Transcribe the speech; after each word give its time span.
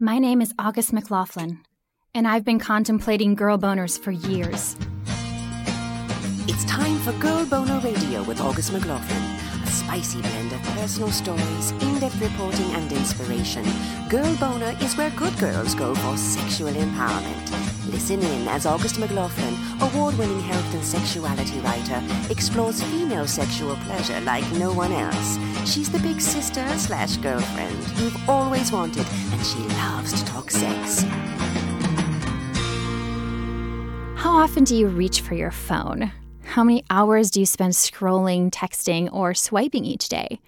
My 0.00 0.20
name 0.20 0.40
is 0.40 0.54
August 0.60 0.92
McLaughlin, 0.92 1.58
and 2.14 2.28
I've 2.28 2.44
been 2.44 2.60
contemplating 2.60 3.34
girl 3.34 3.58
boners 3.58 3.98
for 3.98 4.12
years. 4.12 4.76
It's 6.46 6.64
time 6.66 7.00
for 7.00 7.10
Girl 7.14 7.44
Boner 7.44 7.80
Radio 7.80 8.22
with 8.22 8.40
August 8.40 8.72
McLaughlin. 8.72 9.22
A 9.64 9.66
spicy 9.66 10.20
blend 10.20 10.52
of 10.52 10.62
personal 10.62 11.10
stories, 11.10 11.72
in 11.72 11.98
depth 11.98 12.20
reporting, 12.20 12.70
and 12.74 12.92
inspiration. 12.92 13.66
Girl 14.08 14.36
Boner 14.36 14.76
is 14.80 14.96
where 14.96 15.10
good 15.16 15.36
girls 15.36 15.74
go 15.74 15.96
for 15.96 16.16
sexual 16.16 16.70
empowerment. 16.70 17.90
Listen 17.90 18.20
in 18.20 18.46
as 18.46 18.66
August 18.66 19.00
McLaughlin, 19.00 19.54
award 19.88 20.18
winning 20.18 20.40
health 20.40 20.74
and 20.74 20.84
sexuality 20.84 21.58
writer, 21.60 22.02
explores 22.30 22.82
female 22.82 23.26
sexual 23.26 23.76
pleasure 23.76 24.20
like 24.20 24.50
no 24.52 24.72
one 24.72 24.92
else. 24.92 25.38
She's 25.64 25.90
the 25.90 25.98
big 26.00 26.20
sister 26.20 26.66
slash 26.76 27.16
girlfriend 27.18 27.78
you've 27.98 28.28
always 28.28 28.70
wanted, 28.72 29.06
and 29.32 29.46
she 29.46 29.58
loves 29.58 30.12
to 30.12 30.24
talk 30.26 30.50
sex. 30.50 31.02
How 34.16 34.36
often 34.36 34.64
do 34.64 34.76
you 34.76 34.88
reach 34.88 35.20
for 35.20 35.34
your 35.34 35.50
phone? 35.50 36.12
How 36.44 36.64
many 36.64 36.84
hours 36.90 37.30
do 37.30 37.40
you 37.40 37.46
spend 37.46 37.72
scrolling, 37.72 38.50
texting, 38.50 39.12
or 39.12 39.32
swiping 39.32 39.84
each 39.84 40.08
day? 40.08 40.40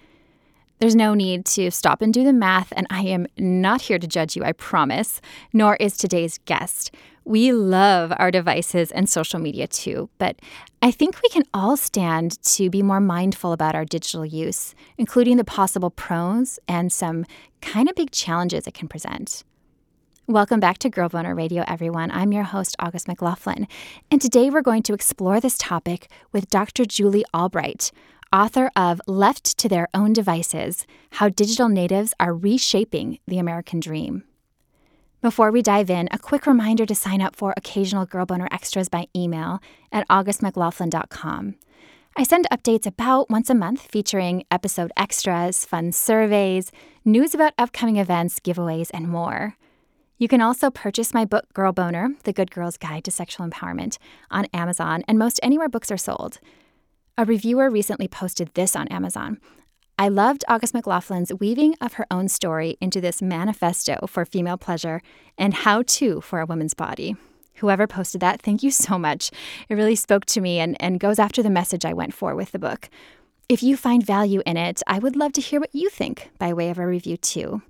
There's 0.79 0.95
no 0.95 1.13
need 1.13 1.45
to 1.45 1.69
stop 1.69 2.01
and 2.01 2.13
do 2.13 2.23
the 2.23 2.33
math, 2.33 2.73
and 2.75 2.87
I 2.89 3.01
am 3.03 3.27
not 3.37 3.81
here 3.81 3.99
to 3.99 4.07
judge 4.07 4.35
you, 4.35 4.43
I 4.43 4.51
promise, 4.51 5.21
nor 5.53 5.75
is 5.75 5.95
today's 5.95 6.39
guest. 6.45 6.91
We 7.23 7.51
love 7.51 8.11
our 8.17 8.31
devices 8.31 8.91
and 8.91 9.07
social 9.07 9.39
media 9.39 9.67
too, 9.67 10.09
but 10.17 10.37
I 10.81 10.89
think 10.89 11.21
we 11.21 11.29
can 11.29 11.43
all 11.53 11.77
stand 11.77 12.41
to 12.43 12.69
be 12.71 12.81
more 12.81 12.99
mindful 12.99 13.53
about 13.53 13.75
our 13.75 13.85
digital 13.85 14.25
use, 14.25 14.73
including 14.97 15.37
the 15.37 15.43
possible 15.43 15.91
pros 15.91 16.59
and 16.67 16.91
some 16.91 17.25
kind 17.61 17.87
of 17.87 17.95
big 17.95 18.09
challenges 18.09 18.65
it 18.65 18.73
can 18.73 18.87
present. 18.87 19.43
Welcome 20.27 20.59
back 20.59 20.79
to 20.79 20.89
Girl 20.89 21.09
Boner 21.09 21.35
Radio, 21.35 21.63
everyone. 21.67 22.09
I'm 22.09 22.31
your 22.31 22.43
host, 22.43 22.75
August 22.79 23.07
McLaughlin, 23.07 23.67
and 24.09 24.19
today 24.19 24.49
we're 24.49 24.61
going 24.61 24.83
to 24.83 24.93
explore 24.93 25.39
this 25.39 25.57
topic 25.59 26.09
with 26.31 26.49
Dr. 26.49 26.85
Julie 26.85 27.25
Albright, 27.35 27.91
author 28.33 28.71
of 28.75 28.99
Left 29.05 29.57
to 29.59 29.69
Their 29.69 29.89
Own 29.93 30.13
Devices 30.13 30.87
How 31.11 31.29
Digital 31.29 31.69
Natives 31.69 32.15
Are 32.19 32.33
Reshaping 32.33 33.19
the 33.27 33.37
American 33.37 33.79
Dream. 33.79 34.23
Before 35.21 35.51
we 35.51 35.61
dive 35.61 35.91
in, 35.91 36.09
a 36.09 36.17
quick 36.17 36.47
reminder 36.47 36.83
to 36.83 36.95
sign 36.95 37.21
up 37.21 37.35
for 37.35 37.53
occasional 37.55 38.07
Girl 38.07 38.25
Boner 38.25 38.47
extras 38.51 38.89
by 38.89 39.05
email 39.15 39.59
at 39.91 40.07
augustmclaughlin.com. 40.07 41.55
I 42.17 42.23
send 42.23 42.47
updates 42.51 42.87
about 42.87 43.29
once 43.29 43.47
a 43.51 43.53
month 43.53 43.81
featuring 43.81 44.45
episode 44.49 44.91
extras, 44.97 45.63
fun 45.63 45.91
surveys, 45.91 46.71
news 47.05 47.35
about 47.35 47.53
upcoming 47.59 47.97
events, 47.97 48.39
giveaways, 48.39 48.89
and 48.95 49.07
more. 49.07 49.57
You 50.17 50.27
can 50.27 50.41
also 50.41 50.71
purchase 50.71 51.13
my 51.13 51.25
book, 51.25 51.45
Girl 51.53 51.71
Boner 51.71 52.15
The 52.23 52.33
Good 52.33 52.49
Girl's 52.49 52.77
Guide 52.77 53.03
to 53.03 53.11
Sexual 53.11 53.47
Empowerment, 53.47 53.99
on 54.31 54.47
Amazon 54.55 55.03
and 55.07 55.19
most 55.19 55.39
anywhere 55.43 55.69
books 55.69 55.91
are 55.91 55.97
sold. 55.97 56.39
A 57.15 57.25
reviewer 57.25 57.69
recently 57.69 58.07
posted 58.07 58.49
this 58.55 58.75
on 58.75 58.87
Amazon. 58.87 59.39
I 60.01 60.07
loved 60.07 60.43
August 60.47 60.73
McLaughlin's 60.73 61.31
weaving 61.31 61.75
of 61.79 61.93
her 61.93 62.07
own 62.09 62.27
story 62.27 62.75
into 62.81 62.99
this 62.99 63.21
manifesto 63.21 64.07
for 64.07 64.25
female 64.25 64.57
pleasure 64.57 65.03
and 65.37 65.53
how 65.53 65.83
to 65.83 66.21
for 66.21 66.39
a 66.39 66.45
woman's 66.47 66.73
body. 66.73 67.15
Whoever 67.57 67.85
posted 67.85 68.19
that, 68.21 68.41
thank 68.41 68.63
you 68.63 68.71
so 68.71 68.97
much. 68.97 69.29
It 69.69 69.75
really 69.75 69.95
spoke 69.95 70.25
to 70.25 70.41
me 70.41 70.57
and, 70.57 70.75
and 70.81 70.99
goes 70.99 71.19
after 71.19 71.43
the 71.43 71.51
message 71.51 71.85
I 71.85 71.93
went 71.93 72.15
for 72.15 72.33
with 72.33 72.51
the 72.51 72.57
book. 72.57 72.89
If 73.47 73.61
you 73.61 73.77
find 73.77 74.03
value 74.03 74.41
in 74.43 74.57
it, 74.57 74.81
I 74.87 74.97
would 74.97 75.15
love 75.15 75.33
to 75.33 75.41
hear 75.41 75.59
what 75.59 75.75
you 75.75 75.87
think 75.87 76.31
by 76.39 76.51
way 76.51 76.71
of 76.71 76.79
a 76.79 76.87
review, 76.87 77.17
too. 77.17 77.61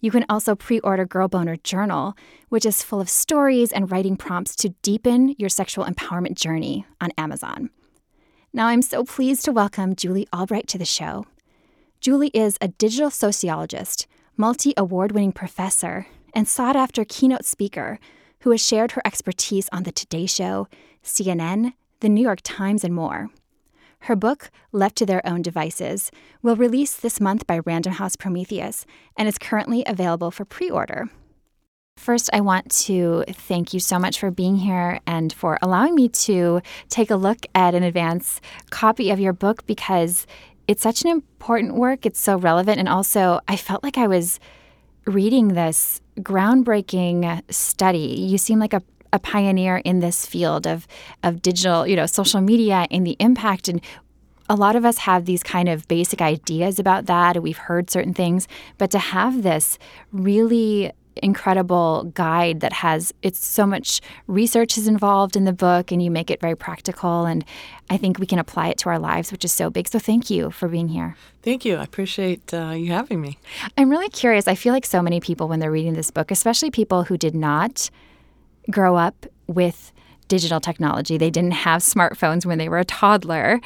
You 0.00 0.10
can 0.10 0.26
also 0.28 0.56
pre 0.56 0.80
order 0.80 1.04
Girl 1.04 1.28
Boner 1.28 1.54
Journal, 1.54 2.16
which 2.48 2.66
is 2.66 2.82
full 2.82 3.00
of 3.00 3.08
stories 3.08 3.70
and 3.70 3.92
writing 3.92 4.16
prompts 4.16 4.56
to 4.56 4.70
deepen 4.82 5.36
your 5.38 5.48
sexual 5.48 5.84
empowerment 5.84 6.34
journey 6.34 6.84
on 7.00 7.12
Amazon. 7.16 7.70
Now, 8.52 8.66
I'm 8.66 8.82
so 8.82 9.04
pleased 9.04 9.44
to 9.44 9.52
welcome 9.52 9.94
Julie 9.94 10.26
Albright 10.32 10.66
to 10.66 10.78
the 10.78 10.84
show. 10.84 11.26
Julie 12.00 12.30
is 12.34 12.58
a 12.60 12.68
digital 12.68 13.10
sociologist, 13.10 14.06
multi 14.36 14.74
award 14.76 15.12
winning 15.12 15.32
professor, 15.32 16.06
and 16.34 16.46
sought 16.46 16.76
after 16.76 17.04
keynote 17.04 17.44
speaker 17.44 17.98
who 18.40 18.50
has 18.50 18.64
shared 18.64 18.92
her 18.92 19.02
expertise 19.04 19.68
on 19.72 19.82
The 19.82 19.92
Today 19.92 20.26
Show, 20.26 20.68
CNN, 21.02 21.72
The 22.00 22.08
New 22.08 22.20
York 22.20 22.40
Times, 22.44 22.84
and 22.84 22.94
more. 22.94 23.30
Her 24.00 24.14
book, 24.14 24.50
Left 24.72 24.94
to 24.96 25.06
Their 25.06 25.26
Own 25.26 25.42
Devices, 25.42 26.10
will 26.42 26.54
release 26.54 26.94
this 26.94 27.20
month 27.20 27.46
by 27.46 27.60
Random 27.60 27.94
House 27.94 28.14
Prometheus 28.14 28.86
and 29.16 29.26
is 29.26 29.38
currently 29.38 29.82
available 29.86 30.30
for 30.30 30.44
pre 30.44 30.70
order. 30.70 31.08
First, 31.96 32.28
I 32.32 32.40
want 32.42 32.70
to 32.82 33.24
thank 33.26 33.72
you 33.72 33.80
so 33.80 33.98
much 33.98 34.20
for 34.20 34.30
being 34.30 34.56
here 34.56 35.00
and 35.06 35.32
for 35.32 35.58
allowing 35.62 35.94
me 35.94 36.10
to 36.10 36.60
take 36.90 37.10
a 37.10 37.16
look 37.16 37.46
at 37.54 37.74
an 37.74 37.82
advance 37.82 38.40
copy 38.70 39.10
of 39.10 39.18
your 39.18 39.32
book 39.32 39.66
because 39.66 40.26
it's 40.68 40.82
such 40.82 41.02
an 41.02 41.10
important 41.10 41.74
work. 41.74 42.06
It's 42.06 42.20
so 42.20 42.36
relevant. 42.36 42.78
And 42.78 42.88
also, 42.88 43.40
I 43.48 43.56
felt 43.56 43.82
like 43.82 43.98
I 43.98 44.06
was 44.06 44.40
reading 45.06 45.48
this 45.48 46.00
groundbreaking 46.18 47.42
study. 47.52 47.98
You 47.98 48.38
seem 48.38 48.58
like 48.58 48.72
a, 48.72 48.82
a 49.12 49.18
pioneer 49.18 49.76
in 49.78 50.00
this 50.00 50.26
field 50.26 50.66
of, 50.66 50.86
of 51.22 51.42
digital, 51.42 51.86
you 51.86 51.94
know, 51.94 52.06
social 52.06 52.40
media 52.40 52.86
and 52.90 53.06
the 53.06 53.16
impact. 53.20 53.68
And 53.68 53.80
a 54.48 54.56
lot 54.56 54.76
of 54.76 54.84
us 54.84 54.98
have 54.98 55.24
these 55.24 55.42
kind 55.42 55.68
of 55.68 55.86
basic 55.88 56.20
ideas 56.20 56.78
about 56.78 57.06
that. 57.06 57.42
We've 57.42 57.56
heard 57.56 57.90
certain 57.90 58.14
things. 58.14 58.48
But 58.78 58.90
to 58.90 58.98
have 58.98 59.42
this 59.42 59.78
really 60.12 60.92
incredible 61.22 62.10
guide 62.14 62.60
that 62.60 62.72
has 62.72 63.12
it's 63.22 63.44
so 63.44 63.66
much 63.66 64.00
research 64.26 64.76
is 64.76 64.86
involved 64.86 65.36
in 65.36 65.44
the 65.44 65.52
book 65.52 65.90
and 65.90 66.02
you 66.02 66.10
make 66.10 66.30
it 66.30 66.40
very 66.40 66.54
practical 66.54 67.24
and 67.24 67.44
i 67.90 67.96
think 67.96 68.18
we 68.18 68.26
can 68.26 68.38
apply 68.38 68.68
it 68.68 68.78
to 68.78 68.88
our 68.88 68.98
lives 68.98 69.32
which 69.32 69.44
is 69.44 69.52
so 69.52 69.70
big. 69.70 69.88
So 69.88 69.98
thank 69.98 70.30
you 70.30 70.50
for 70.50 70.68
being 70.68 70.88
here. 70.88 71.16
Thank 71.42 71.64
you. 71.64 71.76
I 71.76 71.84
appreciate 71.84 72.52
uh, 72.52 72.70
you 72.70 72.92
having 72.92 73.20
me. 73.20 73.38
I'm 73.78 73.88
really 73.88 74.08
curious. 74.08 74.48
I 74.48 74.54
feel 74.54 74.72
like 74.72 74.84
so 74.84 75.00
many 75.00 75.20
people 75.20 75.48
when 75.48 75.60
they're 75.60 75.70
reading 75.70 75.94
this 75.94 76.10
book 76.10 76.30
especially 76.30 76.70
people 76.70 77.04
who 77.04 77.16
did 77.16 77.34
not 77.34 77.90
grow 78.70 78.96
up 78.96 79.26
with 79.46 79.92
digital 80.28 80.58
technology 80.60 81.16
they 81.16 81.30
didn't 81.30 81.52
have 81.52 81.82
smartphones 81.82 82.44
when 82.44 82.58
they 82.58 82.68
were 82.68 82.78
a 82.78 82.84
toddler 82.84 83.60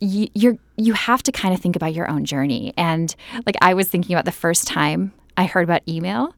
you, 0.00 0.28
you're 0.34 0.58
you 0.76 0.92
have 0.94 1.22
to 1.22 1.32
kind 1.32 1.54
of 1.54 1.60
think 1.60 1.76
about 1.76 1.94
your 1.94 2.10
own 2.10 2.24
journey. 2.24 2.74
And 2.76 3.14
like 3.46 3.56
i 3.60 3.72
was 3.74 3.88
thinking 3.88 4.14
about 4.14 4.24
the 4.24 4.32
first 4.32 4.66
time 4.66 5.12
I 5.36 5.44
heard 5.44 5.64
about 5.64 5.82
email, 5.88 6.34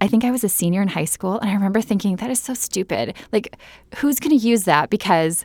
I 0.00 0.08
think 0.08 0.24
I 0.24 0.30
was 0.30 0.42
a 0.42 0.48
senior 0.48 0.80
in 0.80 0.88
high 0.88 1.04
school, 1.04 1.38
and 1.38 1.50
I 1.50 1.54
remember 1.54 1.82
thinking, 1.82 2.16
that 2.16 2.30
is 2.30 2.40
so 2.40 2.54
stupid. 2.54 3.14
Like, 3.32 3.56
who's 3.96 4.18
going 4.18 4.38
to 4.38 4.46
use 4.46 4.64
that? 4.64 4.88
Because 4.88 5.44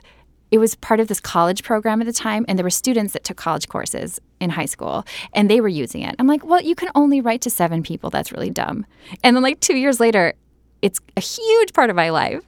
it 0.50 0.58
was 0.58 0.76
part 0.76 1.00
of 1.00 1.08
this 1.08 1.20
college 1.20 1.62
program 1.62 2.00
at 2.00 2.06
the 2.06 2.12
time, 2.12 2.46
and 2.48 2.58
there 2.58 2.64
were 2.64 2.70
students 2.70 3.12
that 3.12 3.24
took 3.24 3.36
college 3.36 3.68
courses 3.68 4.18
in 4.40 4.50
high 4.50 4.64
school, 4.64 5.04
and 5.34 5.50
they 5.50 5.60
were 5.60 5.68
using 5.68 6.02
it. 6.02 6.14
I'm 6.18 6.26
like, 6.26 6.44
well, 6.44 6.62
you 6.62 6.74
can 6.74 6.88
only 6.94 7.20
write 7.20 7.42
to 7.42 7.50
seven 7.50 7.82
people. 7.82 8.08
That's 8.08 8.32
really 8.32 8.50
dumb. 8.50 8.86
And 9.22 9.36
then, 9.36 9.42
like, 9.42 9.60
two 9.60 9.76
years 9.76 10.00
later, 10.00 10.32
it's 10.80 11.00
a 11.16 11.20
huge 11.20 11.74
part 11.74 11.90
of 11.90 11.96
my 11.96 12.10
life. 12.10 12.42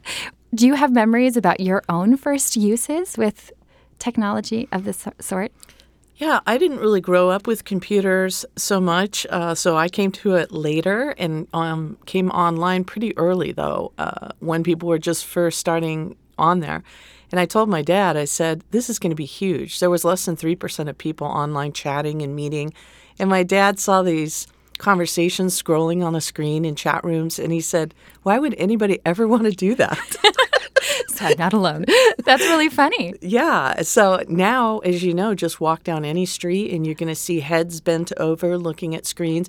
Do 0.54 0.66
you 0.66 0.74
have 0.74 0.90
memories 0.90 1.36
about 1.36 1.60
your 1.60 1.82
own 1.90 2.16
first 2.16 2.56
uses 2.56 3.18
with 3.18 3.52
technology 3.98 4.66
of 4.72 4.84
this 4.84 5.06
sort? 5.20 5.52
Yeah, 6.18 6.40
I 6.48 6.58
didn't 6.58 6.80
really 6.80 7.00
grow 7.00 7.30
up 7.30 7.46
with 7.46 7.64
computers 7.64 8.44
so 8.56 8.80
much, 8.80 9.24
uh, 9.30 9.54
so 9.54 9.76
I 9.76 9.88
came 9.88 10.10
to 10.12 10.34
it 10.34 10.50
later 10.50 11.14
and 11.16 11.46
um, 11.52 11.96
came 12.06 12.28
online 12.30 12.82
pretty 12.82 13.16
early, 13.16 13.52
though, 13.52 13.92
uh, 13.98 14.30
when 14.40 14.64
people 14.64 14.88
were 14.88 14.98
just 14.98 15.24
first 15.24 15.60
starting 15.60 16.16
on 16.36 16.58
there. 16.58 16.82
And 17.30 17.38
I 17.38 17.46
told 17.46 17.68
my 17.68 17.82
dad, 17.82 18.16
I 18.16 18.24
said, 18.24 18.64
this 18.72 18.90
is 18.90 18.98
going 18.98 19.10
to 19.10 19.16
be 19.16 19.26
huge. 19.26 19.78
There 19.78 19.90
was 19.90 20.04
less 20.04 20.24
than 20.24 20.36
3% 20.36 20.88
of 20.88 20.98
people 20.98 21.28
online 21.28 21.72
chatting 21.72 22.20
and 22.20 22.34
meeting. 22.34 22.74
And 23.20 23.30
my 23.30 23.44
dad 23.44 23.78
saw 23.78 24.02
these 24.02 24.48
conversations 24.78 25.60
scrolling 25.60 26.04
on 26.04 26.16
a 26.16 26.20
screen 26.20 26.64
in 26.64 26.74
chat 26.74 27.04
rooms, 27.04 27.38
and 27.38 27.52
he 27.52 27.60
said, 27.60 27.94
why 28.24 28.40
would 28.40 28.56
anybody 28.58 28.98
ever 29.06 29.28
want 29.28 29.44
to 29.44 29.52
do 29.52 29.76
that? 29.76 30.16
not 31.38 31.52
alone. 31.52 31.84
That's 32.24 32.42
really 32.44 32.68
funny. 32.68 33.14
Yeah. 33.20 33.82
So 33.82 34.22
now, 34.28 34.78
as 34.78 35.02
you 35.02 35.14
know, 35.14 35.34
just 35.34 35.60
walk 35.60 35.84
down 35.84 36.04
any 36.04 36.26
street 36.26 36.72
and 36.72 36.86
you're 36.86 36.94
going 36.94 37.08
to 37.08 37.14
see 37.14 37.40
heads 37.40 37.80
bent 37.80 38.12
over 38.18 38.56
looking 38.58 38.94
at 38.94 39.06
screens. 39.06 39.48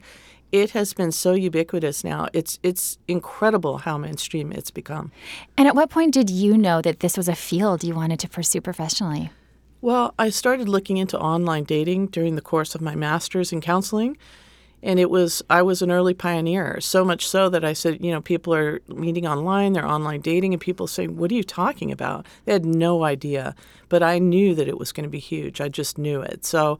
It 0.51 0.71
has 0.71 0.93
been 0.93 1.11
so 1.11 1.33
ubiquitous 1.33 2.03
now. 2.03 2.27
It's 2.33 2.59
it's 2.63 2.97
incredible 3.07 3.79
how 3.79 3.97
mainstream 3.97 4.51
it's 4.51 4.71
become. 4.71 5.11
And 5.57 5.67
at 5.67 5.75
what 5.75 5.91
point 5.91 6.13
did 6.13 6.29
you 6.29 6.57
know 6.57 6.81
that 6.81 7.01
this 7.01 7.15
was 7.15 7.27
a 7.27 7.35
field 7.35 7.83
you 7.83 7.93
wanted 7.93 8.19
to 8.21 8.29
pursue 8.29 8.61
professionally? 8.61 9.29
Well, 9.81 10.13
I 10.17 10.29
started 10.29 10.67
looking 10.67 10.97
into 10.97 11.19
online 11.19 11.63
dating 11.63 12.07
during 12.07 12.35
the 12.35 12.41
course 12.41 12.75
of 12.75 12.81
my 12.81 12.95
master's 12.95 13.53
in 13.53 13.61
counseling 13.61 14.17
and 14.81 14.99
it 14.99 15.09
was 15.09 15.41
i 15.49 15.61
was 15.61 15.81
an 15.81 15.91
early 15.91 16.13
pioneer 16.13 16.79
so 16.81 17.03
much 17.03 17.27
so 17.27 17.49
that 17.49 17.65
i 17.65 17.73
said 17.73 18.03
you 18.03 18.11
know 18.11 18.21
people 18.21 18.53
are 18.53 18.81
meeting 18.87 19.27
online 19.27 19.73
they're 19.73 19.85
online 19.85 20.21
dating 20.21 20.53
and 20.53 20.61
people 20.61 20.87
say 20.87 21.07
what 21.07 21.31
are 21.31 21.35
you 21.35 21.43
talking 21.43 21.91
about? 21.91 22.25
They 22.45 22.53
had 22.53 22.65
no 22.65 23.03
idea 23.03 23.55
but 23.89 24.03
i 24.03 24.19
knew 24.19 24.55
that 24.55 24.67
it 24.67 24.77
was 24.77 24.91
going 24.91 25.03
to 25.03 25.09
be 25.09 25.19
huge. 25.19 25.61
I 25.61 25.69
just 25.69 25.97
knew 25.97 26.21
it. 26.21 26.45
So 26.45 26.79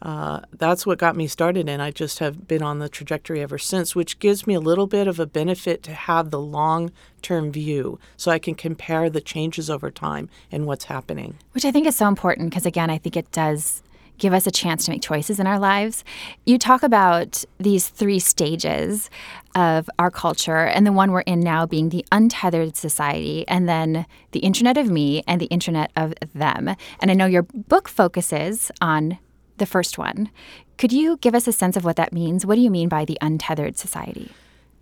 uh, 0.00 0.40
that's 0.52 0.86
what 0.86 0.98
got 0.98 1.16
me 1.16 1.26
started, 1.26 1.68
and 1.68 1.82
I 1.82 1.90
just 1.90 2.20
have 2.20 2.46
been 2.46 2.62
on 2.62 2.78
the 2.78 2.88
trajectory 2.88 3.40
ever 3.40 3.58
since, 3.58 3.96
which 3.96 4.18
gives 4.18 4.46
me 4.46 4.54
a 4.54 4.60
little 4.60 4.86
bit 4.86 5.08
of 5.08 5.18
a 5.18 5.26
benefit 5.26 5.82
to 5.84 5.92
have 5.92 6.30
the 6.30 6.40
long 6.40 6.92
term 7.20 7.50
view 7.50 7.98
so 8.16 8.30
I 8.30 8.38
can 8.38 8.54
compare 8.54 9.10
the 9.10 9.20
changes 9.20 9.68
over 9.68 9.90
time 9.90 10.28
and 10.52 10.66
what's 10.66 10.84
happening. 10.84 11.38
Which 11.52 11.64
I 11.64 11.72
think 11.72 11.86
is 11.86 11.96
so 11.96 12.06
important 12.06 12.50
because, 12.50 12.66
again, 12.66 12.90
I 12.90 12.98
think 12.98 13.16
it 13.16 13.30
does 13.32 13.82
give 14.18 14.34
us 14.34 14.46
a 14.46 14.50
chance 14.50 14.84
to 14.84 14.90
make 14.90 15.02
choices 15.02 15.40
in 15.40 15.46
our 15.46 15.58
lives. 15.58 16.04
You 16.44 16.58
talk 16.58 16.82
about 16.82 17.44
these 17.58 17.88
three 17.88 18.18
stages 18.18 19.10
of 19.54 19.88
our 19.98 20.10
culture, 20.10 20.66
and 20.66 20.86
the 20.86 20.92
one 20.92 21.10
we're 21.10 21.20
in 21.22 21.40
now 21.40 21.66
being 21.66 21.88
the 21.88 22.04
untethered 22.12 22.76
society, 22.76 23.46
and 23.48 23.68
then 23.68 24.06
the 24.32 24.40
internet 24.40 24.76
of 24.76 24.90
me 24.90 25.22
and 25.26 25.40
the 25.40 25.46
internet 25.46 25.90
of 25.96 26.14
them. 26.34 26.74
And 27.00 27.10
I 27.10 27.14
know 27.14 27.26
your 27.26 27.42
book 27.42 27.88
focuses 27.88 28.70
on 28.80 29.18
the 29.56 29.66
first 29.66 29.98
one. 29.98 30.30
Could 30.76 30.92
you 30.92 31.16
give 31.16 31.34
us 31.34 31.48
a 31.48 31.52
sense 31.52 31.76
of 31.76 31.84
what 31.84 31.96
that 31.96 32.12
means? 32.12 32.46
What 32.46 32.54
do 32.54 32.60
you 32.60 32.70
mean 32.70 32.88
by 32.88 33.04
the 33.04 33.18
untethered 33.20 33.76
society? 33.76 34.30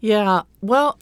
Yeah, 0.00 0.43
well, 0.61 0.99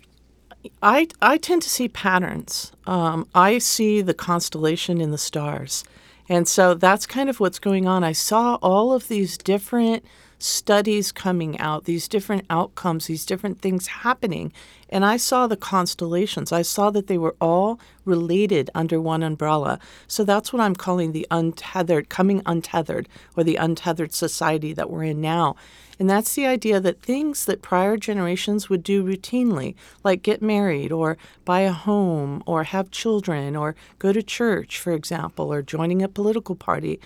I, 0.83 1.09
I 1.21 1.37
tend 1.39 1.63
to 1.63 1.69
see 1.69 1.89
patterns. 1.89 2.73
Um, 2.87 3.27
I 3.35 3.59
see 3.59 4.03
the 4.03 4.15
constellation 4.15 5.01
in 5.01 5.11
the 5.11 5.19
stars. 5.19 5.85
And 6.29 6.49
so 6.49 6.75
that's 6.75 7.07
kind 7.07 7.29
of 7.29 7.41
what's 7.41 7.59
going 7.59 7.87
on. 7.87 8.03
I 8.03 8.13
saw 8.13 8.57
all 8.57 8.93
of 8.93 9.09
these 9.09 9.37
different 9.37 10.05
studies 10.45 11.11
coming 11.11 11.59
out, 11.59 11.85
these 11.85 12.07
different 12.07 12.45
outcomes, 12.51 13.07
these 13.07 13.25
different 13.25 13.61
things 13.63 13.87
happening. 13.87 14.53
And 14.91 15.05
I 15.05 15.17
saw 15.17 15.47
the 15.47 15.57
constellations. 15.57 16.53
I 16.53 16.61
saw 16.61 16.91
that 16.91 17.07
they 17.07 17.17
were 17.17 17.35
all 17.41 17.81
related 18.05 18.69
under 18.75 19.01
one 19.01 19.23
umbrella. 19.23 19.79
So 20.07 20.23
that's 20.23 20.53
what 20.53 20.61
I'm 20.61 20.77
calling 20.77 21.13
the 21.13 21.27
untethered, 21.31 22.11
coming 22.11 22.43
untethered, 22.45 23.09
or 23.37 23.43
the 23.43 23.57
untethered 23.57 24.13
society 24.13 24.75
that 24.75 24.91
we're 24.91 25.05
in 25.05 25.23
now. 25.23 25.57
And 25.99 26.11
that's 26.11 26.35
the 26.35 26.47
idea 26.47 26.79
that 26.79 27.01
things 27.01 27.47
that 27.47 27.63
prior 27.63 27.97
generations 27.97 28.69
would 28.69 28.83
do 28.83 29.03
routinely, 29.03 29.75
like 30.03 30.23
get 30.23 30.43
married 30.43 30.93
or 30.93 31.17
buy 31.47 31.61
a 31.61 31.73
home 31.73 32.43
or 32.47 32.65
have 32.65 32.91
children 32.91 33.57
or 33.57 33.77
go 33.99 34.13
to 34.13 34.23
church, 34.23 34.79
for 34.79 34.93
example, 34.93 35.51
or 35.51 35.63
joining 35.63 36.03
a 36.03 36.09
political 36.09 36.55
party, 36.55 37.01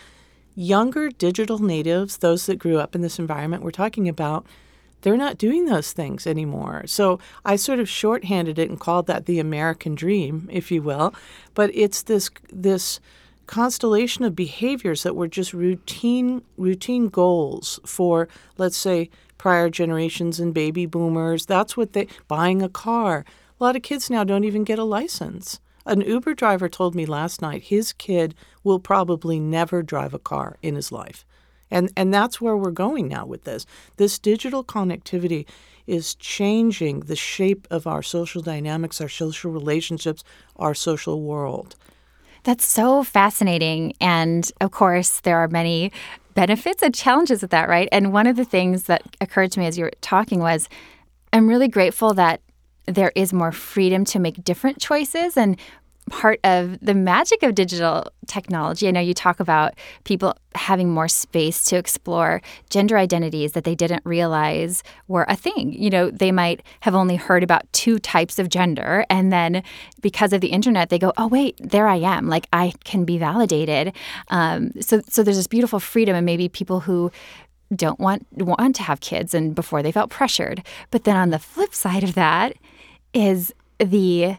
younger 0.58 1.08
digital 1.08 1.60
natives, 1.60 2.18
those 2.18 2.46
that 2.46 2.58
grew 2.58 2.78
up 2.78 2.96
in 2.96 3.00
this 3.00 3.20
environment 3.20 3.62
we're 3.62 3.70
talking 3.70 4.08
about, 4.08 4.44
they're 5.02 5.16
not 5.16 5.38
doing 5.38 5.66
those 5.66 5.92
things 5.92 6.26
anymore. 6.26 6.82
So 6.86 7.20
I 7.44 7.54
sort 7.54 7.78
of 7.78 7.88
shorthanded 7.88 8.58
it 8.58 8.68
and 8.68 8.80
called 8.80 9.06
that 9.06 9.26
the 9.26 9.38
American 9.38 9.94
dream, 9.94 10.48
if 10.50 10.72
you 10.72 10.82
will. 10.82 11.14
But 11.54 11.70
it's 11.74 12.02
this 12.02 12.28
this 12.52 12.98
constellation 13.46 14.24
of 14.24 14.34
behaviors 14.34 15.04
that 15.04 15.14
were 15.14 15.28
just 15.28 15.54
routine 15.54 16.42
routine 16.56 17.08
goals 17.08 17.80
for 17.86 18.28
let's 18.58 18.76
say 18.76 19.08
prior 19.38 19.70
generations 19.70 20.40
and 20.40 20.52
baby 20.52 20.86
boomers. 20.86 21.46
That's 21.46 21.76
what 21.76 21.92
they 21.92 22.08
buying 22.26 22.62
a 22.62 22.68
car. 22.68 23.24
A 23.60 23.64
lot 23.64 23.76
of 23.76 23.82
kids 23.82 24.10
now 24.10 24.24
don't 24.24 24.44
even 24.44 24.64
get 24.64 24.80
a 24.80 24.84
license. 24.84 25.60
An 25.88 26.02
Uber 26.02 26.34
driver 26.34 26.68
told 26.68 26.94
me 26.94 27.06
last 27.06 27.40
night 27.40 27.62
his 27.64 27.94
kid 27.94 28.34
will 28.62 28.78
probably 28.78 29.40
never 29.40 29.82
drive 29.82 30.12
a 30.12 30.18
car 30.18 30.58
in 30.60 30.74
his 30.74 30.92
life. 30.92 31.24
And 31.70 31.90
and 31.96 32.12
that's 32.12 32.40
where 32.40 32.56
we're 32.56 32.70
going 32.70 33.08
now 33.08 33.24
with 33.24 33.44
this. 33.44 33.64
This 33.96 34.18
digital 34.18 34.62
connectivity 34.62 35.46
is 35.86 36.14
changing 36.14 37.00
the 37.00 37.16
shape 37.16 37.66
of 37.70 37.86
our 37.86 38.02
social 38.02 38.42
dynamics, 38.42 39.00
our 39.00 39.08
social 39.08 39.50
relationships, 39.50 40.22
our 40.56 40.74
social 40.74 41.22
world. 41.22 41.74
That's 42.44 42.66
so 42.66 43.02
fascinating. 43.02 43.94
And 43.98 44.50
of 44.60 44.70
course, 44.70 45.20
there 45.20 45.38
are 45.38 45.48
many 45.48 45.90
benefits 46.34 46.82
and 46.82 46.94
challenges 46.94 47.40
with 47.40 47.50
that, 47.50 47.68
right? 47.68 47.88
And 47.90 48.12
one 48.12 48.26
of 48.26 48.36
the 48.36 48.44
things 48.44 48.84
that 48.84 49.02
occurred 49.22 49.52
to 49.52 49.60
me 49.60 49.66
as 49.66 49.78
you 49.78 49.84
were 49.84 49.92
talking 50.02 50.40
was 50.40 50.68
I'm 51.32 51.48
really 51.48 51.68
grateful 51.68 52.12
that 52.14 52.40
there 52.88 53.12
is 53.14 53.32
more 53.32 53.52
freedom 53.52 54.04
to 54.06 54.18
make 54.18 54.42
different 54.44 54.80
choices 54.80 55.36
and 55.36 55.56
part 56.08 56.40
of 56.44 56.78
the 56.80 56.94
magic 56.94 57.42
of 57.42 57.54
digital 57.54 58.06
technology. 58.26 58.88
I 58.88 58.90
know 58.90 59.00
you 59.00 59.14
talk 59.14 59.40
about 59.40 59.74
people 60.04 60.34
having 60.54 60.88
more 60.90 61.08
space 61.08 61.64
to 61.64 61.76
explore 61.76 62.40
gender 62.70 62.98
identities 62.98 63.52
that 63.52 63.64
they 63.64 63.74
didn't 63.74 64.04
realize 64.04 64.82
were 65.06 65.26
a 65.28 65.36
thing. 65.36 65.72
You 65.72 65.90
know, 65.90 66.10
they 66.10 66.32
might 66.32 66.62
have 66.80 66.94
only 66.94 67.16
heard 67.16 67.42
about 67.42 67.70
two 67.72 67.98
types 67.98 68.38
of 68.38 68.48
gender, 68.48 69.04
and 69.10 69.32
then 69.32 69.62
because 70.00 70.32
of 70.32 70.40
the 70.40 70.48
internet, 70.48 70.88
they 70.88 70.98
go, 70.98 71.12
"Oh, 71.16 71.28
wait, 71.28 71.58
there 71.62 71.86
I 71.86 71.96
am! 71.96 72.28
Like 72.28 72.48
I 72.52 72.72
can 72.84 73.04
be 73.04 73.18
validated." 73.18 73.94
Um, 74.28 74.72
so, 74.80 75.00
so 75.08 75.22
there's 75.22 75.36
this 75.36 75.46
beautiful 75.46 75.80
freedom, 75.80 76.16
and 76.16 76.26
maybe 76.26 76.48
people 76.48 76.80
who 76.80 77.10
don't 77.74 78.00
want 78.00 78.26
want 78.32 78.76
to 78.76 78.82
have 78.82 79.00
kids 79.00 79.34
and 79.34 79.54
before 79.54 79.82
they 79.82 79.92
felt 79.92 80.10
pressured. 80.10 80.62
But 80.90 81.04
then 81.04 81.16
on 81.16 81.30
the 81.30 81.38
flip 81.38 81.74
side 81.74 82.02
of 82.02 82.14
that 82.14 82.54
is 83.18 83.52
the 83.78 84.36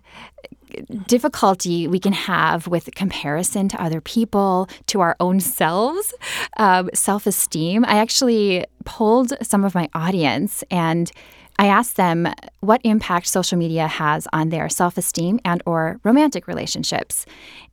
difficulty 1.07 1.87
we 1.87 1.99
can 1.99 2.13
have 2.13 2.67
with 2.67 2.89
comparison 2.95 3.67
to 3.67 3.83
other 3.83 3.99
people, 3.99 4.69
to 4.87 5.01
our 5.01 5.15
own 5.19 5.39
selves, 5.39 6.13
um, 6.57 6.89
self 6.93 7.27
esteem. 7.27 7.83
I 7.85 7.97
actually 7.97 8.65
polled 8.85 9.33
some 9.41 9.65
of 9.65 9.75
my 9.75 9.89
audience 9.93 10.63
and 10.71 11.11
I 11.57 11.65
asked 11.67 11.97
them 11.97 12.31
what 12.61 12.79
impact 12.85 13.27
social 13.27 13.57
media 13.57 13.85
has 13.85 14.27
on 14.31 14.47
their 14.47 14.69
self-esteem 14.69 15.41
and 15.43 15.61
or 15.65 15.99
romantic 16.05 16.47
relationships. 16.47 17.25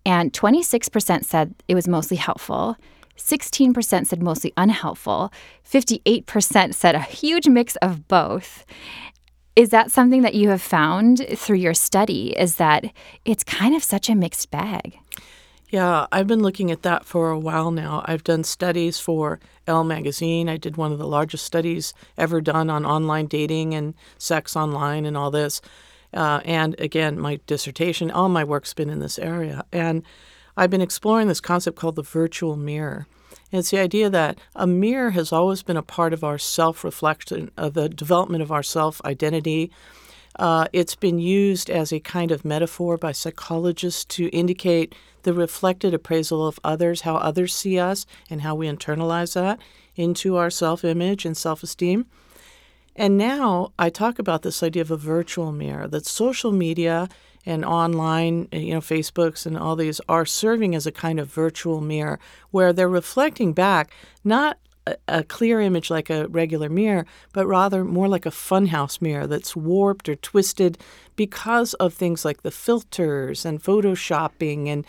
And 0.04 0.32
26% 0.32 1.24
said 1.24 1.54
it 1.68 1.76
was 1.76 1.86
mostly 1.86 2.16
helpful. 2.16 2.76
16% 3.16 4.06
said 4.06 4.22
mostly 4.22 4.52
unhelpful. 4.56 5.32
58% 5.70 6.74
said 6.74 6.94
a 6.96 7.00
huge 7.00 7.46
mix 7.48 7.76
of 7.76 8.08
both. 8.08 8.64
Is 9.56 9.70
that 9.70 9.90
something 9.90 10.20
that 10.20 10.34
you 10.34 10.50
have 10.50 10.60
found 10.60 11.26
through 11.34 11.56
your 11.56 11.72
study? 11.72 12.38
Is 12.38 12.56
that 12.56 12.84
it's 13.24 13.42
kind 13.42 13.74
of 13.74 13.82
such 13.82 14.10
a 14.10 14.14
mixed 14.14 14.50
bag? 14.50 14.98
Yeah, 15.70 16.06
I've 16.12 16.26
been 16.26 16.42
looking 16.42 16.70
at 16.70 16.82
that 16.82 17.06
for 17.06 17.30
a 17.30 17.38
while 17.38 17.70
now. 17.70 18.04
I've 18.04 18.22
done 18.22 18.44
studies 18.44 19.00
for 19.00 19.40
Elle 19.66 19.82
magazine. 19.82 20.50
I 20.50 20.58
did 20.58 20.76
one 20.76 20.92
of 20.92 20.98
the 20.98 21.06
largest 21.06 21.46
studies 21.46 21.94
ever 22.18 22.42
done 22.42 22.68
on 22.68 22.84
online 22.84 23.26
dating 23.26 23.74
and 23.74 23.94
sex 24.18 24.56
online 24.56 25.06
and 25.06 25.16
all 25.16 25.30
this. 25.30 25.62
Uh, 26.12 26.40
and 26.44 26.78
again, 26.78 27.18
my 27.18 27.40
dissertation, 27.46 28.10
all 28.10 28.28
my 28.28 28.44
work's 28.44 28.74
been 28.74 28.90
in 28.90 29.00
this 29.00 29.18
area. 29.18 29.64
And 29.72 30.02
I've 30.54 30.70
been 30.70 30.82
exploring 30.82 31.28
this 31.28 31.40
concept 31.40 31.78
called 31.78 31.96
the 31.96 32.02
virtual 32.02 32.56
mirror. 32.56 33.06
It's 33.52 33.70
the 33.70 33.78
idea 33.78 34.10
that 34.10 34.38
a 34.54 34.66
mirror 34.66 35.10
has 35.10 35.32
always 35.32 35.62
been 35.62 35.76
a 35.76 35.82
part 35.82 36.12
of 36.12 36.24
our 36.24 36.38
self 36.38 36.82
reflection, 36.82 37.50
of 37.56 37.74
the 37.74 37.88
development 37.88 38.42
of 38.42 38.50
our 38.50 38.62
self 38.62 39.00
identity. 39.04 39.70
Uh, 40.38 40.66
it's 40.72 40.94
been 40.94 41.18
used 41.18 41.70
as 41.70 41.92
a 41.92 42.00
kind 42.00 42.30
of 42.30 42.44
metaphor 42.44 42.98
by 42.98 43.12
psychologists 43.12 44.04
to 44.04 44.28
indicate 44.28 44.94
the 45.22 45.32
reflected 45.32 45.94
appraisal 45.94 46.46
of 46.46 46.60
others, 46.62 47.02
how 47.02 47.16
others 47.16 47.54
see 47.54 47.78
us, 47.78 48.04
and 48.28 48.42
how 48.42 48.54
we 48.54 48.66
internalize 48.66 49.34
that 49.34 49.58
into 49.94 50.36
our 50.36 50.50
self 50.50 50.84
image 50.84 51.24
and 51.24 51.36
self 51.36 51.62
esteem. 51.62 52.06
And 52.94 53.16
now 53.16 53.72
I 53.78 53.90
talk 53.90 54.18
about 54.18 54.42
this 54.42 54.62
idea 54.62 54.82
of 54.82 54.90
a 54.90 54.96
virtual 54.96 55.52
mirror, 55.52 55.86
that 55.88 56.06
social 56.06 56.50
media 56.50 57.08
and 57.46 57.64
online, 57.64 58.48
you 58.52 58.74
know, 58.74 58.80
Facebooks 58.80 59.46
and 59.46 59.56
all 59.56 59.76
these 59.76 60.00
are 60.08 60.26
serving 60.26 60.74
as 60.74 60.86
a 60.86 60.92
kind 60.92 61.20
of 61.20 61.32
virtual 61.32 61.80
mirror 61.80 62.18
where 62.50 62.72
they're 62.72 62.88
reflecting 62.88 63.52
back 63.52 63.92
not 64.24 64.58
a, 64.86 64.96
a 65.08 65.24
clear 65.24 65.60
image 65.60 65.90
like 65.90 66.10
a 66.10 66.26
regular 66.28 66.68
mirror, 66.68 67.06
but 67.32 67.46
rather 67.46 67.84
more 67.84 68.08
like 68.08 68.26
a 68.26 68.30
funhouse 68.30 69.00
mirror 69.00 69.26
that's 69.26 69.54
warped 69.54 70.08
or 70.08 70.16
twisted 70.16 70.78
because 71.14 71.74
of 71.74 71.94
things 71.94 72.24
like 72.24 72.42
the 72.42 72.50
filters 72.50 73.44
and 73.44 73.62
photoshopping 73.62 74.68
and 74.68 74.86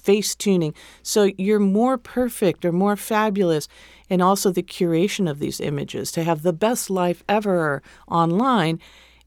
face 0.00 0.34
tuning. 0.34 0.74
So 1.02 1.30
you're 1.38 1.58
more 1.58 1.98
perfect 1.98 2.64
or 2.64 2.72
more 2.72 2.96
fabulous, 2.96 3.68
and 4.10 4.20
also 4.20 4.50
the 4.50 4.62
curation 4.62 5.30
of 5.30 5.38
these 5.38 5.60
images 5.60 6.12
to 6.12 6.24
have 6.24 6.42
the 6.42 6.52
best 6.52 6.90
life 6.90 7.24
ever 7.28 7.82
online. 8.08 8.80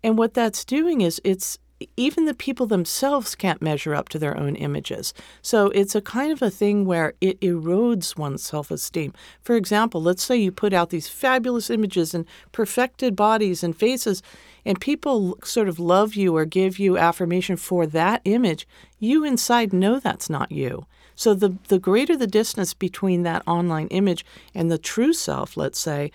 And 0.03 0.17
what 0.17 0.35
that's 0.35 0.63
doing 0.63 1.01
is 1.01 1.19
it's 1.23 1.57
even 1.97 2.25
the 2.25 2.33
people 2.33 2.65
themselves 2.65 3.35
can't 3.35 3.61
measure 3.61 3.95
up 3.95 4.09
to 4.09 4.19
their 4.19 4.37
own 4.37 4.55
images. 4.55 5.13
So 5.41 5.67
it's 5.69 5.95
a 5.95 6.01
kind 6.01 6.31
of 6.31 6.41
a 6.41 6.49
thing 6.49 6.85
where 6.85 7.13
it 7.21 7.39
erodes 7.41 8.17
one's 8.17 8.43
self 8.43 8.71
esteem. 8.71 9.13
For 9.41 9.55
example, 9.55 10.01
let's 10.01 10.23
say 10.23 10.37
you 10.37 10.51
put 10.51 10.73
out 10.73 10.89
these 10.89 11.07
fabulous 11.07 11.69
images 11.69 12.13
and 12.13 12.25
perfected 12.51 13.15
bodies 13.15 13.63
and 13.63 13.75
faces, 13.75 14.21
and 14.65 14.79
people 14.79 15.37
sort 15.43 15.67
of 15.67 15.79
love 15.79 16.15
you 16.15 16.35
or 16.35 16.45
give 16.45 16.79
you 16.79 16.97
affirmation 16.97 17.55
for 17.55 17.85
that 17.87 18.21
image. 18.25 18.67
You 18.99 19.23
inside 19.23 19.73
know 19.73 19.99
that's 19.99 20.29
not 20.29 20.51
you. 20.51 20.85
So 21.15 21.33
the, 21.33 21.57
the 21.69 21.79
greater 21.79 22.17
the 22.17 22.27
distance 22.27 22.73
between 22.73 23.23
that 23.23 23.43
online 23.47 23.87
image 23.87 24.25
and 24.53 24.69
the 24.69 24.77
true 24.77 25.13
self, 25.13 25.55
let's 25.55 25.79
say, 25.79 26.11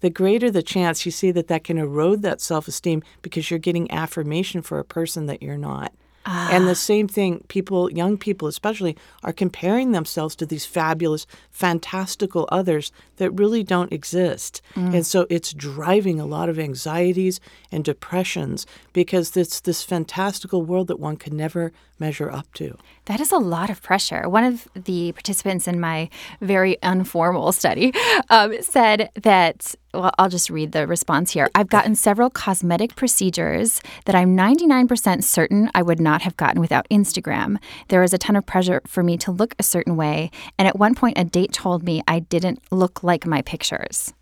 the 0.00 0.10
greater 0.10 0.50
the 0.50 0.62
chance 0.62 1.04
you 1.04 1.12
see 1.12 1.30
that 1.30 1.48
that 1.48 1.64
can 1.64 1.78
erode 1.78 2.22
that 2.22 2.40
self 2.40 2.68
esteem 2.68 3.02
because 3.22 3.50
you're 3.50 3.58
getting 3.58 3.90
affirmation 3.90 4.62
for 4.62 4.78
a 4.78 4.84
person 4.84 5.26
that 5.26 5.42
you're 5.42 5.58
not. 5.58 5.92
Ah. 6.26 6.50
And 6.52 6.68
the 6.68 6.74
same 6.74 7.08
thing, 7.08 7.44
people, 7.48 7.90
young 7.90 8.18
people 8.18 8.46
especially, 8.46 8.96
are 9.22 9.32
comparing 9.32 9.92
themselves 9.92 10.36
to 10.36 10.46
these 10.46 10.66
fabulous, 10.66 11.26
fantastical 11.50 12.46
others 12.52 12.92
that 13.16 13.30
really 13.30 13.62
don't 13.62 13.92
exist. 13.92 14.60
Mm. 14.74 14.94
And 14.96 15.06
so 15.06 15.26
it's 15.30 15.54
driving 15.54 16.20
a 16.20 16.26
lot 16.26 16.50
of 16.50 16.58
anxieties 16.58 17.40
and 17.72 17.84
depressions 17.84 18.66
because 18.92 19.34
it's 19.34 19.60
this 19.60 19.82
fantastical 19.82 20.62
world 20.62 20.88
that 20.88 21.00
one 21.00 21.16
can 21.16 21.36
never 21.36 21.72
measure 21.98 22.30
up 22.30 22.52
to. 22.54 22.76
That 23.10 23.20
is 23.20 23.32
a 23.32 23.38
lot 23.38 23.70
of 23.70 23.82
pressure. 23.82 24.28
One 24.28 24.44
of 24.44 24.68
the 24.74 25.10
participants 25.10 25.66
in 25.66 25.80
my 25.80 26.08
very 26.40 26.76
informal 26.80 27.50
study 27.50 27.92
um, 28.30 28.62
said 28.62 29.10
that, 29.16 29.74
well, 29.92 30.12
I'll 30.16 30.28
just 30.28 30.48
read 30.48 30.70
the 30.70 30.86
response 30.86 31.32
here. 31.32 31.50
I've 31.56 31.68
gotten 31.68 31.96
several 31.96 32.30
cosmetic 32.30 32.94
procedures 32.94 33.80
that 34.04 34.14
I'm 34.14 34.36
99% 34.36 35.24
certain 35.24 35.72
I 35.74 35.82
would 35.82 35.98
not 35.98 36.22
have 36.22 36.36
gotten 36.36 36.60
without 36.60 36.88
Instagram. 36.88 37.56
There 37.88 38.04
is 38.04 38.14
a 38.14 38.18
ton 38.18 38.36
of 38.36 38.46
pressure 38.46 38.80
for 38.86 39.02
me 39.02 39.18
to 39.18 39.32
look 39.32 39.56
a 39.58 39.64
certain 39.64 39.96
way. 39.96 40.30
And 40.56 40.68
at 40.68 40.78
one 40.78 40.94
point, 40.94 41.18
a 41.18 41.24
date 41.24 41.52
told 41.52 41.82
me 41.82 42.02
I 42.06 42.20
didn't 42.20 42.62
look 42.70 43.02
like 43.02 43.26
my 43.26 43.42
pictures. 43.42 44.14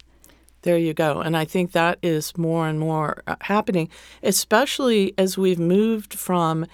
There 0.62 0.78
you 0.78 0.94
go. 0.94 1.20
And 1.20 1.36
I 1.36 1.44
think 1.44 1.72
that 1.72 1.98
is 2.02 2.38
more 2.38 2.66
and 2.66 2.80
more 2.80 3.22
uh, 3.26 3.36
happening, 3.42 3.90
especially 4.22 5.12
as 5.18 5.36
we've 5.36 5.58
moved 5.58 6.14
from 6.14 6.64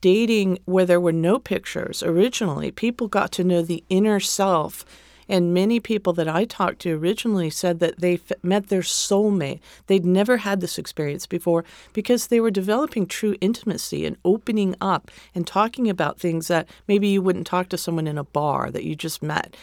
dating 0.00 0.58
where 0.64 0.86
there 0.86 1.00
were 1.00 1.12
no 1.12 1.38
pictures 1.38 2.02
originally. 2.02 2.70
People 2.70 3.08
got 3.08 3.32
to 3.32 3.44
know 3.44 3.62
the 3.62 3.84
inner 3.88 4.20
self. 4.20 4.84
And 5.28 5.52
many 5.52 5.80
people 5.80 6.12
that 6.12 6.28
I 6.28 6.44
talked 6.44 6.80
to 6.80 6.92
originally 6.92 7.50
said 7.50 7.80
that 7.80 8.00
they 8.00 8.14
f- 8.14 8.32
met 8.44 8.68
their 8.68 8.82
soulmate. 8.82 9.58
They'd 9.88 10.04
never 10.04 10.36
had 10.36 10.60
this 10.60 10.78
experience 10.78 11.26
before 11.26 11.64
because 11.92 12.28
they 12.28 12.38
were 12.38 12.50
developing 12.50 13.06
true 13.06 13.34
intimacy 13.40 14.06
and 14.06 14.16
opening 14.24 14.76
up 14.80 15.10
and 15.34 15.44
talking 15.44 15.90
about 15.90 16.20
things 16.20 16.46
that 16.46 16.68
maybe 16.86 17.08
you 17.08 17.22
wouldn't 17.22 17.46
talk 17.46 17.68
to 17.70 17.78
someone 17.78 18.06
in 18.06 18.18
a 18.18 18.24
bar 18.24 18.70
that 18.70 18.84
you 18.84 18.94
just 18.94 19.20
met. 19.20 19.56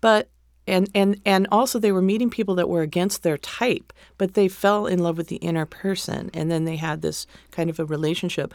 But 0.00 0.30
and 0.66 0.88
and 0.94 1.20
and 1.24 1.46
also 1.52 1.78
they 1.78 1.92
were 1.92 2.02
meeting 2.02 2.30
people 2.30 2.54
that 2.54 2.68
were 2.68 2.82
against 2.82 3.22
their 3.22 3.38
type 3.38 3.92
but 4.18 4.34
they 4.34 4.48
fell 4.48 4.86
in 4.86 4.98
love 4.98 5.16
with 5.16 5.28
the 5.28 5.36
inner 5.36 5.66
person 5.66 6.30
and 6.32 6.50
then 6.50 6.64
they 6.64 6.76
had 6.76 7.02
this 7.02 7.26
kind 7.50 7.68
of 7.68 7.78
a 7.78 7.84
relationship 7.84 8.54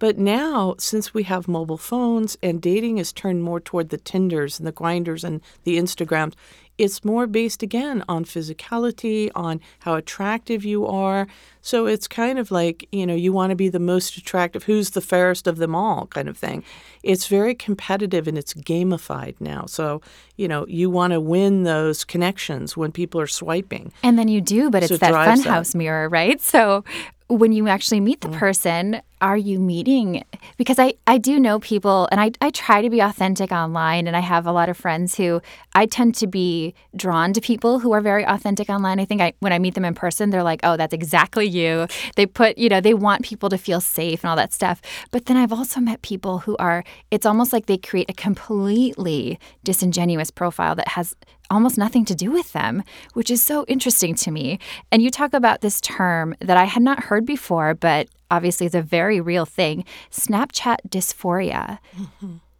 but 0.00 0.18
now 0.18 0.74
since 0.78 1.14
we 1.14 1.22
have 1.22 1.46
mobile 1.46 1.78
phones 1.78 2.36
and 2.42 2.60
dating 2.60 2.98
is 2.98 3.12
turned 3.12 3.44
more 3.44 3.60
toward 3.60 3.90
the 3.90 3.98
tinders 3.98 4.58
and 4.58 4.66
the 4.66 4.72
Grindrs 4.72 5.22
and 5.22 5.40
the 5.62 5.78
instagrams 5.78 6.34
it's 6.78 7.04
more 7.04 7.26
based 7.26 7.62
again 7.62 8.02
on 8.08 8.24
physicality 8.24 9.30
on 9.34 9.60
how 9.80 9.96
attractive 9.96 10.64
you 10.64 10.86
are. 10.86 11.26
So 11.60 11.84
it's 11.84 12.08
kind 12.08 12.38
of 12.38 12.50
like 12.50 12.88
you 12.90 13.06
know 13.06 13.14
you 13.14 13.34
want 13.34 13.50
to 13.50 13.56
be 13.56 13.68
the 13.68 13.78
most 13.78 14.16
attractive 14.16 14.64
who's 14.64 14.90
the 14.90 15.02
fairest 15.02 15.46
of 15.46 15.58
them 15.58 15.74
all 15.74 16.06
kind 16.06 16.26
of 16.26 16.38
thing. 16.38 16.64
It's 17.02 17.26
very 17.26 17.54
competitive 17.54 18.26
and 18.26 18.38
it's 18.38 18.54
gamified 18.54 19.34
now. 19.40 19.66
So 19.66 20.00
you 20.38 20.48
know 20.48 20.66
you 20.68 20.88
want 20.88 21.12
to 21.12 21.20
win 21.20 21.64
those 21.64 22.02
connections 22.02 22.78
when 22.78 22.92
people 22.92 23.20
are 23.20 23.26
swiping. 23.26 23.92
And 24.02 24.18
then 24.18 24.28
you 24.28 24.40
do, 24.40 24.70
but 24.70 24.80
So 24.80 24.84
it's 24.84 24.92
it 24.94 25.00
that 25.00 25.12
funhouse 25.12 25.74
mirror, 25.74 26.08
right? 26.08 26.40
So 26.40 26.82
when 27.28 27.52
you 27.52 27.68
actually 27.68 28.00
meet 28.00 28.22
the 28.22 28.28
Mm. 28.28 28.38
person, 28.38 29.02
are 29.20 29.36
you 29.36 29.58
meeting? 29.58 30.24
Because 30.56 30.78
I, 30.78 30.94
I 31.06 31.18
do 31.18 31.38
know 31.38 31.58
people, 31.58 32.08
and 32.10 32.20
I, 32.20 32.32
I 32.40 32.50
try 32.50 32.82
to 32.82 32.90
be 32.90 33.00
authentic 33.00 33.52
online, 33.52 34.06
and 34.06 34.16
I 34.16 34.20
have 34.20 34.46
a 34.46 34.52
lot 34.52 34.68
of 34.68 34.76
friends 34.76 35.16
who 35.16 35.42
I 35.74 35.86
tend 35.86 36.14
to 36.16 36.26
be 36.26 36.74
drawn 36.96 37.32
to 37.34 37.40
people 37.40 37.80
who 37.80 37.92
are 37.92 38.00
very 38.00 38.24
authentic 38.24 38.68
online. 38.70 38.98
I 38.98 39.04
think 39.04 39.20
I, 39.20 39.34
when 39.40 39.52
I 39.52 39.58
meet 39.58 39.74
them 39.74 39.84
in 39.84 39.94
person, 39.94 40.30
they're 40.30 40.42
like, 40.42 40.60
oh, 40.62 40.76
that's 40.76 40.94
exactly 40.94 41.46
you. 41.46 41.86
They 42.16 42.26
put, 42.26 42.56
you 42.58 42.68
know, 42.68 42.80
they 42.80 42.94
want 42.94 43.24
people 43.24 43.48
to 43.50 43.58
feel 43.58 43.80
safe 43.80 44.24
and 44.24 44.30
all 44.30 44.36
that 44.36 44.52
stuff. 44.52 44.80
But 45.10 45.26
then 45.26 45.36
I've 45.36 45.52
also 45.52 45.80
met 45.80 46.02
people 46.02 46.38
who 46.38 46.56
are, 46.56 46.82
it's 47.10 47.26
almost 47.26 47.52
like 47.52 47.66
they 47.66 47.78
create 47.78 48.10
a 48.10 48.14
completely 48.14 49.38
disingenuous 49.64 50.30
profile 50.30 50.74
that 50.76 50.88
has 50.88 51.14
almost 51.50 51.76
nothing 51.76 52.04
to 52.04 52.14
do 52.14 52.30
with 52.30 52.52
them, 52.52 52.82
which 53.14 53.30
is 53.30 53.42
so 53.42 53.64
interesting 53.66 54.14
to 54.14 54.30
me. 54.30 54.58
And 54.92 55.02
you 55.02 55.10
talk 55.10 55.34
about 55.34 55.60
this 55.60 55.80
term 55.80 56.34
that 56.40 56.56
I 56.56 56.64
had 56.64 56.82
not 56.82 57.04
heard 57.04 57.26
before, 57.26 57.74
but 57.74 58.08
obviously 58.30 58.66
is 58.66 58.74
a 58.74 58.82
very 58.82 59.20
real 59.20 59.46
thing 59.46 59.84
Snapchat 60.10 60.78
dysphoria. 60.88 61.78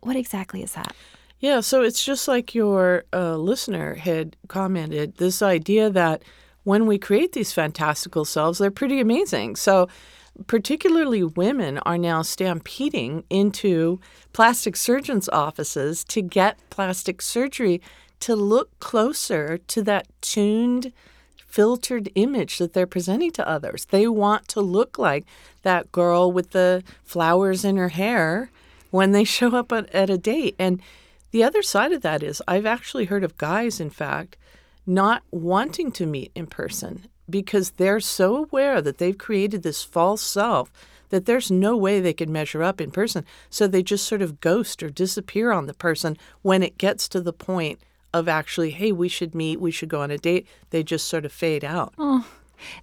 What 0.00 0.16
exactly 0.16 0.62
is 0.62 0.72
that? 0.72 0.94
Yeah, 1.40 1.60
so 1.60 1.82
it's 1.82 2.04
just 2.04 2.28
like 2.28 2.54
your 2.54 3.04
uh, 3.12 3.36
listener 3.36 3.94
had 3.94 4.36
commented 4.48 5.16
this 5.16 5.40
idea 5.42 5.88
that 5.90 6.22
when 6.64 6.86
we 6.86 6.98
create 6.98 7.32
these 7.32 7.52
fantastical 7.52 8.24
selves, 8.24 8.58
they're 8.58 8.70
pretty 8.70 9.00
amazing. 9.00 9.56
So, 9.56 9.88
particularly 10.46 11.22
women 11.22 11.78
are 11.78 11.98
now 11.98 12.22
stampeding 12.22 13.24
into 13.30 14.00
plastic 14.32 14.76
surgeons' 14.76 15.28
offices 15.30 16.04
to 16.04 16.22
get 16.22 16.58
plastic 16.70 17.20
surgery 17.20 17.80
to 18.20 18.36
look 18.36 18.78
closer 18.80 19.58
to 19.58 19.82
that 19.82 20.06
tuned, 20.20 20.92
filtered 21.50 22.08
image 22.14 22.58
that 22.58 22.72
they're 22.72 22.86
presenting 22.86 23.32
to 23.32 23.48
others. 23.48 23.86
They 23.86 24.06
want 24.06 24.46
to 24.48 24.60
look 24.60 24.98
like 24.98 25.26
that 25.62 25.90
girl 25.90 26.30
with 26.30 26.50
the 26.50 26.84
flowers 27.02 27.64
in 27.64 27.76
her 27.76 27.88
hair 27.88 28.50
when 28.90 29.12
they 29.12 29.24
show 29.36 29.56
up 29.56 29.72
at, 29.72 30.10
a 30.10 30.16
date. 30.16 30.54
And 30.58 30.80
the 31.32 31.42
other 31.42 31.62
side 31.62 31.92
of 31.92 32.02
that 32.02 32.22
is 32.22 32.42
I've 32.46 32.66
actually 32.66 33.06
heard 33.06 33.24
of 33.24 33.36
guys, 33.36 33.80
in 33.80 33.90
fact, 33.90 34.36
not 34.86 35.22
wanting 35.30 35.92
to 35.92 36.06
meet 36.06 36.30
in 36.34 36.46
person 36.46 37.06
because 37.28 37.70
they're 37.70 38.00
so 38.00 38.36
aware 38.36 38.80
that 38.80 38.98
they've 38.98 39.18
created 39.18 39.62
this 39.62 39.84
false 39.84 40.22
self 40.22 40.72
that 41.10 41.26
there's 41.26 41.50
no 41.50 41.76
way 41.76 42.00
they 42.00 42.12
can 42.12 42.32
measure 42.32 42.62
up 42.62 42.80
in 42.80 42.90
person. 42.90 43.24
So 43.50 43.66
they 43.66 43.82
just 43.82 44.06
sort 44.06 44.22
of 44.22 44.40
ghost 44.40 44.82
or 44.82 44.90
disappear 44.90 45.50
on 45.50 45.66
the 45.66 45.74
person 45.74 46.16
when 46.42 46.62
it 46.62 46.78
gets 46.78 47.08
to 47.08 47.20
the 47.20 47.32
point 47.32 47.80
of 48.12 48.28
actually, 48.28 48.70
hey, 48.70 48.92
we 48.92 49.08
should 49.08 49.34
meet, 49.34 49.60
we 49.60 49.70
should 49.70 49.88
go 49.88 50.02
on 50.02 50.10
a 50.10 50.18
date. 50.18 50.46
They 50.70 50.82
just 50.82 51.08
sort 51.08 51.24
of 51.24 51.32
fade 51.32 51.64
out. 51.64 51.94
Oh. 51.98 52.26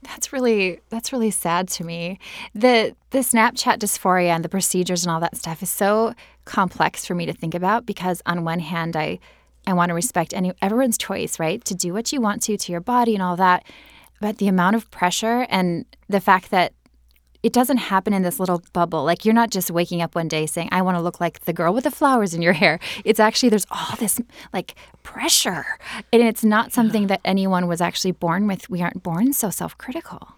That's 0.02 0.34
really 0.34 0.80
that's 0.90 1.14
really 1.14 1.32
sad 1.32 1.68
to 1.70 1.84
me. 1.84 2.20
The 2.56 2.96
the 3.12 3.20
Snapchat 3.20 3.78
dysphoria 3.78 4.30
and 4.30 4.44
the 4.44 4.50
procedures 4.50 5.06
and 5.06 5.12
all 5.12 5.20
that 5.20 5.38
stuff 5.38 5.62
is 5.62 5.70
so 5.70 6.14
complex 6.46 7.06
for 7.06 7.14
me 7.14 7.26
to 7.26 7.34
think 7.34 7.54
about 7.54 7.86
because 7.86 8.22
on 8.26 8.44
one 8.44 8.60
hand 8.60 8.96
I 8.96 9.20
I 9.68 9.74
want 9.74 9.90
to 9.90 9.94
respect 9.94 10.34
any 10.34 10.54
everyone's 10.62 10.98
choice, 10.98 11.40
right? 11.40 11.64
To 11.66 11.76
do 11.76 11.94
what 11.94 12.12
you 12.12 12.22
want 12.22 12.42
to 12.44 12.58
to 12.58 12.72
your 12.72 12.82
body 12.82 13.14
and 13.14 13.22
all 13.22 13.36
that. 13.36 13.66
But 14.20 14.40
the 14.40 14.48
amount 14.48 14.76
of 14.76 14.90
pressure 14.90 15.46
and 15.50 15.86
the 16.10 16.20
fact 16.20 16.50
that 16.50 16.74
it 17.48 17.54
doesn't 17.54 17.78
happen 17.78 18.12
in 18.12 18.24
this 18.24 18.42
little 18.42 18.62
bubble. 18.74 19.06
Like 19.06 19.24
you're 19.24 19.34
not 19.34 19.52
just 19.52 19.72
waking 19.72 20.02
up 20.02 20.16
one 20.16 20.28
day 20.28 20.46
saying, 20.46 20.68
I 20.74 20.82
want 20.82 20.98
to 20.98 21.02
look 21.02 21.22
like 21.22 21.46
the 21.46 21.54
girl 21.54 21.74
with 21.74 21.86
the 21.86 21.92
flowers 21.92 22.34
in 22.34 22.42
your 22.42 22.52
hair. 22.52 22.78
It's 23.06 23.22
actually, 23.22 23.48
there's 23.48 23.66
all 23.72 23.96
this 23.98 24.20
like 24.52 24.76
pressure. 25.04 25.66
And 26.12 26.22
it's 26.22 26.44
not 26.44 26.74
something 26.74 27.08
that 27.08 27.22
anyone 27.24 27.70
was 27.70 27.80
actually 27.80 28.12
born 28.12 28.48
with. 28.48 28.70
We 28.70 28.82
aren't 28.82 29.02
born 29.02 29.32
so 29.32 29.50
self 29.50 29.78
critical. 29.78 30.34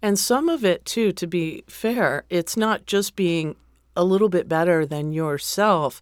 And 0.00 0.18
some 0.18 0.48
of 0.48 0.64
it, 0.64 0.86
too, 0.86 1.12
to 1.12 1.26
be 1.26 1.64
fair, 1.68 2.24
it's 2.30 2.56
not 2.56 2.86
just 2.86 3.14
being 3.14 3.56
a 3.94 4.02
little 4.02 4.30
bit 4.30 4.48
better 4.48 4.86
than 4.86 5.12
yourself. 5.12 6.00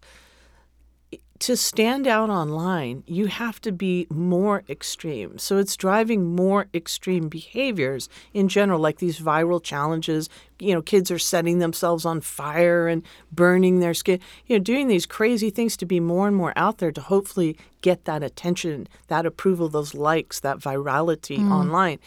To 1.43 1.57
stand 1.57 2.07
out 2.07 2.29
online, 2.29 3.03
you 3.05 3.27
have 3.27 3.59
to 3.63 3.73
be 3.73 4.07
more 4.09 4.63
extreme. 4.69 5.37
So 5.37 5.57
it's 5.57 5.75
driving 5.75 6.37
more 6.37 6.67
extreme 6.73 7.27
behaviors 7.27 8.07
in 8.33 8.47
general, 8.47 8.79
like 8.79 8.99
these 8.99 9.19
viral 9.19 9.61
challenges. 9.61 10.29
You 10.57 10.73
know, 10.73 10.81
kids 10.81 11.11
are 11.11 11.19
setting 11.19 11.59
themselves 11.59 12.05
on 12.05 12.21
fire 12.21 12.87
and 12.87 13.03
burning 13.29 13.81
their 13.81 13.93
skin, 13.93 14.21
you 14.47 14.57
know, 14.57 14.63
doing 14.63 14.87
these 14.87 15.05
crazy 15.05 15.49
things 15.49 15.75
to 15.75 15.85
be 15.85 15.99
more 15.99 16.29
and 16.29 16.37
more 16.37 16.53
out 16.55 16.77
there 16.77 16.93
to 16.93 17.01
hopefully 17.01 17.57
get 17.81 18.05
that 18.05 18.23
attention, 18.23 18.87
that 19.09 19.25
approval, 19.25 19.67
those 19.67 19.93
likes, 19.93 20.39
that 20.39 20.59
virality 20.59 21.39
mm. 21.39 21.51
online. 21.51 21.99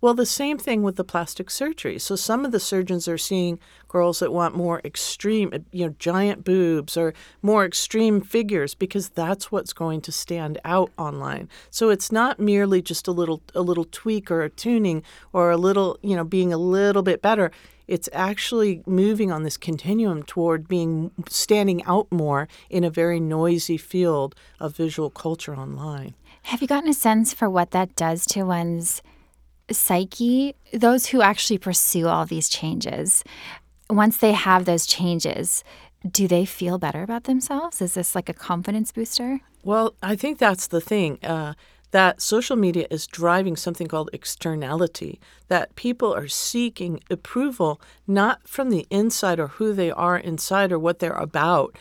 Well, 0.00 0.14
the 0.14 0.26
same 0.26 0.58
thing 0.58 0.82
with 0.82 0.96
the 0.96 1.04
plastic 1.04 1.50
surgery. 1.50 1.98
So 1.98 2.16
some 2.16 2.44
of 2.44 2.52
the 2.52 2.60
surgeons 2.60 3.08
are 3.08 3.18
seeing 3.18 3.58
girls 3.88 4.18
that 4.18 4.32
want 4.32 4.54
more 4.54 4.80
extreme, 4.84 5.50
uh, 5.52 5.58
you 5.72 5.86
know, 5.86 5.94
giant 5.98 6.44
boobs 6.44 6.96
or 6.96 7.14
more 7.42 7.64
extreme 7.64 8.20
figures 8.20 8.74
because 8.74 9.08
that's 9.08 9.50
what's 9.50 9.72
going 9.72 10.00
to 10.02 10.12
stand 10.12 10.58
out 10.64 10.90
online. 10.98 11.48
So 11.70 11.88
it's 11.90 12.12
not 12.12 12.38
merely 12.38 12.82
just 12.82 13.08
a 13.08 13.12
little 13.12 13.42
a 13.54 13.62
little 13.62 13.86
tweak 13.90 14.30
or 14.30 14.42
a 14.42 14.50
tuning 14.50 15.02
or 15.32 15.50
a 15.50 15.56
little, 15.56 15.98
you 16.02 16.14
know, 16.14 16.24
being 16.24 16.52
a 16.52 16.58
little 16.58 17.02
bit 17.02 17.22
better. 17.22 17.50
It's 17.88 18.08
actually 18.12 18.82
moving 18.84 19.30
on 19.30 19.44
this 19.44 19.56
continuum 19.56 20.24
toward 20.24 20.66
being 20.66 21.12
standing 21.28 21.84
out 21.84 22.10
more 22.10 22.48
in 22.68 22.82
a 22.82 22.90
very 22.90 23.20
noisy 23.20 23.76
field 23.76 24.34
of 24.58 24.76
visual 24.76 25.08
culture 25.08 25.54
online. 25.54 26.14
Have 26.42 26.62
you 26.62 26.68
gotten 26.68 26.90
a 26.90 26.94
sense 26.94 27.32
for 27.32 27.48
what 27.48 27.70
that 27.70 27.94
does 27.94 28.26
to 28.26 28.42
one's 28.42 29.02
psyche? 29.70 30.54
Those 30.72 31.06
who 31.06 31.22
actually 31.22 31.58
pursue 31.58 32.06
all 32.06 32.26
these 32.26 32.48
changes, 32.48 33.24
once 33.90 34.16
they 34.16 34.32
have 34.32 34.64
those 34.64 34.86
changes, 34.86 35.64
do 36.08 36.28
they 36.28 36.44
feel 36.44 36.78
better 36.78 37.02
about 37.02 37.24
themselves? 37.24 37.80
Is 37.80 37.94
this 37.94 38.14
like 38.14 38.28
a 38.28 38.34
confidence 38.34 38.92
booster? 38.92 39.40
Well, 39.62 39.94
I 40.02 40.16
think 40.16 40.38
that's 40.38 40.68
the 40.68 40.80
thing. 40.80 41.18
Uh, 41.24 41.54
that 41.92 42.20
social 42.20 42.56
media 42.56 42.86
is 42.90 43.06
driving 43.06 43.56
something 43.56 43.86
called 43.86 44.10
externality, 44.12 45.18
that 45.48 45.74
people 45.76 46.14
are 46.14 46.28
seeking 46.28 47.00
approval 47.10 47.80
not 48.06 48.46
from 48.46 48.70
the 48.70 48.86
inside 48.90 49.38
or 49.38 49.48
who 49.48 49.72
they 49.72 49.90
are 49.90 50.18
inside 50.18 50.72
or 50.72 50.78
what 50.78 50.98
they're 50.98 51.12
about, 51.12 51.76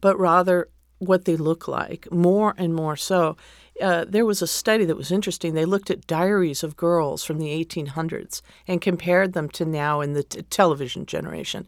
but 0.00 0.18
rather 0.18 0.68
what 0.98 1.24
they 1.24 1.36
look 1.36 1.68
like, 1.68 2.10
more 2.10 2.54
and 2.56 2.74
more 2.74 2.96
so. 2.96 3.36
Uh, 3.80 4.04
there 4.06 4.26
was 4.26 4.42
a 4.42 4.46
study 4.46 4.84
that 4.84 4.96
was 4.96 5.10
interesting. 5.10 5.54
They 5.54 5.64
looked 5.64 5.90
at 5.90 6.06
diaries 6.06 6.62
of 6.62 6.76
girls 6.76 7.24
from 7.24 7.38
the 7.38 7.64
1800s 7.64 8.42
and 8.68 8.80
compared 8.80 9.32
them 9.32 9.48
to 9.50 9.64
now 9.64 10.00
in 10.00 10.12
the 10.12 10.22
t- 10.22 10.42
television 10.42 11.06
generation 11.06 11.66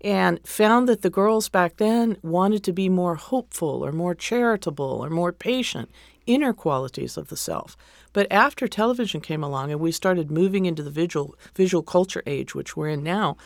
and 0.00 0.40
found 0.46 0.88
that 0.88 1.02
the 1.02 1.10
girls 1.10 1.48
back 1.48 1.76
then 1.76 2.16
wanted 2.22 2.64
to 2.64 2.72
be 2.72 2.88
more 2.88 3.16
hopeful 3.16 3.84
or 3.84 3.92
more 3.92 4.14
charitable 4.14 5.04
or 5.04 5.10
more 5.10 5.32
patient, 5.32 5.90
inner 6.26 6.52
qualities 6.52 7.16
of 7.16 7.28
the 7.28 7.36
self. 7.36 7.76
But 8.12 8.26
after 8.30 8.66
television 8.66 9.20
came 9.20 9.44
along 9.44 9.70
and 9.70 9.80
we 9.80 9.92
started 9.92 10.30
moving 10.30 10.66
into 10.66 10.82
the 10.82 10.90
visual 10.90 11.34
visual 11.54 11.82
culture 11.82 12.22
age, 12.26 12.54
which 12.54 12.76
we're 12.76 12.88
in 12.88 13.02
now, 13.02 13.36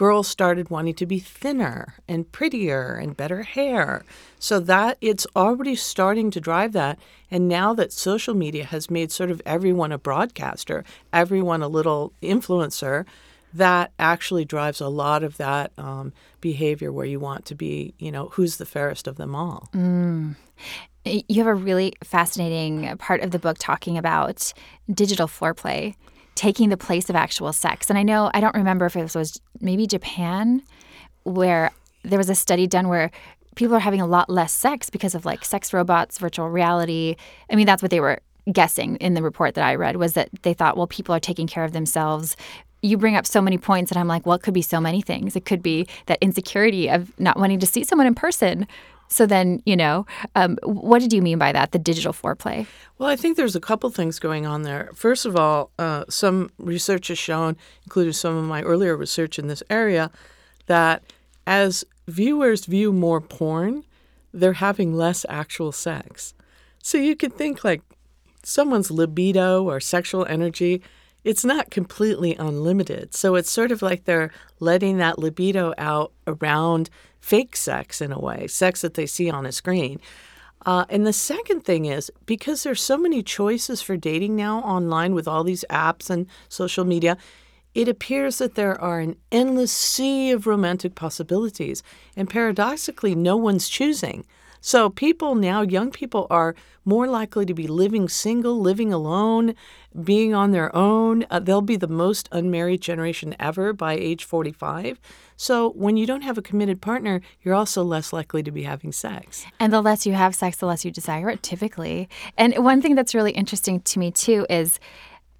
girls 0.00 0.26
started 0.26 0.70
wanting 0.70 0.94
to 0.94 1.04
be 1.04 1.18
thinner 1.18 1.92
and 2.08 2.32
prettier 2.32 2.94
and 2.94 3.18
better 3.18 3.42
hair. 3.42 4.02
So 4.38 4.58
that 4.60 4.96
it's 5.02 5.26
already 5.36 5.76
starting 5.76 6.30
to 6.30 6.40
drive 6.40 6.72
that. 6.72 6.98
And 7.30 7.48
now 7.48 7.74
that 7.74 7.92
social 7.92 8.32
media 8.32 8.64
has 8.64 8.88
made 8.88 9.12
sort 9.12 9.30
of 9.30 9.42
everyone 9.44 9.92
a 9.92 9.98
broadcaster, 9.98 10.84
everyone 11.12 11.60
a 11.60 11.68
little 11.68 12.14
influencer, 12.22 13.04
that 13.52 13.92
actually 13.98 14.46
drives 14.46 14.80
a 14.80 14.88
lot 14.88 15.22
of 15.22 15.36
that 15.36 15.70
um, 15.76 16.14
behavior 16.40 16.90
where 16.90 17.04
you 17.04 17.20
want 17.20 17.44
to 17.44 17.54
be, 17.54 17.92
you 17.98 18.10
know, 18.10 18.28
who's 18.28 18.56
the 18.56 18.64
fairest 18.64 19.06
of 19.06 19.16
them 19.16 19.34
all. 19.34 19.68
Mm. 19.74 20.34
You 21.04 21.44
have 21.44 21.46
a 21.46 21.54
really 21.54 21.92
fascinating 22.02 22.96
part 22.96 23.20
of 23.20 23.32
the 23.32 23.38
book 23.38 23.58
talking 23.58 23.98
about 23.98 24.54
digital 24.90 25.28
foreplay 25.28 25.94
taking 26.34 26.68
the 26.68 26.76
place 26.76 27.10
of 27.10 27.16
actual 27.16 27.52
sex. 27.52 27.90
And 27.90 27.98
I 27.98 28.02
know, 28.02 28.30
I 28.32 28.40
don't 28.40 28.54
remember 28.54 28.86
if 28.86 28.96
it 28.96 29.14
was 29.14 29.40
maybe 29.60 29.86
Japan, 29.86 30.62
where 31.24 31.70
there 32.02 32.18
was 32.18 32.30
a 32.30 32.34
study 32.34 32.66
done 32.66 32.88
where 32.88 33.10
people 33.56 33.76
are 33.76 33.80
having 33.80 34.00
a 34.00 34.06
lot 34.06 34.30
less 34.30 34.52
sex 34.52 34.88
because 34.90 35.14
of 35.14 35.24
like 35.24 35.44
sex 35.44 35.72
robots, 35.72 36.18
virtual 36.18 36.48
reality. 36.48 37.16
I 37.50 37.56
mean, 37.56 37.66
that's 37.66 37.82
what 37.82 37.90
they 37.90 38.00
were 38.00 38.20
guessing 38.50 38.96
in 38.96 39.14
the 39.14 39.22
report 39.22 39.54
that 39.54 39.64
I 39.64 39.74
read 39.74 39.96
was 39.96 40.14
that 40.14 40.30
they 40.42 40.54
thought, 40.54 40.76
well, 40.76 40.86
people 40.86 41.14
are 41.14 41.20
taking 41.20 41.46
care 41.46 41.64
of 41.64 41.72
themselves 41.72 42.36
you 42.82 42.96
bring 42.96 43.16
up 43.16 43.26
so 43.26 43.40
many 43.40 43.58
points 43.58 43.90
and 43.90 43.98
I'm 43.98 44.08
like, 44.08 44.26
well, 44.26 44.36
it 44.36 44.42
could 44.42 44.54
be 44.54 44.62
so 44.62 44.80
many 44.80 45.02
things. 45.02 45.36
It 45.36 45.44
could 45.44 45.62
be 45.62 45.86
that 46.06 46.18
insecurity 46.20 46.88
of 46.88 47.18
not 47.18 47.38
wanting 47.38 47.60
to 47.60 47.66
see 47.66 47.84
someone 47.84 48.06
in 48.06 48.14
person. 48.14 48.66
So 49.10 49.26
then, 49.26 49.60
you 49.66 49.76
know, 49.76 50.06
um, 50.36 50.56
what 50.62 51.00
did 51.00 51.12
you 51.12 51.20
mean 51.20 51.36
by 51.36 51.50
that, 51.52 51.72
the 51.72 51.78
digital 51.78 52.12
foreplay? 52.12 52.66
Well, 52.96 53.08
I 53.08 53.16
think 53.16 53.36
there's 53.36 53.56
a 53.56 53.60
couple 53.60 53.90
things 53.90 54.20
going 54.20 54.46
on 54.46 54.62
there. 54.62 54.90
First 54.94 55.26
of 55.26 55.36
all, 55.36 55.72
uh, 55.78 56.04
some 56.08 56.50
research 56.58 57.08
has 57.08 57.18
shown, 57.18 57.56
including 57.84 58.12
some 58.12 58.36
of 58.36 58.44
my 58.44 58.62
earlier 58.62 58.96
research 58.96 59.38
in 59.38 59.48
this 59.48 59.64
area, 59.68 60.12
that 60.66 61.02
as 61.44 61.84
viewers 62.06 62.66
view 62.66 62.92
more 62.92 63.20
porn, 63.20 63.84
they're 64.32 64.54
having 64.54 64.94
less 64.94 65.26
actual 65.28 65.72
sex. 65.72 66.32
So 66.80 66.96
you 66.96 67.16
could 67.16 67.34
think 67.34 67.64
like 67.64 67.82
someone's 68.44 68.92
libido 68.92 69.64
or 69.64 69.80
sexual 69.80 70.24
energy 70.26 70.82
it's 71.24 71.44
not 71.44 71.70
completely 71.70 72.34
unlimited. 72.36 73.14
So 73.14 73.34
it's 73.34 73.50
sort 73.50 73.72
of 73.72 73.82
like 73.82 74.04
they're 74.04 74.30
letting 74.58 74.98
that 74.98 75.18
libido 75.18 75.74
out 75.76 76.12
around 76.26 76.88
fake 77.20 77.56
sex 77.56 78.00
in 78.00 78.12
a 78.12 78.18
way, 78.18 78.46
sex 78.46 78.80
that 78.80 78.94
they 78.94 79.06
see 79.06 79.30
on 79.30 79.46
a 79.46 79.52
screen. 79.52 80.00
Uh, 80.66 80.84
and 80.90 81.06
the 81.06 81.12
second 81.12 81.64
thing 81.64 81.86
is 81.86 82.10
because 82.26 82.62
there's 82.62 82.82
so 82.82 82.98
many 82.98 83.22
choices 83.22 83.80
for 83.80 83.96
dating 83.96 84.36
now 84.36 84.58
online 84.60 85.14
with 85.14 85.26
all 85.26 85.42
these 85.42 85.64
apps 85.70 86.10
and 86.10 86.26
social 86.48 86.84
media, 86.84 87.16
it 87.74 87.88
appears 87.88 88.38
that 88.38 88.56
there 88.56 88.78
are 88.80 88.98
an 88.98 89.16
endless 89.30 89.72
sea 89.72 90.32
of 90.32 90.46
romantic 90.46 90.94
possibilities. 90.94 91.82
And 92.16 92.28
paradoxically, 92.28 93.14
no 93.14 93.36
one's 93.36 93.68
choosing. 93.68 94.26
So 94.60 94.90
people 94.90 95.34
now, 95.34 95.62
young 95.62 95.90
people 95.90 96.26
are 96.30 96.54
more 96.84 97.06
likely 97.06 97.46
to 97.46 97.54
be 97.54 97.66
living 97.66 98.08
single, 98.08 98.60
living 98.60 98.92
alone, 98.92 99.54
being 100.04 100.34
on 100.34 100.50
their 100.50 100.74
own. 100.74 101.24
Uh, 101.30 101.40
they'll 101.40 101.62
be 101.62 101.76
the 101.76 101.88
most 101.88 102.28
unmarried 102.32 102.80
generation 102.80 103.34
ever 103.38 103.72
by 103.72 103.94
age 103.94 104.24
45. 104.24 105.00
So 105.36 105.70
when 105.70 105.96
you 105.96 106.06
don't 106.06 106.22
have 106.22 106.36
a 106.36 106.42
committed 106.42 106.80
partner, 106.80 107.20
you're 107.42 107.54
also 107.54 107.82
less 107.82 108.12
likely 108.12 108.42
to 108.42 108.50
be 108.50 108.64
having 108.64 108.92
sex. 108.92 109.46
And 109.58 109.72
the 109.72 109.80
less 109.80 110.06
you 110.06 110.12
have 110.12 110.34
sex, 110.34 110.58
the 110.58 110.66
less 110.66 110.84
you 110.84 110.90
desire 110.90 111.30
it 111.30 111.42
typically. 111.42 112.08
And 112.36 112.56
one 112.58 112.82
thing 112.82 112.94
that's 112.94 113.14
really 113.14 113.32
interesting 113.32 113.80
to 113.80 113.98
me 113.98 114.10
too 114.10 114.46
is 114.50 114.78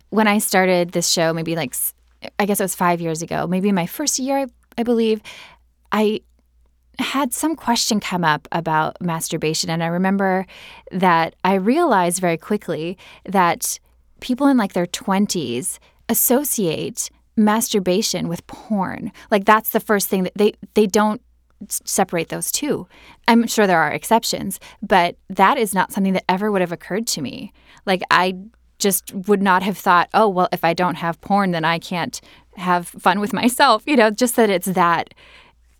when 0.08 0.26
I 0.26 0.38
started 0.38 0.92
this 0.92 1.08
show, 1.08 1.32
maybe 1.32 1.54
like 1.54 1.74
I 2.38 2.46
guess 2.46 2.60
it 2.60 2.64
was 2.64 2.74
five 2.74 3.00
years 3.00 3.22
ago, 3.22 3.46
maybe 3.46 3.72
my 3.72 3.86
first 3.86 4.18
year, 4.18 4.38
I, 4.38 4.46
I 4.78 4.82
believe, 4.82 5.22
I 5.92 6.20
had 7.00 7.32
some 7.32 7.56
question 7.56 8.00
come 8.00 8.24
up 8.24 8.46
about 8.52 9.00
masturbation. 9.00 9.70
And 9.70 9.82
I 9.82 9.86
remember 9.86 10.46
that 10.92 11.34
I 11.44 11.54
realized 11.54 12.20
very 12.20 12.36
quickly 12.36 12.98
that 13.24 13.78
people 14.20 14.46
in 14.46 14.56
like 14.56 14.72
their 14.72 14.86
20s 14.86 15.78
associate 16.08 17.10
masturbation 17.36 18.28
with 18.28 18.46
porn. 18.46 19.12
Like 19.30 19.44
that's 19.44 19.70
the 19.70 19.80
first 19.80 20.08
thing 20.08 20.24
that 20.24 20.34
they, 20.36 20.54
they 20.74 20.86
don't 20.86 21.22
separate 21.68 22.28
those 22.28 22.50
two. 22.50 22.86
I'm 23.28 23.46
sure 23.46 23.66
there 23.66 23.80
are 23.80 23.92
exceptions, 23.92 24.60
but 24.82 25.16
that 25.28 25.58
is 25.58 25.74
not 25.74 25.92
something 25.92 26.14
that 26.14 26.24
ever 26.28 26.50
would 26.50 26.60
have 26.60 26.72
occurred 26.72 27.06
to 27.08 27.22
me. 27.22 27.52
Like 27.86 28.02
I 28.10 28.34
just 28.78 29.14
would 29.14 29.42
not 29.42 29.62
have 29.62 29.76
thought, 29.76 30.08
oh, 30.14 30.28
well, 30.28 30.48
if 30.52 30.64
I 30.64 30.74
don't 30.74 30.96
have 30.96 31.20
porn, 31.20 31.50
then 31.50 31.64
I 31.64 31.78
can't 31.78 32.20
have 32.56 32.88
fun 32.88 33.20
with 33.20 33.32
myself. 33.32 33.82
You 33.86 33.96
know, 33.96 34.10
just 34.10 34.36
that 34.36 34.50
it's 34.50 34.66
that 34.66 35.14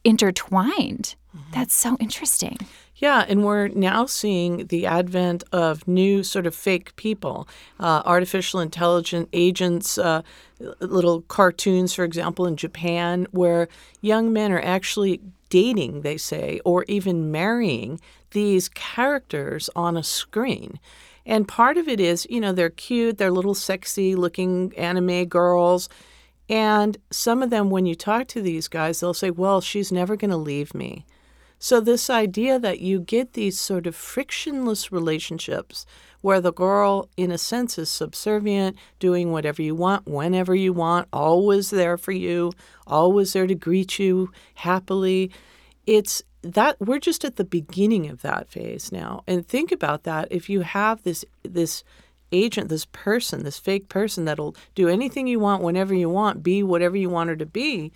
intertwined. 0.05 1.15
Mm-hmm. 1.37 1.53
That's 1.53 1.75
so 1.75 1.97
interesting. 2.01 2.59
Yeah, 2.97 3.25
and 3.27 3.45
we're 3.45 3.69
now 3.69 4.05
seeing 4.05 4.67
the 4.67 4.85
advent 4.85 5.43
of 5.53 5.89
new 5.89 6.23
sort 6.23 6.47
of 6.47 6.55
fake 6.55 6.95
people, 6.97 7.49
uh, 7.79 8.03
artificial 8.05 8.61
intelligent 8.61 9.31
agents, 9.33 9.97
uh, 9.97 10.21
little 10.81 11.23
cartoons, 11.23 11.95
for 11.95 12.05
example, 12.05 12.47
in 12.47 12.57
Japan, 12.57 13.27
where 13.31 13.69
young 14.03 14.35
men 14.35 14.53
are 14.53 14.61
actually 14.61 15.21
dating, 15.49 16.03
they 16.03 16.19
say, 16.19 16.61
or 16.65 16.85
even 16.89 17.31
marrying 17.31 18.01
these 18.33 18.69
characters 18.69 19.71
on 19.75 19.97
a 19.97 20.03
screen. 20.03 20.79
And 21.25 21.49
part 21.49 21.79
of 21.79 21.89
it 21.89 22.01
is, 22.01 22.27
you 22.29 22.41
know, 22.41 22.53
they're 22.53 22.71
cute, 22.71 23.19
they're 23.19 23.31
little 23.31 23.55
sexy 23.55 24.15
looking 24.15 24.77
anime 24.77 25.25
girls 25.27 25.89
and 26.51 26.99
some 27.13 27.45
of 27.45 27.51
them, 27.51 27.71
when 27.71 27.87
you 27.87 27.95
talk 27.95 28.27
to 28.29 28.43
these 28.43 28.67
guys, 28.67 28.99
they'll 28.99 29.15
say, 29.15 29.31
Well, 29.31 29.61
she's 29.61 29.93
never 29.93 30.17
going 30.17 30.33
to 30.33 30.37
leave 30.37 30.75
me. 30.75 31.07
So, 31.61 31.79
this 31.79 32.11
idea 32.11 32.59
that 32.59 32.81
you 32.81 32.99
get 32.99 33.35
these 33.35 33.59
sort 33.59 33.87
of 33.87 33.95
frictionless 33.95 34.91
relationships 34.91 35.87
where 36.23 36.41
the 36.41 36.53
girl, 36.53 37.09
in 37.17 37.31
a 37.31 37.39
sense, 37.39 37.79
is 37.79 37.89
subservient, 37.89 38.77
doing 38.99 39.31
whatever 39.31 39.63
you 39.63 39.77
want, 39.77 40.09
whenever 40.09 40.55
you 40.55 40.73
want, 40.73 41.07
always 41.13 41.71
there 41.71 41.97
for 41.97 42.13
you, 42.13 42.53
always 42.87 43.33
there 43.33 43.47
to 43.47 43.55
greet 43.55 43.99
you 44.01 44.33
happily. 44.55 45.31
It's 45.87 46.23
that 46.43 46.81
we're 46.81 46.99
just 46.99 47.25
at 47.25 47.37
the 47.37 47.45
beginning 47.45 48.09
of 48.09 48.23
that 48.23 48.49
phase 48.49 48.91
now. 48.91 49.23
And 49.27 49.47
think 49.47 49.71
about 49.71 50.03
that. 50.03 50.29
If 50.31 50.51
you 50.51 50.63
have 50.63 51.03
this, 51.05 51.25
this, 51.43 51.85
agent, 52.33 52.69
this 52.69 52.87
person, 52.87 53.45
this 53.45 53.59
fake 53.59 53.88
person 53.88 54.25
that'll 54.25 54.57
do 54.75 54.88
anything 54.88 55.27
you 55.27 55.40
want 55.40 55.62
whenever 55.62 55.95
you 55.95 56.09
want, 56.09 56.43
be 56.43 56.62
whatever 56.62 56.97
you 56.97 57.11
want 57.11 57.31
her 57.31 57.37
to 57.37 57.47
be, 57.47 57.93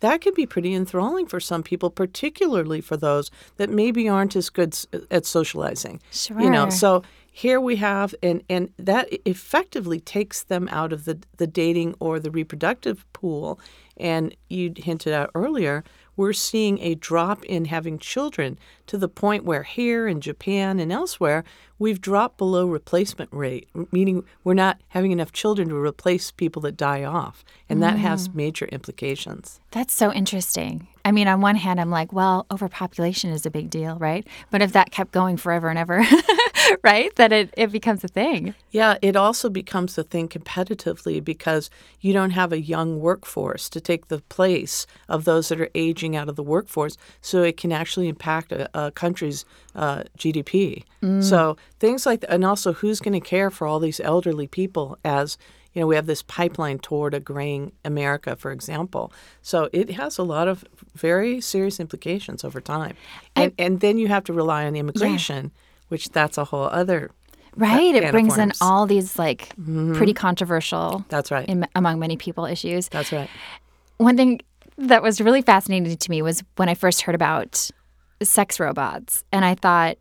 that 0.00 0.20
can 0.20 0.34
be 0.34 0.46
pretty 0.46 0.74
enthralling 0.74 1.26
for 1.26 1.40
some 1.40 1.62
people, 1.62 1.90
particularly 1.90 2.80
for 2.80 2.96
those 2.96 3.30
that 3.56 3.70
maybe 3.70 4.08
aren't 4.08 4.36
as 4.36 4.48
good 4.48 4.76
at 5.10 5.26
socializing. 5.26 6.00
Sure. 6.10 6.40
You 6.40 6.50
know, 6.50 6.70
so 6.70 7.02
here 7.38 7.60
we 7.60 7.76
have 7.76 8.16
and 8.20 8.42
and 8.50 8.68
that 8.78 9.08
effectively 9.24 10.00
takes 10.00 10.42
them 10.42 10.68
out 10.72 10.92
of 10.92 11.04
the 11.04 11.16
the 11.36 11.46
dating 11.46 11.94
or 12.00 12.18
the 12.18 12.32
reproductive 12.32 13.04
pool 13.12 13.60
and 13.96 14.34
you 14.48 14.72
hinted 14.76 15.12
out 15.12 15.30
earlier 15.36 15.84
we're 16.16 16.32
seeing 16.32 16.80
a 16.80 16.96
drop 16.96 17.44
in 17.44 17.64
having 17.66 17.96
children 17.96 18.58
to 18.88 18.98
the 18.98 19.08
point 19.08 19.44
where 19.44 19.62
here 19.62 20.08
in 20.08 20.20
Japan 20.20 20.80
and 20.80 20.90
elsewhere, 20.90 21.44
we've 21.78 22.00
dropped 22.00 22.38
below 22.38 22.66
replacement 22.66 23.32
rate, 23.32 23.68
meaning 23.92 24.24
we're 24.44 24.54
not 24.54 24.80
having 24.88 25.12
enough 25.12 25.32
children 25.32 25.68
to 25.68 25.76
replace 25.76 26.30
people 26.30 26.60
that 26.62 26.76
die 26.76 27.04
off. 27.04 27.44
And 27.68 27.82
that 27.82 27.96
mm. 27.96 28.00
has 28.00 28.34
major 28.34 28.66
implications. 28.66 29.60
That's 29.70 29.94
so 29.94 30.12
interesting. 30.12 30.88
I 31.04 31.12
mean, 31.12 31.28
on 31.28 31.40
one 31.40 31.56
hand, 31.56 31.80
I'm 31.80 31.90
like, 31.90 32.12
well, 32.12 32.46
overpopulation 32.50 33.30
is 33.30 33.46
a 33.46 33.50
big 33.50 33.70
deal, 33.70 33.96
right? 33.96 34.26
But 34.50 34.60
if 34.60 34.72
that 34.72 34.90
kept 34.90 35.12
going 35.12 35.36
forever 35.36 35.68
and 35.68 35.78
ever, 35.78 36.04
right, 36.82 37.14
then 37.16 37.32
it, 37.32 37.54
it 37.56 37.72
becomes 37.72 38.04
a 38.04 38.08
thing. 38.08 38.54
Yeah, 38.70 38.98
it 39.00 39.16
also 39.16 39.48
becomes 39.48 39.96
a 39.96 40.02
thing 40.02 40.28
competitively 40.28 41.24
because 41.24 41.70
you 42.00 42.12
don't 42.12 42.30
have 42.30 42.52
a 42.52 42.60
young 42.60 43.00
workforce 43.00 43.70
to 43.70 43.80
take 43.80 44.08
the 44.08 44.20
place 44.28 44.86
of 45.08 45.24
those 45.24 45.48
that 45.48 45.60
are 45.60 45.70
aging 45.74 46.14
out 46.14 46.28
of 46.28 46.36
the 46.36 46.42
workforce 46.42 46.98
so 47.22 47.42
it 47.42 47.56
can 47.56 47.72
actually 47.72 48.08
impact 48.08 48.52
a, 48.52 48.68
a 48.86 48.90
country's 48.90 49.44
uh, 49.74 49.78
uh 49.78 50.02
GDP. 50.18 50.84
So 51.00 51.54
mm. 51.54 51.56
things 51.78 52.04
like 52.04 52.20
that, 52.20 52.30
and 52.30 52.44
also 52.44 52.72
who's 52.72 53.00
going 53.00 53.20
to 53.20 53.26
care 53.26 53.50
for 53.50 53.66
all 53.66 53.80
these 53.80 54.00
elderly 54.00 54.46
people 54.46 54.98
as 55.04 55.38
you 55.78 55.80
know, 55.82 55.86
we 55.86 55.94
have 55.94 56.06
this 56.06 56.22
pipeline 56.22 56.78
toward 56.80 57.14
a 57.14 57.20
graying 57.20 57.70
America, 57.84 58.34
for 58.34 58.50
example. 58.50 59.12
So 59.42 59.68
it 59.72 59.90
has 59.90 60.18
a 60.18 60.22
lot 60.22 60.48
of 60.48 60.64
very 60.94 61.40
serious 61.40 61.78
implications 61.78 62.42
over 62.42 62.60
time. 62.60 62.96
And, 63.36 63.52
and 63.58 63.78
then 63.78 63.96
you 63.96 64.08
have 64.08 64.24
to 64.24 64.32
rely 64.32 64.64
on 64.64 64.74
immigration, 64.74 65.52
which 65.86 66.08
that's 66.08 66.36
a 66.36 66.44
whole 66.44 66.64
other. 66.64 67.12
Uh, 67.56 67.60
right. 67.60 67.94
can 67.94 68.02
It 68.02 68.10
brings 68.10 68.36
in 68.38 68.52
all 68.60 68.86
these 68.86 69.18
like 69.18 69.50
mm-hmm. 69.50 69.94
pretty 69.94 70.14
controversial 70.14 71.04
That's 71.10 71.30
right. 71.30 71.48
in, 71.48 71.66
among 71.76 71.98
many 71.98 72.16
people 72.16 72.44
issues. 72.44 72.88
That's 72.88 73.12
right. 73.12 73.30
One 73.98 74.16
thing 74.16 74.40
that 74.78 75.02
was 75.02 75.20
really 75.20 75.42
fascinating 75.42 75.96
to 75.96 76.10
me 76.10 76.22
was 76.22 76.42
when 76.56 76.68
I 76.68 76.74
first 76.74 77.02
heard 77.02 77.14
about 77.14 77.70
sex 78.22 78.58
robots. 78.58 79.24
And 79.32 79.44
I 79.44 79.54
thought, 79.54 79.98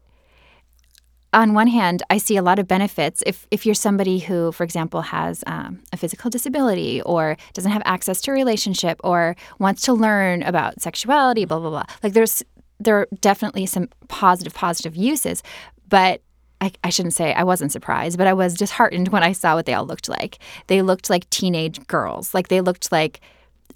on 1.33 1.53
one 1.53 1.67
hand, 1.67 2.03
I 2.09 2.17
see 2.17 2.37
a 2.37 2.41
lot 2.41 2.57
of 2.57 2.67
benefits 2.67 3.21
if, 3.25 3.47
if 3.51 3.65
you're 3.65 3.75
somebody 3.75 4.19
who, 4.19 4.51
for 4.51 4.63
example, 4.63 5.01
has 5.01 5.43
um, 5.45 5.81
a 5.91 5.97
physical 5.97 6.29
disability 6.29 7.01
or 7.01 7.37
doesn't 7.53 7.71
have 7.71 7.83
access 7.85 8.21
to 8.21 8.31
a 8.31 8.33
relationship 8.33 8.99
or 9.03 9.35
wants 9.59 9.81
to 9.83 9.93
learn 9.93 10.41
about 10.43 10.81
sexuality, 10.81 11.45
blah, 11.45 11.59
blah, 11.59 11.69
blah. 11.69 11.85
Like 12.01 12.13
there's 12.13 12.43
there 12.79 12.95
are 12.99 13.07
definitely 13.21 13.65
some 13.65 13.89
positive, 14.07 14.53
positive 14.53 14.95
uses. 14.95 15.41
But 15.89 16.21
I, 16.61 16.71
I 16.83 16.89
shouldn't 16.89 17.13
say 17.13 17.33
I 17.33 17.43
wasn't 17.43 17.71
surprised, 17.71 18.17
but 18.17 18.27
I 18.27 18.33
was 18.33 18.55
disheartened 18.55 19.09
when 19.09 19.23
I 19.23 19.31
saw 19.31 19.55
what 19.55 19.65
they 19.65 19.73
all 19.73 19.85
looked 19.85 20.09
like. 20.09 20.39
They 20.67 20.81
looked 20.81 21.09
like 21.09 21.29
teenage 21.29 21.85
girls. 21.87 22.33
Like 22.33 22.47
they 22.47 22.61
looked 22.61 22.91
like 22.91 23.21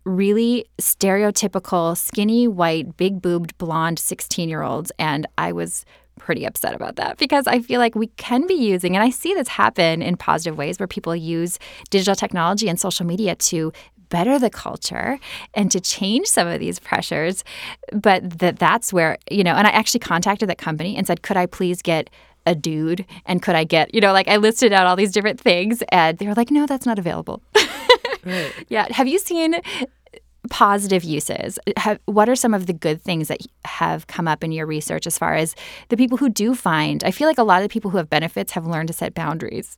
really 0.04 0.66
stereotypical, 0.80 1.98
skinny, 1.98 2.48
white, 2.48 2.98
big 2.98 3.22
boobed, 3.22 3.58
blonde 3.58 4.00
16 4.00 4.50
year 4.50 4.64
olds. 4.64 4.92
And 4.98 5.28
I 5.38 5.52
was 5.52 5.86
pretty 6.20 6.46
upset 6.46 6.76
about 6.76 6.98
that 6.98 7.18
because 7.18 7.48
I 7.48 7.60
feel 7.60 7.80
like 7.80 7.96
we 7.96 8.08
can 8.18 8.46
be 8.46 8.54
using, 8.54 8.96
and 8.96 9.04
I 9.04 9.10
see 9.10 9.34
this 9.34 9.48
happen 9.48 10.02
in 10.02 10.18
positive 10.18 10.58
ways 10.58 10.80
where 10.80 10.88
people 10.88 11.16
use 11.16 11.58
digital 11.90 12.16
technology 12.16 12.70
and 12.70 12.80
social 12.80 13.06
media 13.06 13.36
to 13.36 13.72
better 14.10 14.38
the 14.38 14.50
culture 14.50 15.18
and 15.54 15.72
to 15.72 15.80
change 15.80 16.28
some 16.28 16.46
of 16.46 16.60
these 16.60 16.80
pressures 16.80 17.44
but 17.94 18.40
that 18.40 18.60
that's 18.60 18.92
where 18.92 19.18
you 19.32 19.42
know 19.42 19.54
and 19.54 19.66
i 19.66 19.70
actually 19.70 20.02
contacted 20.02 20.50
that 20.50 20.58
company 20.58 20.98
and 20.98 21.08
said 21.08 21.22
could 21.22 21.38
i 21.38 21.46
please 21.46 21.82
get 21.82 22.10
a 22.46 22.54
dude 22.54 23.06
and 23.26 23.42
could 23.42 23.56
i 23.56 23.64
get 23.64 23.94
you 23.96 24.02
know 24.02 24.12
like 24.12 24.28
i 24.28 24.36
listed 24.36 24.74
out 24.74 24.86
all 24.86 24.98
these 24.98 25.14
different 25.14 25.40
things 25.40 25.82
and 25.94 26.18
they 26.18 26.28
were 26.28 26.34
like 26.34 26.52
no 26.52 26.66
that's 26.66 26.86
not 26.86 27.00
available 27.00 27.42
Right. 28.24 28.54
yeah 28.70 28.88
have 28.92 29.08
you 29.08 29.20
seen 29.20 29.56
positive 30.50 31.04
uses 31.04 31.60
have, 31.78 32.00
what 32.06 32.28
are 32.28 32.36
some 32.36 32.54
of 32.54 32.66
the 32.66 32.74
good 32.74 33.02
things 33.02 33.28
that 33.28 33.40
have 33.66 34.08
come 34.08 34.28
up 34.28 34.44
in 34.44 34.52
your 34.52 34.66
research 34.66 35.06
as 35.06 35.18
far 35.18 35.36
as 35.36 35.56
the 35.90 35.98
people 35.98 36.18
who 36.18 36.30
do 36.30 36.56
find 36.56 37.04
i 37.04 37.12
feel 37.12 37.28
like 37.28 37.38
a 37.38 37.44
lot 37.44 37.62
of 37.62 37.64
the 37.64 37.72
people 37.72 37.92
who 37.92 37.98
have 37.98 38.10
benefits 38.10 38.52
have 38.54 38.66
learned 38.66 38.88
to 38.88 38.94
set 38.94 39.14
boundaries 39.14 39.78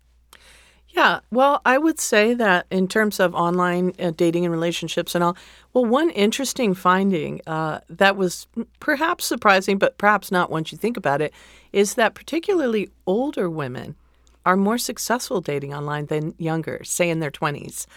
Yeah, 0.95 1.21
well, 1.31 1.61
I 1.65 1.79
would 1.79 1.99
say 1.99 2.35
that 2.35 2.67
in 2.69 2.87
terms 2.87 3.19
of 3.19 3.33
online 3.33 3.93
uh, 3.97 4.11
dating 4.15 4.45
and 4.45 4.51
relationships 4.51 5.15
and 5.15 5.23
all, 5.23 5.35
well, 5.73 5.85
one 5.85 6.11
interesting 6.11 6.75
finding 6.75 7.41
uh, 7.47 7.79
that 7.89 8.15
was 8.15 8.45
perhaps 8.79 9.25
surprising, 9.25 9.79
but 9.79 9.97
perhaps 9.97 10.31
not 10.31 10.51
once 10.51 10.71
you 10.71 10.77
think 10.77 10.95
about 10.95 11.19
it, 11.19 11.33
is 11.71 11.95
that 11.95 12.13
particularly 12.13 12.89
older 13.07 13.49
women 13.49 13.95
are 14.45 14.55
more 14.55 14.77
successful 14.77 15.41
dating 15.41 15.73
online 15.73 16.05
than 16.07 16.35
younger, 16.37 16.83
say 16.83 17.09
in 17.09 17.19
their 17.19 17.31
20s. 17.31 17.87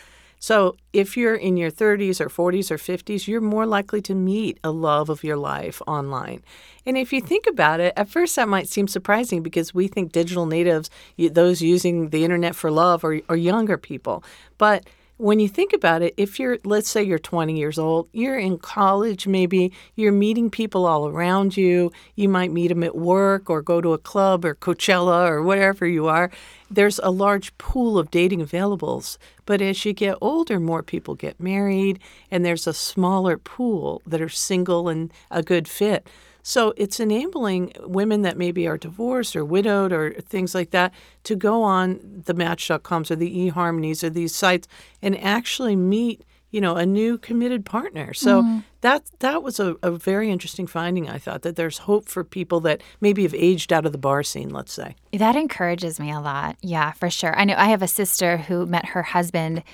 So 0.46 0.76
if 0.92 1.16
you're 1.16 1.34
in 1.34 1.56
your 1.56 1.72
30s 1.72 2.20
or 2.20 2.28
40s 2.28 2.70
or 2.70 2.76
50s, 2.76 3.26
you're 3.26 3.40
more 3.40 3.66
likely 3.66 4.00
to 4.02 4.14
meet 4.14 4.60
a 4.62 4.70
love 4.70 5.08
of 5.08 5.24
your 5.24 5.36
life 5.36 5.82
online. 5.88 6.44
And 6.86 6.96
if 6.96 7.12
you 7.12 7.20
think 7.20 7.48
about 7.48 7.80
it, 7.80 7.92
at 7.96 8.08
first 8.08 8.36
that 8.36 8.48
might 8.48 8.68
seem 8.68 8.86
surprising 8.86 9.42
because 9.42 9.74
we 9.74 9.88
think 9.88 10.12
digital 10.12 10.46
natives, 10.46 10.88
those 11.18 11.62
using 11.62 12.10
the 12.10 12.22
internet 12.22 12.54
for 12.54 12.70
love, 12.70 13.02
are, 13.02 13.20
are 13.28 13.36
younger 13.36 13.76
people. 13.76 14.22
But 14.56 14.86
when 15.18 15.40
you 15.40 15.48
think 15.48 15.72
about 15.72 16.02
it, 16.02 16.12
if 16.16 16.38
you're, 16.38 16.58
let's 16.64 16.90
say 16.90 17.02
you're 17.02 17.18
20 17.18 17.56
years 17.56 17.78
old, 17.78 18.08
you're 18.12 18.38
in 18.38 18.58
college, 18.58 19.26
maybe 19.26 19.72
you're 19.94 20.12
meeting 20.12 20.50
people 20.50 20.84
all 20.84 21.08
around 21.08 21.56
you. 21.56 21.90
You 22.14 22.28
might 22.28 22.52
meet 22.52 22.68
them 22.68 22.82
at 22.82 22.94
work 22.94 23.48
or 23.48 23.62
go 23.62 23.80
to 23.80 23.94
a 23.94 23.98
club 23.98 24.44
or 24.44 24.54
Coachella 24.54 25.28
or 25.28 25.42
wherever 25.42 25.86
you 25.86 26.06
are. 26.06 26.30
There's 26.70 26.98
a 27.02 27.10
large 27.10 27.56
pool 27.56 27.98
of 27.98 28.10
dating 28.10 28.40
availables. 28.44 29.16
But 29.46 29.62
as 29.62 29.84
you 29.84 29.92
get 29.94 30.18
older, 30.20 30.60
more 30.60 30.82
people 30.82 31.14
get 31.14 31.40
married, 31.40 32.00
and 32.30 32.44
there's 32.44 32.66
a 32.66 32.74
smaller 32.74 33.38
pool 33.38 34.02
that 34.06 34.20
are 34.20 34.28
single 34.28 34.88
and 34.88 35.12
a 35.30 35.42
good 35.42 35.68
fit. 35.68 36.06
So 36.46 36.72
it's 36.76 37.00
enabling 37.00 37.72
women 37.80 38.22
that 38.22 38.38
maybe 38.38 38.68
are 38.68 38.78
divorced 38.78 39.34
or 39.34 39.44
widowed 39.44 39.92
or 39.92 40.12
things 40.12 40.54
like 40.54 40.70
that 40.70 40.94
to 41.24 41.34
go 41.34 41.64
on 41.64 41.98
the 42.24 42.34
Match.coms 42.34 43.10
or 43.10 43.16
the 43.16 43.50
eHarmonies 43.50 44.04
or 44.04 44.10
these 44.10 44.32
sites 44.32 44.68
and 45.02 45.20
actually 45.20 45.74
meet, 45.74 46.22
you 46.52 46.60
know, 46.60 46.76
a 46.76 46.86
new 46.86 47.18
committed 47.18 47.64
partner. 47.64 48.14
So 48.14 48.42
mm-hmm. 48.42 48.60
that 48.82 49.10
that 49.18 49.42
was 49.42 49.58
a, 49.58 49.74
a 49.82 49.90
very 49.90 50.30
interesting 50.30 50.68
finding. 50.68 51.10
I 51.10 51.18
thought 51.18 51.42
that 51.42 51.56
there's 51.56 51.78
hope 51.78 52.08
for 52.08 52.22
people 52.22 52.60
that 52.60 52.80
maybe 53.00 53.24
have 53.24 53.34
aged 53.34 53.72
out 53.72 53.84
of 53.84 53.90
the 53.90 53.98
bar 53.98 54.22
scene. 54.22 54.50
Let's 54.50 54.72
say. 54.72 54.94
That 55.12 55.34
encourages 55.34 55.98
me 55.98 56.12
a 56.12 56.20
lot. 56.20 56.58
Yeah, 56.62 56.92
for 56.92 57.10
sure. 57.10 57.36
I 57.36 57.44
know 57.44 57.56
I 57.58 57.70
have 57.70 57.82
a 57.82 57.88
sister 57.88 58.36
who 58.36 58.66
met 58.66 58.86
her 58.86 59.02
husband 59.02 59.64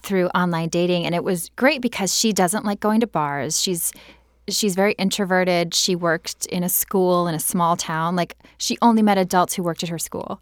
through 0.00 0.26
online 0.30 0.70
dating 0.70 1.06
and 1.06 1.14
it 1.14 1.22
was 1.22 1.50
great 1.54 1.80
because 1.80 2.14
she 2.14 2.32
doesn't 2.32 2.64
like 2.64 2.80
going 2.80 3.00
to 3.00 3.06
bars. 3.06 3.60
She's 3.62 3.92
she's 4.48 4.74
very 4.74 4.92
introverted. 4.94 5.74
She 5.74 5.94
worked 5.94 6.46
in 6.46 6.62
a 6.62 6.68
school 6.68 7.26
in 7.28 7.34
a 7.34 7.40
small 7.40 7.76
town. 7.76 8.16
Like 8.16 8.36
she 8.58 8.78
only 8.82 9.02
met 9.02 9.18
adults 9.18 9.54
who 9.54 9.62
worked 9.62 9.82
at 9.82 9.88
her 9.88 9.98
school. 9.98 10.40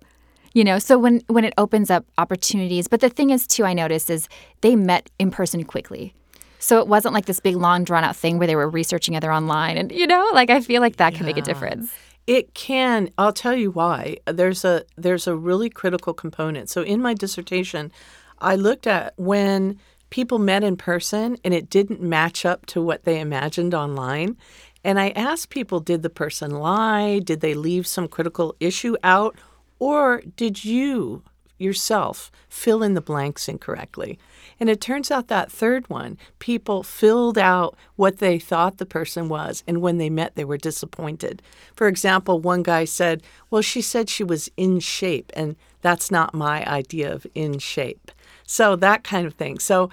You 0.53 0.63
know, 0.63 0.79
so 0.79 0.99
when 0.99 1.21
when 1.27 1.45
it 1.45 1.55
opens 1.59 1.91
up 1.91 2.05
opportunities, 2.17 2.87
but 2.87 3.01
the 3.01 3.09
thing 3.09 3.31
is 3.31 3.47
too 3.47 3.65
I 3.65 3.73
noticed 3.73 4.09
is 4.09 4.29
they 4.61 4.77
met 4.77 5.11
in 5.19 5.31
person 5.31 5.65
quickly. 5.65 6.15
So 6.61 6.79
it 6.79 6.87
wasn't 6.87 7.13
like 7.13 7.27
this 7.27 7.41
big 7.41 7.57
long 7.57 7.85
drawn 7.85 8.05
out 8.05 8.17
thing 8.17 8.39
where 8.39 8.47
they 8.47 8.57
were 8.57 8.71
researching 8.71 9.17
other 9.17 9.33
online 9.33 9.77
and 9.77 9.91
you 9.93 10.07
know, 10.07 10.31
like 10.33 10.51
I 10.51 10.61
feel 10.61 10.81
like 10.81 10.97
that 10.97 11.15
can 11.15 11.27
make 11.27 11.37
a 11.37 11.43
difference. 11.43 11.93
It 12.27 12.55
can. 12.55 13.11
I'll 13.19 13.35
tell 13.35 13.55
you 13.55 13.71
why. 13.71 14.17
There's 14.27 14.65
a 14.65 14.85
there's 14.97 15.27
a 15.27 15.37
really 15.37 15.69
critical 15.69 16.15
component. 16.15 16.71
So 16.71 16.83
in 16.83 17.03
my 17.03 17.15
dissertation, 17.15 17.93
I 18.39 18.57
looked 18.57 18.87
at 18.87 19.13
when 19.17 19.79
people 20.15 20.39
met 20.39 20.63
in 20.63 20.77
person 20.77 21.37
and 21.43 21.53
it 21.53 21.69
didn't 21.69 22.01
match 22.01 22.47
up 22.47 22.65
to 22.67 22.81
what 22.81 23.03
they 23.03 23.19
imagined 23.19 23.75
online. 23.75 24.37
And 24.85 25.01
I 25.01 25.09
asked 25.11 25.51
people, 25.51 25.81
did 25.81 26.05
the 26.05 26.09
person 26.09 26.53
lie? 26.53 27.19
Did 27.19 27.41
they 27.41 27.53
leave 27.53 27.85
some 27.85 28.07
critical 28.07 28.55
issue 28.61 28.95
out? 29.03 29.37
Or 29.81 30.23
did 30.37 30.65
you 30.65 31.25
yourself 31.59 32.31
fill 32.49 32.81
in 32.81 32.95
the 32.95 33.01
blanks 33.01 33.49
incorrectly? 33.49 34.17
And 34.61 34.71
it 34.71 34.81
turns 34.81 35.11
out 35.11 35.27
that 35.27 35.51
third 35.51 35.91
one, 35.91 36.17
people 36.39 36.85
filled 36.85 37.37
out 37.37 37.77
what 37.97 38.19
they 38.19 38.39
thought 38.39 38.79
the 38.79 38.87
person 38.87 39.29
was, 39.29 39.65
and 39.67 39.83
when 39.83 39.99
they 39.99 40.11
met, 40.11 40.37
they 40.37 40.45
were 40.45 40.57
disappointed. 40.57 41.43
For 41.75 41.89
example, 41.89 42.39
one 42.39 42.63
guy 42.63 42.85
said, 42.85 43.25
Well, 43.51 43.63
she 43.63 43.83
said 43.83 44.09
she 44.09 44.23
was 44.23 44.49
in 44.57 44.79
shape, 44.79 45.33
and 45.35 45.57
that's 45.81 46.13
not 46.13 46.35
my 46.35 46.65
idea 46.67 47.13
of 47.13 47.27
in 47.35 47.59
shape. 47.59 48.13
So, 48.47 48.77
that 48.77 49.05
kind 49.05 49.27
of 49.27 49.35
thing. 49.35 49.59
So, 49.59 49.91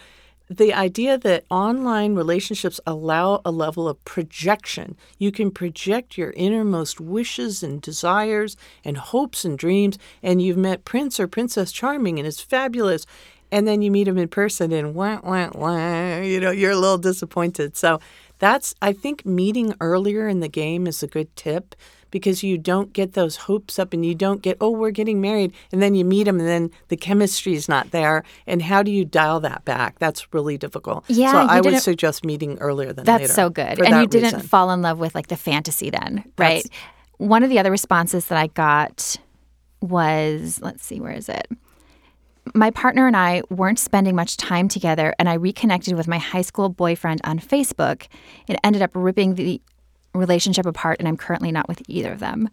the 0.52 0.74
idea 0.74 1.18
that 1.18 1.46
online 1.50 2.14
relationships 2.14 2.82
allow 2.86 3.40
a 3.46 3.52
level 3.52 3.88
of 3.88 4.04
projection. 4.04 4.98
You 5.18 5.32
can 5.32 5.50
project 5.50 6.18
your 6.18 6.32
innermost 6.32 7.00
wishes 7.00 7.64
and 7.64 7.82
desires 7.82 8.58
and 8.84 8.98
hopes 8.98 9.46
and 9.46 9.58
dreams, 9.58 9.98
and 10.22 10.42
you've 10.42 10.58
met 10.58 10.84
Prince 10.84 11.22
or 11.22 11.28
Princess 11.28 11.72
Charming 11.72 12.20
and 12.20 12.28
it's 12.28 12.42
fabulous. 12.42 13.06
And 13.50 13.66
then 13.66 13.82
you 13.82 13.92
meet 13.92 14.10
him 14.10 14.18
in 14.18 14.28
person 14.28 14.74
and 14.74 14.94
wah, 14.94 15.20
wah, 15.24 15.52
wah, 15.56 16.18
you 16.20 16.42
know, 16.42 16.52
you're 16.52 16.72
a 16.72 16.78
little 16.78 16.98
disappointed. 16.98 17.78
So 17.78 18.02
that's, 18.40 18.76
I 18.82 18.92
think, 18.92 19.26
meeting 19.26 19.74
earlier 19.80 20.28
in 20.28 20.42
the 20.42 20.50
game 20.50 20.86
is 20.86 21.02
a 21.02 21.08
good 21.08 21.34
tip 21.36 21.76
because 22.12 22.44
you 22.44 22.58
don't 22.58 22.94
get 22.94 23.14
those 23.14 23.36
hopes 23.36 23.80
up 23.80 23.94
and 23.94 24.06
you 24.06 24.14
don't 24.14 24.42
get, 24.42 24.58
oh, 24.62 24.70
we're 24.70 24.92
getting 24.92 25.20
married. 25.20 25.54
And 25.72 25.82
then 25.82 25.96
you 25.96 26.06
meet 26.06 26.26
them 26.26 26.40
and 26.40 26.48
then 26.48 26.72
the 26.90 26.98
chemistry 26.98 27.54
is 27.54 27.68
not 27.68 27.92
there. 27.92 28.24
And 28.46 28.62
how 28.62 28.84
do 28.84 28.92
you 28.92 29.06
dial 29.06 29.40
that 29.40 29.66
back? 29.66 29.98
That's 30.00 30.34
really 30.34 30.58
difficult. 30.58 31.06
Yeah, 31.08 31.32
So 31.32 31.38
I 31.40 31.62
would 31.62 31.82
suggest 31.82 32.26
meeting 32.26 32.58
earlier 32.60 32.94
than 32.94 33.06
that. 33.06 33.20
That's 33.20 33.22
later. 33.24 33.34
so 33.34 33.50
good. 33.50 33.82
And 33.82 34.02
you 34.02 34.08
didn't 34.08 34.34
reason. 34.34 34.48
fall 34.48 34.72
in 34.72 34.82
love 34.82 35.00
with 35.00 35.16
like 35.16 35.28
the 35.28 35.38
fantasy 35.38 35.90
then, 35.90 36.24
right? 36.38 36.66
One 37.18 37.44
of 37.44 37.50
the 37.50 37.60
other 37.60 37.72
responses 37.72 38.28
that 38.28 38.38
I 38.38 38.48
got 38.48 39.18
was 39.82 40.60
let's 40.62 40.86
see, 40.86 41.00
where 41.00 41.14
is 41.14 41.30
it? 41.30 41.48
My 42.56 42.72
partner 42.72 43.06
and 43.08 43.16
I 43.16 43.44
weren't 43.50 43.78
spending 43.80 44.16
much 44.16 44.36
time 44.36 44.68
together, 44.68 45.14
and 45.20 45.30
I 45.30 45.36
reconnected 45.36 45.96
with 45.96 46.08
my 46.08 46.18
high 46.18 46.42
school 46.42 46.70
boyfriend 46.70 47.22
on 47.24 47.40
Facebook. 47.40 48.08
It 48.48 48.60
ended 48.64 48.82
up 48.82 48.90
ripping 48.96 49.36
the 49.36 49.62
relationship 50.14 50.66
apart, 50.66 50.98
and 51.00 51.08
I'm 51.08 51.18
currently 51.18 51.52
not 51.52 51.68
with 51.68 51.82
either 51.88 52.12
of 52.14 52.20
them. 52.20 52.50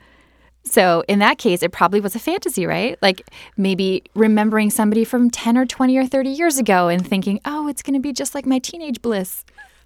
So 0.64 1.02
in 1.08 1.18
that 1.20 1.38
case, 1.38 1.62
it 1.62 1.72
probably 1.72 2.00
was 2.00 2.14
a 2.14 2.18
fantasy, 2.18 2.66
right? 2.66 2.98
Like 3.00 3.22
maybe 3.56 4.02
remembering 4.14 4.70
somebody 4.70 5.04
from 5.04 5.30
10 5.30 5.56
or 5.56 5.64
20 5.64 5.96
or 5.96 6.06
30 6.06 6.28
years 6.28 6.58
ago 6.58 6.88
and 6.88 7.06
thinking, 7.06 7.40
oh, 7.44 7.68
it's 7.68 7.82
going 7.82 7.94
to 7.94 8.00
be 8.00 8.12
just 8.12 8.34
like 8.34 8.44
my 8.44 8.58
teenage 8.58 9.00
bliss. 9.00 9.44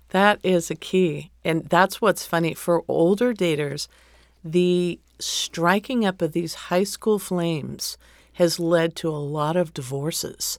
That 0.08 0.40
is 0.42 0.70
a 0.70 0.74
key. 0.74 1.30
And 1.44 1.64
that's 1.66 2.00
what's 2.00 2.26
funny. 2.26 2.54
For 2.54 2.82
older 2.88 3.32
daters, 3.32 3.86
the 4.44 4.98
striking 5.18 6.04
up 6.04 6.20
of 6.20 6.32
these 6.32 6.54
high 6.54 6.84
school 6.84 7.18
flames 7.18 7.96
has 8.34 8.58
led 8.58 8.96
to 8.96 9.08
a 9.08 9.16
lot 9.16 9.56
of 9.56 9.74
divorces. 9.74 10.58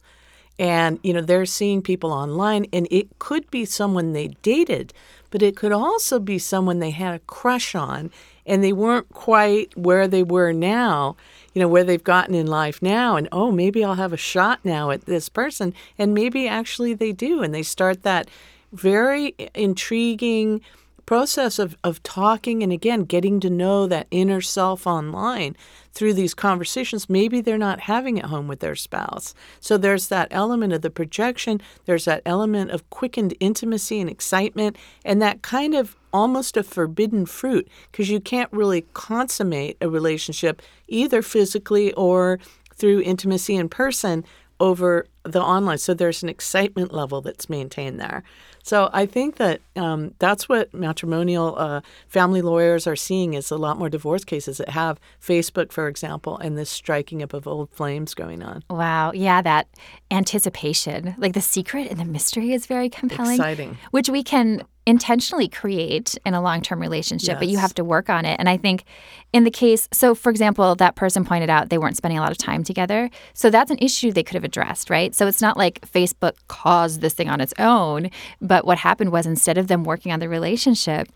And, 0.58 1.00
you 1.02 1.12
know, 1.12 1.20
they're 1.20 1.46
seeing 1.46 1.82
people 1.82 2.12
online, 2.12 2.66
and 2.72 2.86
it 2.90 3.18
could 3.18 3.50
be 3.50 3.64
someone 3.64 4.12
they 4.12 4.28
dated, 4.42 4.92
but 5.34 5.42
it 5.42 5.56
could 5.56 5.72
also 5.72 6.20
be 6.20 6.38
someone 6.38 6.78
they 6.78 6.92
had 6.92 7.12
a 7.12 7.18
crush 7.18 7.74
on 7.74 8.12
and 8.46 8.62
they 8.62 8.72
weren't 8.72 9.08
quite 9.08 9.76
where 9.76 10.06
they 10.06 10.22
were 10.22 10.52
now, 10.52 11.16
you 11.52 11.60
know, 11.60 11.66
where 11.66 11.82
they've 11.82 12.04
gotten 12.04 12.36
in 12.36 12.46
life 12.46 12.80
now. 12.80 13.16
And, 13.16 13.28
oh, 13.32 13.50
maybe 13.50 13.82
I'll 13.82 13.94
have 13.94 14.12
a 14.12 14.16
shot 14.16 14.60
now 14.62 14.92
at 14.92 15.06
this 15.06 15.28
person. 15.28 15.74
And 15.98 16.14
maybe 16.14 16.46
actually 16.46 16.94
they 16.94 17.10
do. 17.10 17.42
And 17.42 17.52
they 17.52 17.64
start 17.64 18.04
that 18.04 18.28
very 18.72 19.34
intriguing 19.56 20.60
process 21.06 21.58
of, 21.58 21.76
of 21.84 22.02
talking 22.02 22.62
and 22.62 22.72
again 22.72 23.04
getting 23.04 23.40
to 23.40 23.50
know 23.50 23.86
that 23.86 24.06
inner 24.10 24.40
self 24.40 24.86
online 24.86 25.56
through 25.92 26.14
these 26.14 26.34
conversations 26.34 27.08
maybe 27.08 27.40
they're 27.40 27.58
not 27.58 27.80
having 27.80 28.18
at 28.18 28.26
home 28.26 28.48
with 28.48 28.60
their 28.60 28.74
spouse. 28.74 29.34
So 29.60 29.76
there's 29.76 30.08
that 30.08 30.28
element 30.30 30.72
of 30.72 30.82
the 30.82 30.90
projection 30.90 31.60
there's 31.86 32.04
that 32.06 32.22
element 32.24 32.70
of 32.70 32.88
quickened 32.90 33.34
intimacy 33.40 34.00
and 34.00 34.10
excitement 34.10 34.76
and 35.04 35.20
that 35.22 35.42
kind 35.42 35.74
of 35.74 35.96
almost 36.12 36.56
a 36.56 36.62
forbidden 36.62 37.26
fruit 37.26 37.68
because 37.90 38.08
you 38.08 38.20
can't 38.20 38.52
really 38.52 38.86
consummate 38.94 39.76
a 39.80 39.88
relationship 39.88 40.62
either 40.88 41.22
physically 41.22 41.92
or 41.94 42.38
through 42.76 43.00
intimacy 43.00 43.54
in 43.54 43.68
person 43.68 44.24
over 44.64 45.06
the 45.24 45.42
online. 45.42 45.76
So 45.76 45.92
there's 45.92 46.22
an 46.22 46.30
excitement 46.30 46.90
level 46.90 47.20
that's 47.20 47.50
maintained 47.50 48.00
there. 48.00 48.22
So 48.62 48.88
I 48.94 49.04
think 49.04 49.36
that 49.36 49.60
um, 49.76 50.14
that's 50.18 50.48
what 50.48 50.72
matrimonial 50.72 51.54
uh, 51.58 51.82
family 52.08 52.40
lawyers 52.40 52.86
are 52.86 52.96
seeing 52.96 53.34
is 53.34 53.50
a 53.50 53.58
lot 53.58 53.78
more 53.78 53.90
divorce 53.90 54.24
cases 54.24 54.56
that 54.56 54.70
have 54.70 54.98
Facebook, 55.20 55.70
for 55.70 55.86
example, 55.86 56.38
and 56.38 56.56
this 56.56 56.70
striking 56.70 57.22
up 57.22 57.34
of 57.34 57.46
old 57.46 57.68
flames 57.72 58.14
going 58.14 58.42
on. 58.42 58.64
Wow. 58.70 59.12
Yeah, 59.12 59.42
that 59.42 59.68
anticipation, 60.10 61.14
like 61.18 61.34
the 61.34 61.42
secret 61.42 61.90
and 61.90 62.00
the 62.00 62.06
mystery 62.06 62.54
is 62.54 62.64
very 62.64 62.88
compelling. 62.88 63.34
Exciting. 63.34 63.76
Which 63.90 64.08
we 64.08 64.22
can 64.22 64.64
intentionally 64.86 65.48
create 65.48 66.16
in 66.26 66.34
a 66.34 66.42
long-term 66.42 66.80
relationship 66.80 67.28
yes. 67.28 67.38
but 67.38 67.48
you 67.48 67.56
have 67.56 67.74
to 67.74 67.84
work 67.84 68.10
on 68.10 68.24
it. 68.24 68.36
And 68.38 68.48
i 68.48 68.56
think 68.56 68.84
in 69.32 69.44
the 69.44 69.50
case 69.50 69.88
so 69.92 70.14
for 70.14 70.30
example 70.30 70.74
that 70.74 70.94
person 70.94 71.24
pointed 71.24 71.50
out 71.50 71.70
they 71.70 71.78
weren't 71.78 71.96
spending 71.96 72.18
a 72.18 72.20
lot 72.20 72.32
of 72.32 72.38
time 72.38 72.64
together. 72.64 73.10
So 73.32 73.50
that's 73.50 73.70
an 73.70 73.78
issue 73.80 74.12
they 74.12 74.22
could 74.22 74.34
have 74.34 74.44
addressed 74.44 74.90
right? 74.90 75.14
So 75.14 75.26
it's 75.26 75.40
not 75.40 75.56
like 75.56 75.80
facebook 75.82 76.34
caused 76.48 77.00
this 77.00 77.14
thing 77.14 77.28
on 77.28 77.40
its 77.40 77.54
own 77.58 78.10
but 78.40 78.66
what 78.66 78.78
happened 78.78 79.10
was 79.10 79.26
instead 79.26 79.58
of 79.58 79.68
them 79.68 79.84
working 79.84 80.12
on 80.12 80.20
the 80.20 80.28
relationship 80.28 81.08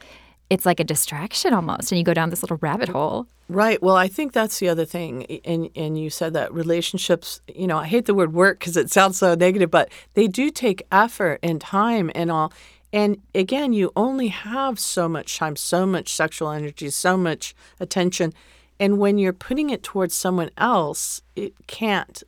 it's 0.50 0.64
like 0.64 0.80
a 0.80 0.84
distraction 0.84 1.52
almost 1.52 1.92
and 1.92 1.98
you 1.98 2.04
go 2.04 2.14
down 2.14 2.30
this 2.30 2.42
little 2.42 2.58
rabbit 2.62 2.88
hole. 2.88 3.26
Right. 3.50 3.82
Well 3.82 3.96
i 3.96 4.08
think 4.08 4.32
that's 4.32 4.58
the 4.58 4.68
other 4.68 4.84
thing 4.84 5.24
and 5.44 5.68
and 5.76 5.98
you 5.98 6.10
said 6.10 6.32
that 6.34 6.52
relationships 6.52 7.40
you 7.54 7.66
know 7.66 7.78
i 7.78 7.86
hate 7.86 8.06
the 8.06 8.14
word 8.14 8.32
work 8.32 8.58
because 8.58 8.76
it 8.76 8.90
sounds 8.90 9.18
so 9.18 9.34
negative 9.34 9.70
but 9.70 9.90
they 10.14 10.26
do 10.26 10.50
take 10.50 10.86
effort 10.90 11.38
and 11.42 11.60
time 11.60 12.10
and 12.14 12.30
all 12.30 12.52
and 12.92 13.18
again, 13.34 13.72
you 13.72 13.92
only 13.96 14.28
have 14.28 14.78
so 14.78 15.08
much 15.08 15.36
time, 15.38 15.56
so 15.56 15.86
much 15.86 16.14
sexual 16.14 16.50
energy, 16.50 16.90
so 16.90 17.16
much 17.16 17.54
attention. 17.80 18.32
And 18.80 18.98
when 18.98 19.18
you're 19.18 19.32
putting 19.32 19.70
it 19.70 19.82
towards 19.82 20.14
someone 20.14 20.50
else, 20.56 21.20
it 21.36 21.54
can't 21.66 22.22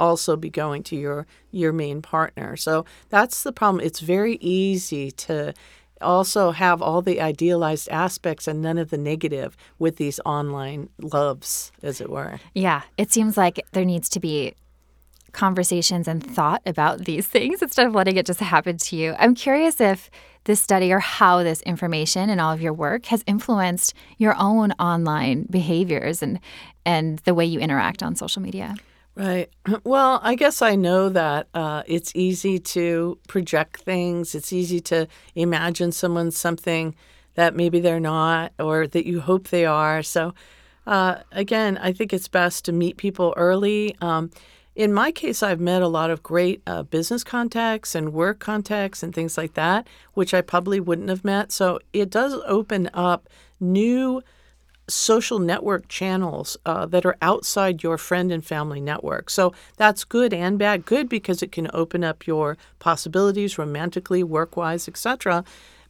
also 0.00 0.36
be 0.36 0.50
going 0.50 0.82
to 0.82 0.96
your 0.96 1.26
your 1.52 1.72
main 1.72 2.02
partner. 2.02 2.56
So 2.56 2.84
that's 3.08 3.42
the 3.42 3.52
problem. 3.52 3.84
It's 3.84 4.00
very 4.00 4.36
easy 4.40 5.12
to 5.12 5.54
also 6.00 6.50
have 6.50 6.82
all 6.82 7.00
the 7.00 7.20
idealized 7.20 7.88
aspects 7.88 8.48
and 8.48 8.60
none 8.60 8.78
of 8.78 8.90
the 8.90 8.98
negative 8.98 9.56
with 9.78 9.96
these 9.96 10.18
online 10.26 10.88
loves, 11.00 11.70
as 11.82 12.00
it 12.00 12.10
were. 12.10 12.40
Yeah, 12.54 12.82
it 12.98 13.12
seems 13.12 13.36
like 13.36 13.64
there 13.70 13.84
needs 13.84 14.08
to 14.08 14.20
be 14.20 14.54
conversations 15.32 16.06
and 16.06 16.24
thought 16.24 16.62
about 16.66 17.04
these 17.04 17.26
things 17.26 17.62
instead 17.62 17.86
of 17.86 17.94
letting 17.94 18.16
it 18.16 18.26
just 18.26 18.40
happen 18.40 18.76
to 18.76 18.96
you. 18.96 19.14
I'm 19.18 19.34
curious 19.34 19.80
if 19.80 20.10
this 20.44 20.60
study 20.60 20.92
or 20.92 20.98
how 20.98 21.42
this 21.42 21.62
information 21.62 22.28
and 22.28 22.40
all 22.40 22.52
of 22.52 22.60
your 22.60 22.72
work 22.72 23.06
has 23.06 23.22
influenced 23.26 23.94
your 24.18 24.34
own 24.38 24.72
online 24.72 25.46
behaviors 25.50 26.22
and 26.22 26.40
and 26.84 27.20
the 27.20 27.34
way 27.34 27.44
you 27.44 27.60
interact 27.60 28.02
on 28.02 28.16
social 28.16 28.42
media. 28.42 28.74
Right. 29.14 29.50
Well, 29.84 30.20
I 30.22 30.34
guess 30.34 30.62
I 30.62 30.74
know 30.74 31.08
that 31.10 31.48
uh, 31.54 31.82
it's 31.86 32.12
easy 32.14 32.58
to 32.58 33.18
project 33.28 33.82
things. 33.82 34.34
It's 34.34 34.52
easy 34.52 34.80
to 34.80 35.06
imagine 35.34 35.92
someone 35.92 36.30
something 36.30 36.94
that 37.34 37.54
maybe 37.54 37.80
they're 37.80 38.00
not 38.00 38.52
or 38.58 38.86
that 38.88 39.06
you 39.06 39.20
hope 39.20 39.48
they 39.48 39.64
are. 39.64 40.02
So, 40.02 40.34
uh, 40.86 41.16
again, 41.30 41.78
I 41.78 41.92
think 41.92 42.12
it's 42.12 42.28
best 42.28 42.64
to 42.66 42.72
meet 42.72 42.96
people 42.96 43.32
early. 43.36 43.96
Um, 44.00 44.30
in 44.74 44.92
my 44.92 45.12
case, 45.12 45.42
I've 45.42 45.60
met 45.60 45.82
a 45.82 45.88
lot 45.88 46.10
of 46.10 46.22
great 46.22 46.62
uh, 46.66 46.82
business 46.82 47.22
contacts 47.22 47.94
and 47.94 48.12
work 48.12 48.38
contacts 48.38 49.02
and 49.02 49.14
things 49.14 49.36
like 49.36 49.54
that, 49.54 49.86
which 50.14 50.32
I 50.32 50.40
probably 50.40 50.80
wouldn't 50.80 51.10
have 51.10 51.24
met. 51.24 51.52
So 51.52 51.78
it 51.92 52.10
does 52.10 52.34
open 52.46 52.88
up 52.94 53.28
new 53.60 54.22
social 54.88 55.38
network 55.38 55.88
channels 55.88 56.56
uh, 56.66 56.86
that 56.86 57.06
are 57.06 57.16
outside 57.22 57.82
your 57.82 57.98
friend 57.98 58.32
and 58.32 58.44
family 58.44 58.80
network. 58.80 59.30
So 59.30 59.52
that's 59.76 60.04
good 60.04 60.32
and 60.34 60.58
bad. 60.58 60.86
Good 60.86 61.08
because 61.08 61.42
it 61.42 61.52
can 61.52 61.70
open 61.72 62.02
up 62.02 62.26
your 62.26 62.56
possibilities 62.78 63.58
romantically, 63.58 64.22
work 64.22 64.56
wise, 64.56 64.88
etc 64.88 65.44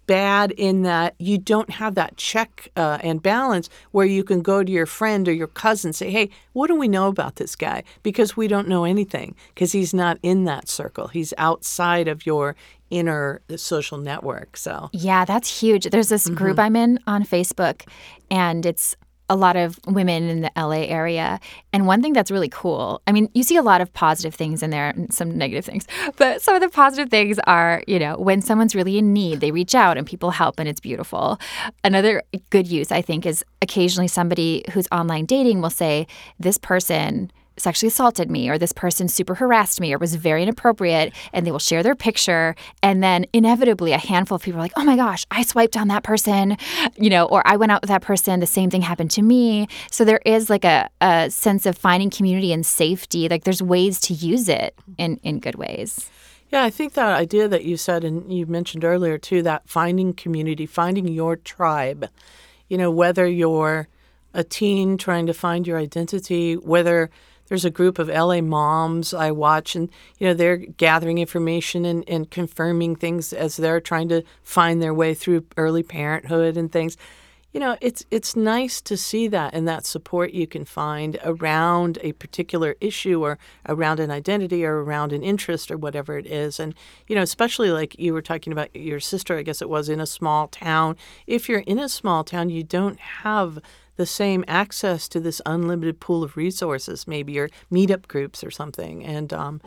bad 0.06 0.50
in 0.52 0.82
that 0.82 1.14
you 1.18 1.38
don't 1.38 1.70
have 1.70 1.94
that 1.94 2.16
check 2.16 2.68
uh, 2.76 2.98
and 3.02 3.22
balance 3.22 3.68
where 3.92 4.06
you 4.06 4.24
can 4.24 4.42
go 4.42 4.62
to 4.62 4.70
your 4.72 4.86
friend 4.86 5.28
or 5.28 5.32
your 5.32 5.46
cousin 5.46 5.88
and 5.88 5.96
say, 5.96 6.10
hey, 6.10 6.30
what 6.52 6.66
do 6.66 6.76
we 6.76 6.88
know 6.88 7.08
about 7.08 7.36
this 7.36 7.56
guy? 7.56 7.82
Because 8.02 8.36
we 8.36 8.48
don't 8.48 8.68
know 8.68 8.84
anything 8.84 9.34
because 9.54 9.72
he's 9.72 9.94
not 9.94 10.18
in 10.22 10.44
that 10.44 10.68
circle. 10.68 11.08
He's 11.08 11.32
outside 11.38 12.08
of 12.08 12.26
your 12.26 12.56
inner 12.90 13.40
social 13.56 13.98
network. 13.98 14.56
So, 14.56 14.90
yeah, 14.92 15.24
that's 15.24 15.60
huge. 15.60 15.84
There's 15.86 16.10
this 16.10 16.28
group 16.28 16.58
mm-hmm. 16.58 16.60
I'm 16.60 16.76
in 16.76 16.98
on 17.06 17.24
Facebook, 17.24 17.88
and 18.30 18.66
it's 18.66 18.96
a 19.32 19.36
lot 19.36 19.56
of 19.56 19.80
women 19.86 20.28
in 20.28 20.40
the 20.42 20.52
LA 20.56 20.82
area. 20.82 21.40
And 21.72 21.86
one 21.86 22.02
thing 22.02 22.12
that's 22.12 22.30
really 22.30 22.50
cool, 22.50 23.00
I 23.06 23.12
mean, 23.12 23.30
you 23.34 23.42
see 23.42 23.56
a 23.56 23.62
lot 23.62 23.80
of 23.80 23.92
positive 23.94 24.34
things 24.34 24.62
in 24.62 24.68
there 24.68 24.90
and 24.90 25.12
some 25.12 25.38
negative 25.38 25.64
things, 25.64 25.86
but 26.16 26.42
some 26.42 26.54
of 26.54 26.60
the 26.60 26.68
positive 26.68 27.08
things 27.08 27.38
are, 27.46 27.82
you 27.86 27.98
know, 27.98 28.16
when 28.16 28.42
someone's 28.42 28.74
really 28.74 28.98
in 28.98 29.14
need, 29.14 29.40
they 29.40 29.50
reach 29.50 29.74
out 29.74 29.96
and 29.96 30.06
people 30.06 30.30
help 30.30 30.60
and 30.60 30.68
it's 30.68 30.80
beautiful. 30.80 31.40
Another 31.82 32.22
good 32.50 32.66
use, 32.66 32.92
I 32.92 33.00
think, 33.00 33.24
is 33.24 33.42
occasionally 33.62 34.08
somebody 34.08 34.64
who's 34.72 34.86
online 34.92 35.24
dating 35.24 35.62
will 35.62 35.70
say, 35.70 36.06
This 36.38 36.58
person 36.58 37.30
sexually 37.56 37.88
assaulted 37.88 38.30
me 38.30 38.48
or 38.48 38.58
this 38.58 38.72
person 38.72 39.08
super 39.08 39.34
harassed 39.34 39.80
me 39.80 39.92
or 39.92 39.98
was 39.98 40.14
very 40.14 40.42
inappropriate 40.42 41.12
and 41.32 41.46
they 41.46 41.50
will 41.50 41.58
share 41.58 41.82
their 41.82 41.94
picture. 41.94 42.54
And 42.82 43.02
then 43.02 43.26
inevitably 43.32 43.92
a 43.92 43.98
handful 43.98 44.36
of 44.36 44.42
people 44.42 44.58
are 44.58 44.62
like 44.62 44.72
oh 44.76 44.84
my 44.84 44.96
gosh 44.96 45.26
i 45.30 45.42
swiped 45.42 45.76
on 45.76 45.88
that 45.88 46.02
person 46.02 46.56
you 46.96 47.10
know 47.10 47.26
or 47.26 47.46
i 47.46 47.56
went 47.56 47.72
out 47.72 47.80
with 47.80 47.88
that 47.88 48.02
person 48.02 48.40
the 48.40 48.46
same 48.46 48.70
thing 48.70 48.82
happened 48.82 49.10
to 49.12 49.22
me. 49.22 49.68
So 49.90 50.04
there 50.04 50.20
is 50.24 50.50
like 50.50 50.64
a, 50.64 50.88
a 51.00 51.30
sense 51.30 51.66
of 51.66 51.76
finding 51.76 52.10
community 52.10 52.52
and 52.52 52.64
safety. 52.64 53.28
Like 53.28 53.44
there's 53.44 53.62
ways 53.62 54.00
to 54.02 54.14
use 54.14 54.48
it 54.48 54.74
in 54.98 55.18
in 55.22 55.40
good 55.40 55.56
ways. 55.56 56.10
Yeah, 56.50 56.62
I 56.62 56.70
think 56.70 56.92
that 56.92 57.18
idea 57.18 57.48
that 57.48 57.64
you 57.64 57.78
said 57.78 58.04
and 58.04 58.30
you 58.30 58.44
mentioned 58.44 58.84
earlier 58.84 59.16
too, 59.16 59.42
that 59.42 59.66
finding 59.66 60.12
community, 60.12 60.66
finding 60.66 61.08
your 61.08 61.36
tribe, 61.36 62.10
you 62.68 62.76
know, 62.76 62.90
whether 62.90 63.26
you're 63.26 63.88
a 64.34 64.44
teen 64.44 64.98
trying 64.98 65.26
to 65.26 65.32
find 65.32 65.66
your 65.66 65.78
identity, 65.78 66.56
whether 66.56 67.10
there's 67.52 67.66
a 67.66 67.70
group 67.70 67.98
of 67.98 68.08
LA 68.08 68.40
moms 68.40 69.12
I 69.12 69.30
watch, 69.30 69.76
and 69.76 69.90
you 70.18 70.26
know 70.26 70.32
they're 70.32 70.56
gathering 70.56 71.18
information 71.18 71.84
and, 71.84 72.02
and 72.08 72.30
confirming 72.30 72.96
things 72.96 73.34
as 73.34 73.58
they're 73.58 73.78
trying 73.78 74.08
to 74.08 74.22
find 74.42 74.80
their 74.80 74.94
way 74.94 75.12
through 75.12 75.44
early 75.58 75.82
parenthood 75.82 76.56
and 76.56 76.72
things. 76.72 76.96
You 77.52 77.60
know, 77.60 77.76
it's 77.82 78.06
it's 78.10 78.34
nice 78.34 78.80
to 78.80 78.96
see 78.96 79.28
that 79.28 79.52
and 79.52 79.68
that 79.68 79.84
support 79.84 80.32
you 80.32 80.46
can 80.46 80.64
find 80.64 81.18
around 81.22 81.98
a 82.00 82.12
particular 82.12 82.74
issue 82.80 83.22
or 83.22 83.38
around 83.68 84.00
an 84.00 84.10
identity 84.10 84.64
or 84.64 84.82
around 84.82 85.12
an 85.12 85.22
interest 85.22 85.70
or 85.70 85.76
whatever 85.76 86.16
it 86.16 86.26
is. 86.26 86.58
And 86.58 86.74
you 87.06 87.14
know, 87.14 87.20
especially 87.20 87.70
like 87.70 87.98
you 87.98 88.14
were 88.14 88.22
talking 88.22 88.54
about 88.54 88.74
your 88.74 88.98
sister, 88.98 89.36
I 89.36 89.42
guess 89.42 89.60
it 89.60 89.68
was 89.68 89.90
in 89.90 90.00
a 90.00 90.06
small 90.06 90.48
town. 90.48 90.96
If 91.26 91.50
you're 91.50 91.58
in 91.58 91.78
a 91.78 91.90
small 91.90 92.24
town, 92.24 92.48
you 92.48 92.62
don't 92.62 92.98
have 92.98 93.58
the 93.96 94.06
same 94.06 94.44
access 94.48 95.08
to 95.08 95.20
this 95.20 95.40
unlimited 95.46 96.00
pool 96.00 96.22
of 96.22 96.36
resources, 96.36 97.06
maybe 97.06 97.32
your 97.32 97.48
meetup 97.70 98.08
groups 98.08 98.42
or 98.42 98.50
something. 98.50 99.04
And, 99.04 99.32
um, 99.32 99.60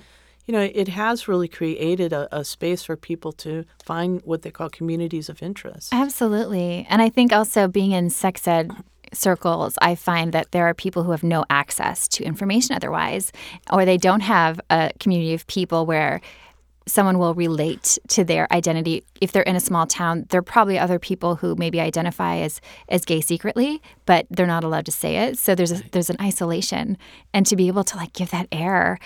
you 0.45 0.51
know, 0.51 0.61
it 0.61 0.89
has 0.89 1.27
really 1.27 1.47
created 1.47 2.13
a, 2.13 2.27
a, 2.35 2.43
space 2.43 2.83
for 2.83 2.95
people 2.95 3.31
to 3.31 3.65
find 3.83 4.21
what 4.23 4.43
they 4.43 4.51
call 4.51 4.69
communities 4.69 5.27
of 5.29 5.41
interest. 5.41 5.89
Absolutely. 5.91 6.85
And 6.89 7.01
I 7.01 7.09
think 7.09 7.33
also 7.33 7.67
being 7.67 7.91
in 7.91 8.09
sex 8.09 8.47
ed 8.47 8.71
circles, 9.13 9.75
I 9.81 9.95
find 9.95 10.33
that 10.33 10.51
there 10.51 10.67
are 10.67 10.73
people 10.73 11.03
who 11.03 11.11
have 11.11 11.23
no 11.23 11.45
access 11.49 12.07
to 12.09 12.23
information 12.23 12.75
otherwise, 12.75 13.31
or 13.71 13.85
they 13.85 13.97
don't 13.97 14.21
have 14.21 14.59
a 14.69 14.91
community 14.99 15.33
of 15.33 15.47
people 15.47 15.85
where 15.85 16.21
someone 16.87 17.17
will 17.17 17.33
relate 17.33 17.97
to 18.07 18.23
their 18.23 18.51
identity 18.53 19.03
if 19.21 19.31
they're 19.31 19.43
in 19.43 19.55
a 19.55 19.59
small 19.59 19.87
town 19.87 20.25
there 20.29 20.39
are 20.39 20.43
probably 20.43 20.77
other 20.77 20.99
people 20.99 21.35
who 21.35 21.55
maybe 21.55 21.79
identify 21.79 22.37
as 22.37 22.61
as 22.89 23.05
gay 23.05 23.21
secretly 23.21 23.81
but 24.05 24.25
they're 24.29 24.45
not 24.45 24.63
allowed 24.63 24.85
to 24.85 24.91
say 24.91 25.17
it 25.17 25.37
so 25.37 25.55
there's 25.55 25.71
a, 25.71 25.81
there's 25.91 26.09
an 26.09 26.17
isolation 26.21 26.97
and 27.33 27.45
to 27.45 27.55
be 27.55 27.67
able 27.67 27.83
to 27.83 27.97
like 27.97 28.13
give 28.13 28.31
that 28.31 28.47
air 28.51 28.99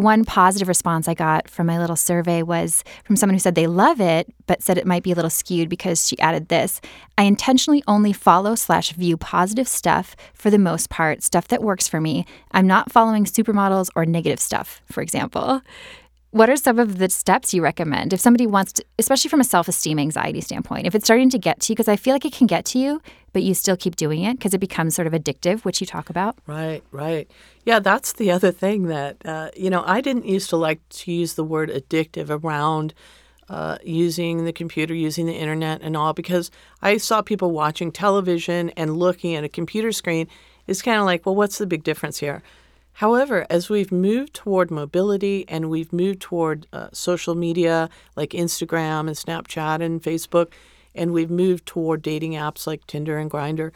one 0.00 0.24
positive 0.24 0.68
response 0.68 1.08
I 1.08 1.14
got 1.14 1.48
from 1.48 1.66
my 1.66 1.78
little 1.78 1.96
survey 1.96 2.42
was 2.42 2.84
from 3.04 3.16
someone 3.16 3.34
who 3.34 3.38
said 3.38 3.54
they 3.54 3.66
love 3.66 4.00
it, 4.00 4.32
but 4.46 4.62
said 4.62 4.76
it 4.76 4.86
might 4.86 5.02
be 5.02 5.12
a 5.12 5.14
little 5.14 5.30
skewed 5.30 5.68
because 5.68 6.06
she 6.06 6.18
added 6.18 6.48
this. 6.48 6.80
I 7.16 7.22
intentionally 7.22 7.82
only 7.88 8.12
follow 8.12 8.54
slash 8.56 8.92
view 8.92 9.16
positive 9.16 9.66
stuff 9.66 10.14
for 10.34 10.50
the 10.50 10.58
most 10.58 10.90
part, 10.90 11.22
stuff 11.22 11.48
that 11.48 11.62
works 11.62 11.88
for 11.88 12.00
me. 12.00 12.26
I'm 12.52 12.66
not 12.66 12.92
following 12.92 13.24
supermodels 13.24 13.88
or 13.96 14.04
negative 14.04 14.40
stuff, 14.40 14.82
for 14.84 15.02
example. 15.02 15.62
What 16.36 16.50
are 16.50 16.56
some 16.56 16.78
of 16.78 16.98
the 16.98 17.08
steps 17.08 17.54
you 17.54 17.62
recommend 17.62 18.12
if 18.12 18.20
somebody 18.20 18.46
wants 18.46 18.74
to, 18.74 18.84
especially 18.98 19.30
from 19.30 19.40
a 19.40 19.44
self 19.44 19.68
esteem 19.68 19.98
anxiety 19.98 20.42
standpoint, 20.42 20.86
if 20.86 20.94
it's 20.94 21.06
starting 21.06 21.30
to 21.30 21.38
get 21.38 21.60
to 21.60 21.72
you? 21.72 21.74
Because 21.74 21.88
I 21.88 21.96
feel 21.96 22.14
like 22.14 22.26
it 22.26 22.34
can 22.34 22.46
get 22.46 22.66
to 22.66 22.78
you, 22.78 23.00
but 23.32 23.42
you 23.42 23.54
still 23.54 23.74
keep 23.74 23.96
doing 23.96 24.22
it 24.22 24.34
because 24.34 24.52
it 24.52 24.58
becomes 24.58 24.94
sort 24.94 25.06
of 25.06 25.14
addictive, 25.14 25.64
which 25.64 25.80
you 25.80 25.86
talk 25.86 26.10
about. 26.10 26.36
Right, 26.46 26.82
right. 26.92 27.30
Yeah, 27.64 27.78
that's 27.78 28.12
the 28.12 28.30
other 28.30 28.52
thing 28.52 28.82
that, 28.88 29.16
uh, 29.24 29.48
you 29.56 29.70
know, 29.70 29.82
I 29.86 30.02
didn't 30.02 30.26
used 30.26 30.50
to 30.50 30.58
like 30.58 30.86
to 30.90 31.10
use 31.10 31.36
the 31.36 31.44
word 31.44 31.70
addictive 31.70 32.28
around 32.28 32.92
uh, 33.48 33.78
using 33.82 34.44
the 34.44 34.52
computer, 34.52 34.92
using 34.92 35.24
the 35.24 35.36
internet, 35.36 35.80
and 35.80 35.96
all 35.96 36.12
because 36.12 36.50
I 36.82 36.98
saw 36.98 37.22
people 37.22 37.50
watching 37.50 37.90
television 37.90 38.68
and 38.76 38.98
looking 38.98 39.34
at 39.36 39.42
a 39.42 39.48
computer 39.48 39.90
screen. 39.90 40.28
It's 40.66 40.82
kind 40.82 40.98
of 41.00 41.06
like, 41.06 41.24
well, 41.24 41.34
what's 41.34 41.56
the 41.56 41.66
big 41.66 41.82
difference 41.82 42.18
here? 42.18 42.42
However, 42.96 43.46
as 43.50 43.68
we've 43.68 43.92
moved 43.92 44.32
toward 44.32 44.70
mobility 44.70 45.44
and 45.48 45.68
we've 45.68 45.92
moved 45.92 46.20
toward 46.20 46.66
uh, 46.72 46.88
social 46.94 47.34
media 47.34 47.90
like 48.16 48.30
Instagram 48.30 49.00
and 49.00 49.10
Snapchat 49.10 49.82
and 49.82 50.02
Facebook, 50.02 50.52
and 50.94 51.12
we've 51.12 51.30
moved 51.30 51.66
toward 51.66 52.00
dating 52.00 52.32
apps 52.32 52.66
like 52.66 52.86
Tinder 52.86 53.18
and 53.18 53.30
Grindr, 53.30 53.70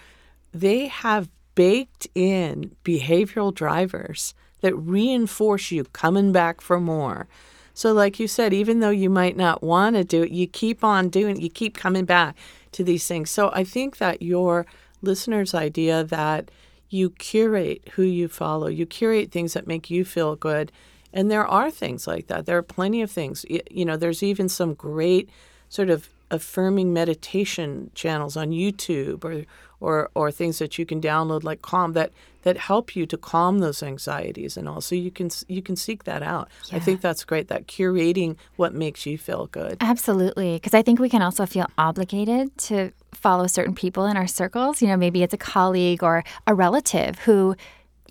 they 0.54 0.86
have 0.86 1.28
baked 1.54 2.08
in 2.14 2.74
behavioral 2.82 3.54
drivers 3.54 4.32
that 4.62 4.74
reinforce 4.74 5.70
you 5.70 5.84
coming 5.84 6.32
back 6.32 6.62
for 6.62 6.80
more. 6.80 7.28
So, 7.74 7.92
like 7.92 8.18
you 8.20 8.26
said, 8.26 8.54
even 8.54 8.80
though 8.80 8.88
you 8.88 9.10
might 9.10 9.36
not 9.36 9.62
want 9.62 9.96
to 9.96 10.04
do 10.04 10.22
it, 10.22 10.30
you 10.30 10.46
keep 10.46 10.82
on 10.82 11.10
doing 11.10 11.36
it, 11.36 11.42
you 11.42 11.50
keep 11.50 11.76
coming 11.76 12.06
back 12.06 12.36
to 12.72 12.82
these 12.82 13.06
things. 13.06 13.28
So, 13.28 13.50
I 13.52 13.64
think 13.64 13.98
that 13.98 14.22
your 14.22 14.64
listeners' 15.02 15.52
idea 15.52 16.04
that 16.04 16.50
you 16.90 17.10
curate 17.10 17.88
who 17.92 18.02
you 18.02 18.28
follow, 18.28 18.66
you 18.66 18.84
curate 18.84 19.30
things 19.30 19.54
that 19.54 19.66
make 19.66 19.88
you 19.90 20.04
feel 20.04 20.36
good. 20.36 20.70
And 21.12 21.30
there 21.30 21.46
are 21.46 21.70
things 21.70 22.06
like 22.06 22.26
that. 22.26 22.46
There 22.46 22.56
are 22.56 22.62
plenty 22.62 23.00
of 23.02 23.10
things. 23.10 23.44
You 23.48 23.84
know, 23.84 23.96
there's 23.96 24.22
even 24.22 24.48
some 24.48 24.74
great 24.74 25.30
sort 25.68 25.90
of 25.90 26.08
affirming 26.30 26.92
meditation 26.92 27.90
channels 27.94 28.36
on 28.36 28.50
YouTube 28.50 29.24
or 29.24 29.44
or 29.80 30.10
or 30.14 30.30
things 30.30 30.58
that 30.58 30.78
you 30.78 30.86
can 30.86 31.00
download 31.00 31.42
like 31.42 31.62
Calm 31.62 31.92
that 31.94 32.12
that 32.42 32.56
help 32.56 32.96
you 32.96 33.06
to 33.06 33.18
calm 33.18 33.58
those 33.58 33.82
anxieties 33.82 34.56
and 34.56 34.68
all. 34.68 34.80
So 34.80 34.94
you 34.94 35.10
can 35.10 35.30
you 35.48 35.62
can 35.62 35.76
seek 35.76 36.04
that 36.04 36.22
out. 36.22 36.48
Yeah. 36.66 36.76
I 36.76 36.80
think 36.80 37.00
that's 37.00 37.24
great. 37.24 37.48
That 37.48 37.66
curating 37.66 38.36
what 38.56 38.74
makes 38.74 39.06
you 39.06 39.18
feel 39.18 39.46
good. 39.46 39.76
Absolutely, 39.80 40.54
because 40.54 40.74
I 40.74 40.82
think 40.82 41.00
we 41.00 41.08
can 41.08 41.22
also 41.22 41.46
feel 41.46 41.66
obligated 41.76 42.56
to 42.58 42.92
follow 43.12 43.46
certain 43.46 43.74
people 43.74 44.06
in 44.06 44.16
our 44.16 44.26
circles. 44.26 44.80
You 44.80 44.88
know, 44.88 44.96
maybe 44.96 45.22
it's 45.22 45.34
a 45.34 45.38
colleague 45.38 46.02
or 46.02 46.24
a 46.46 46.54
relative 46.54 47.18
who 47.20 47.56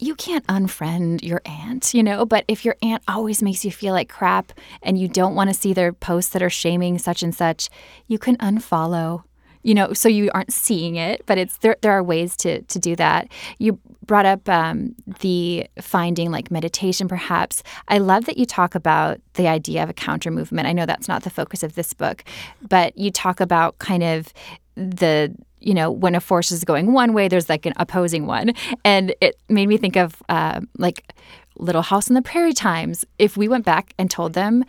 you 0.02 0.16
can't 0.16 0.48
unfriend 0.48 1.24
your 1.24 1.42
aunt, 1.46 1.94
you 1.94 2.02
know, 2.02 2.26
but 2.26 2.46
if 2.48 2.64
your 2.64 2.78
aunt 2.82 3.04
always 3.08 3.44
makes 3.44 3.66
you 3.66 3.72
feel 3.72 3.94
like 3.94 4.08
crap 4.08 4.54
and 4.82 4.98
you 4.98 5.10
don't 5.10 5.36
want 5.36 5.50
to 5.50 5.54
see 5.54 5.74
their 5.74 5.92
posts 5.92 6.32
that 6.32 6.42
are 6.42 6.50
shaming 6.50 6.98
such 6.98 7.22
and 7.22 7.36
such, 7.36 7.70
you 8.08 8.18
can 8.18 8.38
unfollow 8.38 9.24
you 9.64 9.74
know, 9.74 9.94
so 9.94 10.08
you 10.08 10.32
aren't 10.34 10.54
seeing 10.54 10.96
it, 10.96 11.24
but 11.26 11.38
it's 11.38 11.58
there. 11.58 11.76
There 11.82 11.92
are 11.92 12.04
ways 12.04 12.38
to 12.38 12.62
to 12.62 12.80
do 12.80 12.96
that. 12.96 13.28
You 13.58 13.80
brought 14.06 14.26
up 14.26 14.48
um, 14.50 14.96
the 15.20 15.68
finding 15.82 16.32
like 16.32 16.50
meditation, 16.50 17.08
perhaps. 17.08 17.62
I 17.88 18.00
love 18.00 18.26
that 18.26 18.38
you 18.38 18.46
talk 18.46 18.74
about 18.74 19.20
the 19.34 19.48
idea 19.48 19.84
of 19.84 19.90
a 19.90 19.94
counter 19.94 20.32
movement. 20.32 20.68
I 20.68 20.74
know 20.74 20.86
that's 20.86 21.08
not 21.08 21.24
the 21.24 21.30
focus 21.30 21.62
of 21.62 21.76
this 21.76 21.94
book, 21.94 22.24
but 22.68 22.98
you 22.98 23.12
talk 23.12 23.40
about 23.40 23.78
kind 23.80 24.04
of 24.04 24.34
the 24.76 25.36
you 25.60 25.74
know 25.74 25.92
when 25.92 26.16
a 26.16 26.22
force 26.22 26.52
is 26.52 26.64
going 26.64 26.94
one 26.94 27.14
way 27.14 27.28
there's 27.28 27.50
like 27.50 27.66
an 27.66 27.74
opposing 27.78 28.26
one 28.26 28.54
and 28.86 29.14
it 29.20 29.38
made 29.50 29.68
me 29.68 29.78
think 29.78 29.98
of 29.98 30.22
uh, 30.30 30.62
like 30.78 31.14
little 31.58 31.82
house 31.82 32.10
on 32.10 32.14
the 32.14 32.22
prairie 32.22 32.54
times 32.54 33.04
if 33.18 33.36
we 33.36 33.50
went 33.50 33.66
back 33.66 33.94
and 34.00 34.10
told 34.10 34.32
them 34.34 34.64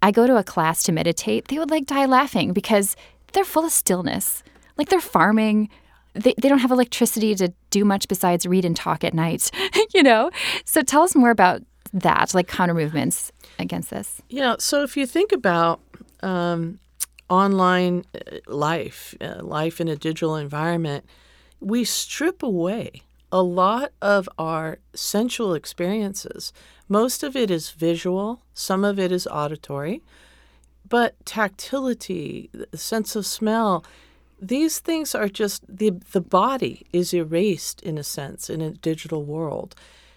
i 0.00 0.10
go 0.10 0.26
to 0.26 0.36
a 0.36 0.42
class 0.42 0.82
to 0.82 0.92
meditate 0.92 1.48
they 1.48 1.58
would 1.58 1.70
like 1.70 1.84
die 1.84 2.06
laughing 2.06 2.54
because 2.54 2.96
they're 3.32 3.44
full 3.44 3.64
of 3.64 3.72
stillness. 3.72 4.42
Like 4.76 4.88
they're 4.88 5.00
farming. 5.00 5.68
They, 6.14 6.34
they 6.40 6.48
don't 6.48 6.58
have 6.58 6.72
electricity 6.72 7.34
to 7.36 7.52
do 7.70 7.84
much 7.84 8.08
besides 8.08 8.44
read 8.44 8.64
and 8.64 8.74
talk 8.74 9.04
at 9.04 9.14
night 9.14 9.50
you 9.94 10.02
know? 10.02 10.30
So 10.64 10.82
tell 10.82 11.02
us 11.02 11.14
more 11.14 11.30
about 11.30 11.62
that 11.92 12.34
like 12.34 12.48
counter 12.48 12.74
movements 12.74 13.32
against 13.58 13.90
this. 13.90 14.20
Yeah 14.28 14.56
so 14.58 14.82
if 14.82 14.96
you 14.96 15.06
think 15.06 15.32
about 15.32 15.80
um, 16.22 16.78
online 17.28 18.04
uh, 18.14 18.38
life, 18.46 19.14
uh, 19.20 19.42
life 19.42 19.80
in 19.80 19.88
a 19.88 19.96
digital 19.96 20.36
environment, 20.36 21.04
we 21.60 21.84
strip 21.84 22.42
away 22.42 23.02
a 23.32 23.42
lot 23.42 23.92
of 24.02 24.28
our 24.38 24.78
sensual 24.94 25.54
experiences. 25.54 26.52
Most 26.88 27.22
of 27.22 27.36
it 27.36 27.50
is 27.50 27.70
visual, 27.70 28.42
some 28.52 28.84
of 28.84 28.98
it 28.98 29.12
is 29.12 29.26
auditory, 29.28 30.02
but 30.90 31.14
tactility, 31.24 32.50
the 32.52 32.76
sense 32.76 33.16
of 33.16 33.24
smell, 33.24 33.84
these 34.42 34.80
things 34.80 35.14
are 35.14 35.28
just 35.28 35.64
the 35.68 35.90
the 36.12 36.20
body 36.20 36.86
is 36.92 37.14
erased 37.14 37.82
in 37.82 37.96
a 37.98 38.02
sense 38.02 38.50
in 38.50 38.60
a 38.60 38.70
digital 38.70 39.24
world. 39.24 39.74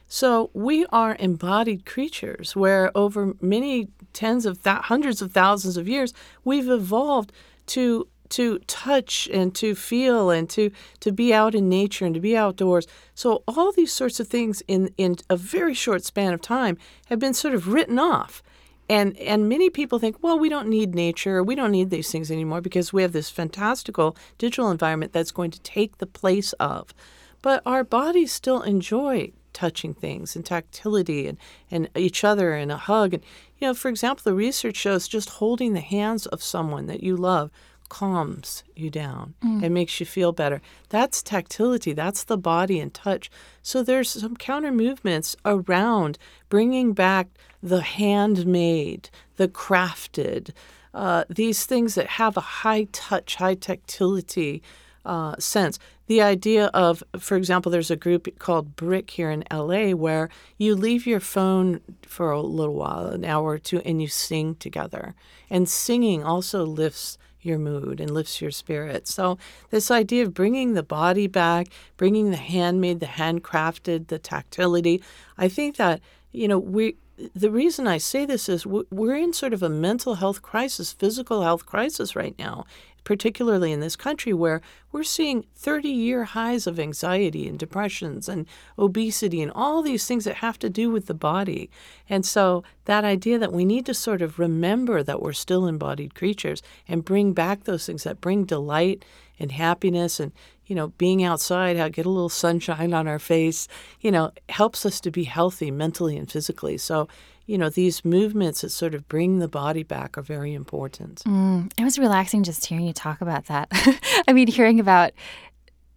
So 0.07 0.49
we 0.53 0.85
are 0.91 1.15
embodied 1.19 1.85
creatures 1.85 2.55
where 2.55 2.91
over 2.95 3.33
many 3.41 3.87
tens 4.13 4.45
of 4.45 4.63
th- 4.63 4.77
hundreds 4.83 5.21
of 5.21 5.31
thousands 5.31 5.75
of 5.77 5.87
years 5.87 6.13
we've 6.43 6.69
evolved 6.69 7.31
to 7.67 8.07
to 8.29 8.59
touch 8.59 9.29
and 9.33 9.53
to 9.55 9.75
feel 9.75 10.29
and 10.29 10.49
to 10.51 10.71
to 11.01 11.11
be 11.11 11.33
out 11.33 11.55
in 11.55 11.67
nature 11.69 12.05
and 12.05 12.15
to 12.15 12.21
be 12.21 12.37
outdoors. 12.37 12.87
So 13.15 13.43
all 13.47 13.71
these 13.71 13.91
sorts 13.91 14.19
of 14.19 14.27
things 14.27 14.61
in 14.67 14.93
in 14.97 15.17
a 15.29 15.35
very 15.35 15.73
short 15.73 16.03
span 16.03 16.33
of 16.33 16.41
time 16.41 16.77
have 17.07 17.19
been 17.19 17.33
sort 17.33 17.55
of 17.55 17.67
written 17.67 17.99
off. 17.99 18.42
And 18.89 19.17
and 19.17 19.47
many 19.47 19.69
people 19.69 19.99
think, 19.99 20.17
well, 20.21 20.37
we 20.37 20.49
don't 20.49 20.67
need 20.67 20.93
nature, 20.93 21.41
we 21.41 21.55
don't 21.55 21.71
need 21.71 21.89
these 21.89 22.11
things 22.11 22.29
anymore 22.29 22.61
because 22.61 22.91
we 22.91 23.01
have 23.01 23.13
this 23.13 23.29
fantastical 23.29 24.15
digital 24.37 24.71
environment 24.71 25.13
that's 25.13 25.31
going 25.31 25.51
to 25.51 25.61
take 25.61 25.97
the 25.97 26.05
place 26.05 26.53
of. 26.53 26.93
But 27.41 27.61
our 27.65 27.83
bodies 27.83 28.31
still 28.31 28.61
enjoy 28.61 29.31
touching 29.53 29.93
things 29.93 30.35
and 30.35 30.45
tactility 30.45 31.27
and, 31.27 31.37
and 31.69 31.89
each 31.95 32.23
other 32.23 32.53
and 32.53 32.71
a 32.71 32.77
hug. 32.77 33.13
And, 33.13 33.23
you 33.59 33.67
know, 33.67 33.73
for 33.73 33.89
example, 33.89 34.23
the 34.23 34.33
research 34.33 34.75
shows 34.75 35.07
just 35.07 35.29
holding 35.29 35.73
the 35.73 35.79
hands 35.79 36.25
of 36.25 36.41
someone 36.43 36.87
that 36.87 37.03
you 37.03 37.15
love 37.15 37.51
calms 37.89 38.63
you 38.75 38.89
down 38.89 39.33
mm. 39.43 39.63
and 39.63 39.73
makes 39.73 39.99
you 39.99 40.05
feel 40.05 40.31
better. 40.31 40.61
That's 40.89 41.21
tactility, 41.21 41.93
that's 41.93 42.23
the 42.23 42.37
body 42.37 42.79
and 42.79 42.93
touch. 42.93 43.29
So 43.61 43.83
there's 43.83 44.09
some 44.09 44.35
counter 44.35 44.71
movements 44.71 45.35
around 45.45 46.17
bringing 46.49 46.93
back 46.93 47.27
the 47.61 47.81
handmade, 47.81 49.09
the 49.37 49.47
crafted, 49.47 50.51
uh, 50.93 51.23
these 51.29 51.65
things 51.65 51.95
that 51.95 52.07
have 52.07 52.37
a 52.37 52.41
high 52.41 52.87
touch, 52.91 53.35
high 53.35 53.55
tactility 53.55 54.61
uh, 55.05 55.35
sense. 55.39 55.79
The 56.07 56.21
idea 56.21 56.67
of, 56.67 57.03
for 57.17 57.37
example, 57.37 57.71
there's 57.71 57.91
a 57.91 57.95
group 57.95 58.27
called 58.39 58.75
Brick 58.75 59.09
here 59.09 59.31
in 59.31 59.43
LA 59.51 59.91
where 59.91 60.29
you 60.57 60.75
leave 60.75 61.07
your 61.07 61.19
phone 61.19 61.79
for 62.01 62.31
a 62.31 62.41
little 62.41 62.75
while, 62.75 63.07
an 63.07 63.25
hour 63.25 63.51
or 63.51 63.57
two, 63.57 63.79
and 63.79 64.01
you 64.01 64.07
sing 64.07 64.55
together. 64.55 65.15
And 65.49 65.67
singing 65.67 66.23
also 66.23 66.65
lifts 66.65 67.17
your 67.45 67.59
mood 67.59 67.99
and 67.99 68.11
lifts 68.11 68.41
your 68.41 68.51
spirit. 68.51 69.07
So, 69.07 69.37
this 69.69 69.91
idea 69.91 70.23
of 70.23 70.33
bringing 70.33 70.73
the 70.73 70.83
body 70.83 71.27
back, 71.27 71.67
bringing 71.97 72.31
the 72.31 72.37
handmade, 72.37 72.99
the 72.99 73.05
handcrafted, 73.05 74.07
the 74.07 74.19
tactility, 74.19 75.03
I 75.37 75.47
think 75.47 75.77
that, 75.77 76.01
you 76.31 76.47
know, 76.47 76.59
we, 76.59 76.95
the 77.35 77.51
reason 77.51 77.87
I 77.87 77.97
say 77.99 78.25
this 78.25 78.49
is 78.49 78.65
we're 78.65 79.15
in 79.15 79.33
sort 79.33 79.53
of 79.53 79.61
a 79.61 79.69
mental 79.69 80.15
health 80.15 80.41
crisis, 80.41 80.91
physical 80.91 81.43
health 81.43 81.65
crisis 81.65 82.15
right 82.15 82.35
now 82.39 82.65
particularly 83.03 83.71
in 83.71 83.79
this 83.79 83.95
country 83.95 84.33
where 84.33 84.61
we're 84.91 85.03
seeing 85.03 85.45
30 85.55 85.89
year 85.89 86.23
highs 86.23 86.67
of 86.67 86.79
anxiety 86.79 87.47
and 87.47 87.57
depressions 87.57 88.29
and 88.29 88.45
obesity 88.77 89.41
and 89.41 89.51
all 89.53 89.81
these 89.81 90.05
things 90.05 90.25
that 90.25 90.35
have 90.35 90.59
to 90.59 90.69
do 90.69 90.89
with 90.89 91.07
the 91.07 91.13
body. 91.13 91.69
And 92.09 92.25
so, 92.25 92.63
that 92.85 93.05
idea 93.05 93.39
that 93.39 93.53
we 93.53 93.65
need 93.65 93.85
to 93.85 93.93
sort 93.93 94.21
of 94.21 94.39
remember 94.39 95.03
that 95.03 95.21
we're 95.21 95.33
still 95.33 95.67
embodied 95.67 96.15
creatures 96.15 96.61
and 96.87 97.05
bring 97.05 97.33
back 97.33 97.63
those 97.63 97.85
things 97.85 98.03
that 98.03 98.21
bring 98.21 98.43
delight 98.45 99.05
and 99.39 99.51
happiness 99.51 100.19
and 100.19 100.31
you 100.65 100.75
know 100.75 100.89
being 100.89 101.23
outside 101.23 101.75
get 101.93 102.05
a 102.05 102.09
little 102.09 102.29
sunshine 102.29 102.93
on 102.93 103.07
our 103.07 103.19
face 103.19 103.67
you 103.99 104.11
know 104.11 104.31
helps 104.49 104.85
us 104.85 104.99
to 105.01 105.11
be 105.11 105.23
healthy 105.23 105.71
mentally 105.71 106.17
and 106.17 106.31
physically 106.31 106.77
so 106.77 107.07
you 107.45 107.57
know, 107.57 107.69
these 107.69 108.05
movements 108.05 108.61
that 108.61 108.69
sort 108.69 108.95
of 108.95 109.07
bring 109.07 109.39
the 109.39 109.47
body 109.47 109.83
back 109.83 110.17
are 110.17 110.21
very 110.21 110.53
important. 110.53 111.23
Mm, 111.25 111.71
it 111.77 111.83
was 111.83 111.99
relaxing 111.99 112.43
just 112.43 112.65
hearing 112.65 112.85
you 112.85 112.93
talk 112.93 113.21
about 113.21 113.45
that. 113.45 113.67
I 114.27 114.33
mean, 114.33 114.47
hearing 114.47 114.79
about 114.79 115.11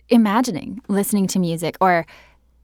imagining 0.09 0.81
listening 0.89 1.27
to 1.29 1.39
music 1.39 1.77
or 1.81 2.07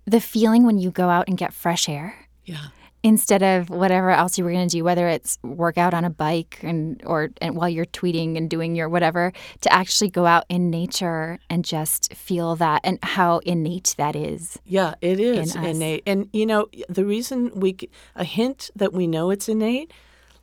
the 0.04 0.20
feeling 0.20 0.64
when 0.64 0.78
you 0.78 0.90
go 0.90 1.08
out 1.08 1.28
and 1.28 1.38
get 1.38 1.52
fresh 1.52 1.88
air. 1.88 2.26
Yeah 2.44 2.68
instead 3.02 3.42
of 3.42 3.68
whatever 3.68 4.10
else 4.10 4.38
you 4.38 4.44
were 4.44 4.52
going 4.52 4.68
to 4.68 4.76
do, 4.76 4.84
whether 4.84 5.08
it's 5.08 5.38
work 5.42 5.76
out 5.76 5.92
on 5.92 6.04
a 6.04 6.10
bike 6.10 6.60
and 6.62 7.02
or 7.04 7.30
and 7.40 7.56
while 7.56 7.68
you're 7.68 7.86
tweeting 7.86 8.36
and 8.36 8.48
doing 8.48 8.76
your 8.76 8.88
whatever, 8.88 9.32
to 9.60 9.72
actually 9.72 10.10
go 10.10 10.26
out 10.26 10.44
in 10.48 10.70
nature 10.70 11.38
and 11.50 11.64
just 11.64 12.14
feel 12.14 12.54
that 12.56 12.80
and 12.84 12.98
how 13.02 13.38
innate 13.40 13.94
that 13.98 14.14
is. 14.14 14.58
Yeah, 14.64 14.94
it 15.00 15.18
is 15.18 15.54
in 15.56 15.64
innate. 15.64 16.02
And 16.06 16.28
you 16.32 16.46
know, 16.46 16.68
the 16.88 17.04
reason 17.04 17.50
we 17.54 17.76
a 18.14 18.24
hint 18.24 18.70
that 18.76 18.92
we 18.92 19.06
know 19.06 19.30
it's 19.30 19.48
innate. 19.48 19.92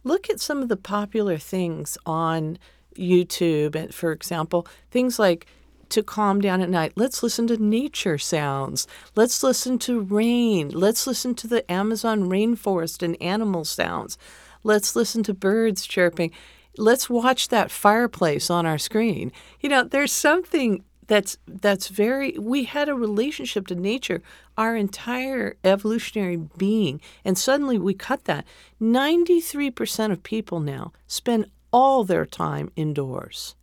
Look 0.03 0.29
at 0.29 0.39
some 0.39 0.61
of 0.61 0.69
the 0.69 0.77
popular 0.77 1.37
things 1.37 1.97
on 2.05 2.57
YouTube, 2.95 3.75
and 3.75 3.93
for 3.93 4.11
example, 4.11 4.65
things 4.91 5.19
like 5.19 5.45
to 5.89 6.03
calm 6.03 6.41
down 6.41 6.61
at 6.61 6.69
night. 6.69 6.93
Let's 6.95 7.23
listen 7.23 7.47
to 7.47 7.57
nature 7.57 8.17
sounds. 8.17 8.87
Let's 9.15 9.43
listen 9.43 9.79
to 9.79 10.01
rain. 10.01 10.69
Let's 10.69 11.07
listen 11.07 11.35
to 11.35 11.47
the 11.47 11.69
Amazon 11.71 12.29
rainforest 12.29 13.03
and 13.03 13.21
animal 13.21 13.65
sounds. 13.65 14.17
Let's 14.63 14.95
listen 14.95 15.23
to 15.23 15.33
birds 15.33 15.85
chirping. 15.85 16.31
Let's 16.77 17.09
watch 17.09 17.49
that 17.49 17.71
fireplace 17.71 18.49
on 18.49 18.65
our 18.65 18.77
screen. 18.77 19.31
You 19.59 19.69
know, 19.69 19.83
there's 19.83 20.11
something 20.11 20.83
that's 21.09 21.37
that's 21.47 21.89
very 21.89 22.37
we 22.39 22.63
had 22.63 22.87
a 22.87 22.95
relationship 22.95 23.67
to 23.67 23.75
nature 23.75 24.21
our 24.57 24.75
entire 24.75 25.57
evolutionary 25.63 26.37
being 26.37 27.01
and 27.25 27.37
suddenly 27.37 27.77
we 27.79 27.95
cut 27.95 28.25
that 28.25 28.45
93% 28.79 30.11
of 30.11 30.23
people 30.23 30.59
now 30.59 30.93
spend 31.07 31.47
all 31.73 32.03
their 32.03 32.25
time 32.25 32.71
indoors 32.75 33.55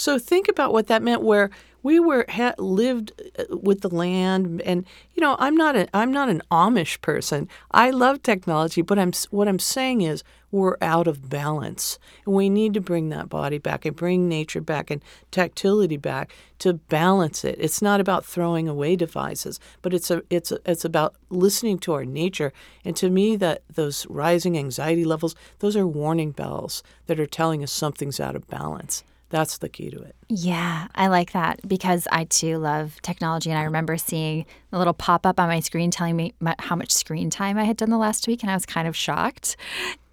so 0.00 0.18
think 0.18 0.48
about 0.48 0.72
what 0.72 0.86
that 0.86 1.02
meant. 1.02 1.20
Where 1.20 1.50
we 1.82 2.00
were 2.00 2.24
lived 2.56 3.12
uh, 3.38 3.54
with 3.54 3.82
the 3.82 3.94
land, 3.94 4.62
and 4.62 4.86
you 5.12 5.20
know, 5.20 5.36
I'm 5.38 5.54
not 5.54 5.76
a 5.76 5.88
I'm 5.94 6.10
not 6.10 6.30
an 6.30 6.40
Amish 6.50 7.02
person. 7.02 7.50
I 7.70 7.90
love 7.90 8.22
technology, 8.22 8.80
but 8.80 8.98
I'm 8.98 9.12
what 9.28 9.46
I'm 9.46 9.58
saying 9.58 10.00
is 10.00 10.24
we're 10.50 10.78
out 10.80 11.06
of 11.06 11.28
balance, 11.28 11.98
and 12.24 12.34
we 12.34 12.48
need 12.48 12.72
to 12.72 12.80
bring 12.80 13.10
that 13.10 13.28
body 13.28 13.58
back 13.58 13.84
and 13.84 13.94
bring 13.94 14.26
nature 14.26 14.62
back 14.62 14.90
and 14.90 15.02
tactility 15.30 15.98
back 15.98 16.32
to 16.60 16.72
balance 16.72 17.44
it. 17.44 17.56
It's 17.58 17.82
not 17.82 18.00
about 18.00 18.24
throwing 18.24 18.68
away 18.68 18.96
devices, 18.96 19.60
but 19.82 19.92
it's 19.92 20.10
a 20.10 20.22
it's 20.30 20.50
a, 20.50 20.60
it's 20.64 20.86
about 20.86 21.14
listening 21.28 21.78
to 21.80 21.92
our 21.92 22.06
nature. 22.06 22.54
And 22.86 22.96
to 22.96 23.10
me, 23.10 23.36
that 23.36 23.64
those 23.68 24.06
rising 24.06 24.56
anxiety 24.56 25.04
levels, 25.04 25.34
those 25.58 25.76
are 25.76 25.86
warning 25.86 26.30
bells 26.30 26.82
that 27.04 27.20
are 27.20 27.26
telling 27.26 27.62
us 27.62 27.70
something's 27.70 28.18
out 28.18 28.34
of 28.34 28.48
balance. 28.48 29.04
That's 29.30 29.58
the 29.58 29.68
key 29.68 29.90
to 29.90 30.00
it. 30.00 30.16
Yeah, 30.28 30.88
I 30.94 31.06
like 31.06 31.32
that 31.32 31.66
because 31.66 32.06
I 32.10 32.24
too 32.24 32.58
love 32.58 33.00
technology. 33.02 33.48
And 33.50 33.58
I 33.58 33.62
remember 33.62 33.96
seeing 33.96 34.44
a 34.72 34.78
little 34.78 34.92
pop 34.92 35.24
up 35.24 35.38
on 35.38 35.48
my 35.48 35.60
screen 35.60 35.90
telling 35.90 36.16
me 36.16 36.34
how 36.58 36.76
much 36.76 36.90
screen 36.90 37.30
time 37.30 37.56
I 37.56 37.64
had 37.64 37.76
done 37.76 37.90
the 37.90 37.98
last 37.98 38.26
week. 38.26 38.42
And 38.42 38.50
I 38.50 38.54
was 38.54 38.66
kind 38.66 38.88
of 38.88 38.96
shocked. 38.96 39.56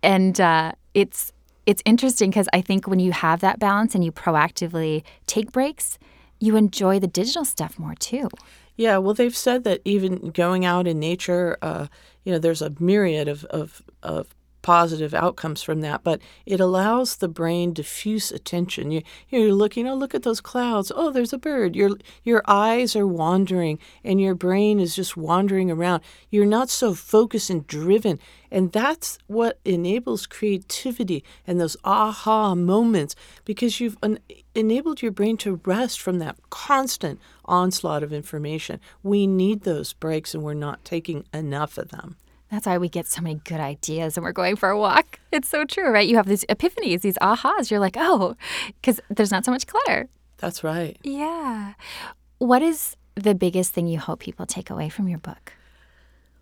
And 0.04 0.40
uh, 0.40 0.74
it's, 0.94 1.34
it's 1.66 1.82
interesting 1.84 2.30
because 2.30 2.48
I 2.54 2.62
think 2.62 2.88
when 2.88 3.00
you 3.00 3.12
have 3.12 3.42
that 3.42 3.60
balance 3.60 3.96
and 3.96 4.06
you 4.06 4.12
proactively 4.12 5.04
take 5.26 5.52
breaks, 5.52 5.98
you 6.40 6.56
enjoy 6.56 7.00
the 7.00 7.08
digital 7.08 7.44
stuff 7.44 7.80
more 7.80 7.96
too. 7.96 8.30
Yeah, 8.76 9.00
well, 9.00 9.16
they've 9.16 9.36
said 9.36 9.64
that 9.64 9.82
even 9.84 10.30
going 10.30 10.64
out 10.64 10.86
in 10.86 11.00
nature, 11.00 11.58
uh, 11.64 11.88
you 12.24 12.32
know, 12.32 12.38
there's 12.38 12.62
a 12.62 12.72
myriad 12.80 13.28
of, 13.28 13.44
of, 13.46 13.82
of 14.04 14.28
positive 14.62 15.14
outcomes 15.14 15.64
from 15.64 15.82
that, 15.82 16.04
but 16.04 16.22
it 16.46 16.60
allows 16.60 17.16
the 17.16 17.28
brain 17.28 17.74
diffuse 17.74 18.32
attention. 18.32 18.92
You, 18.92 19.02
you're 19.30 19.54
looking, 19.54 19.88
oh, 19.88 19.96
look 19.96 20.16
at 20.16 20.24
those 20.24 20.42
clouds. 20.42 20.92
Oh, 20.96 21.12
there's 21.12 21.34
a 21.34 21.38
bird. 21.38 21.76
Your, 21.76 21.92
your 22.24 22.42
eyes 22.48 22.96
are 22.96 23.08
wandering 23.08 23.80
and 24.04 24.20
your 24.20 24.36
brain 24.36 24.80
is 24.80 24.96
just 24.96 25.16
wandering 25.16 25.72
around. 25.72 26.04
You're 26.30 26.46
not 26.46 26.70
so 26.70 26.94
focused 26.94 27.50
and 27.50 27.66
driven. 27.68 28.20
And 28.52 28.72
that's 28.72 29.18
what 29.28 29.60
enables 29.66 30.26
creativity 30.26 31.24
and 31.46 31.60
those 31.60 31.78
aha 31.84 32.56
moments 32.56 33.16
because 33.46 33.80
you've 33.80 33.98
en- 34.02 34.20
enabled 34.56 35.02
your 35.02 35.12
brain 35.12 35.38
to 35.38 35.62
rest 35.66 36.00
from 36.00 36.20
that 36.20 36.38
constant 36.50 37.20
onslaught 37.46 38.04
of 38.04 38.14
information. 38.14 38.80
We 39.04 39.28
need 39.28 39.62
those 39.62 39.94
breaks 39.94 40.34
and 40.34 40.44
we're 40.44 40.54
not 40.54 40.84
taking 40.86 41.26
enough 41.34 41.78
of 41.78 41.90
them. 41.90 42.18
That's 42.52 42.66
why 42.66 42.78
we 42.78 42.90
get 42.90 43.08
so 43.08 43.22
many 43.22 43.42
good 43.44 43.60
ideas 43.60 44.16
when 44.16 44.24
we're 44.24 44.32
going 44.32 44.56
for 44.56 44.70
a 44.70 44.80
walk. 44.80 45.20
It's 45.32 45.50
so 45.50 45.66
true, 45.66 45.90
right? 45.90 46.08
You 46.08 46.16
have 46.16 46.28
these 46.28 46.46
epiphanies, 46.46 47.02
these 47.02 47.18
ahas. 47.22 47.70
You're 47.70 47.82
like, 47.82 47.98
oh, 47.98 48.36
because 48.82 49.02
there's 49.10 49.32
not 49.32 49.44
so 49.44 49.52
much 49.52 49.68
clutter. 49.68 50.08
That's 50.38 50.64
right. 50.64 50.98
Yeah. 51.04 51.74
What 52.38 52.62
is 52.62 52.96
the 53.16 53.36
biggest 53.36 53.74
thing 53.74 53.88
you 53.88 54.00
hope 54.00 54.20
people 54.20 54.46
take 54.46 54.70
away 54.70 54.90
from 54.90 55.08
your 55.08 55.20
book? 55.20 55.54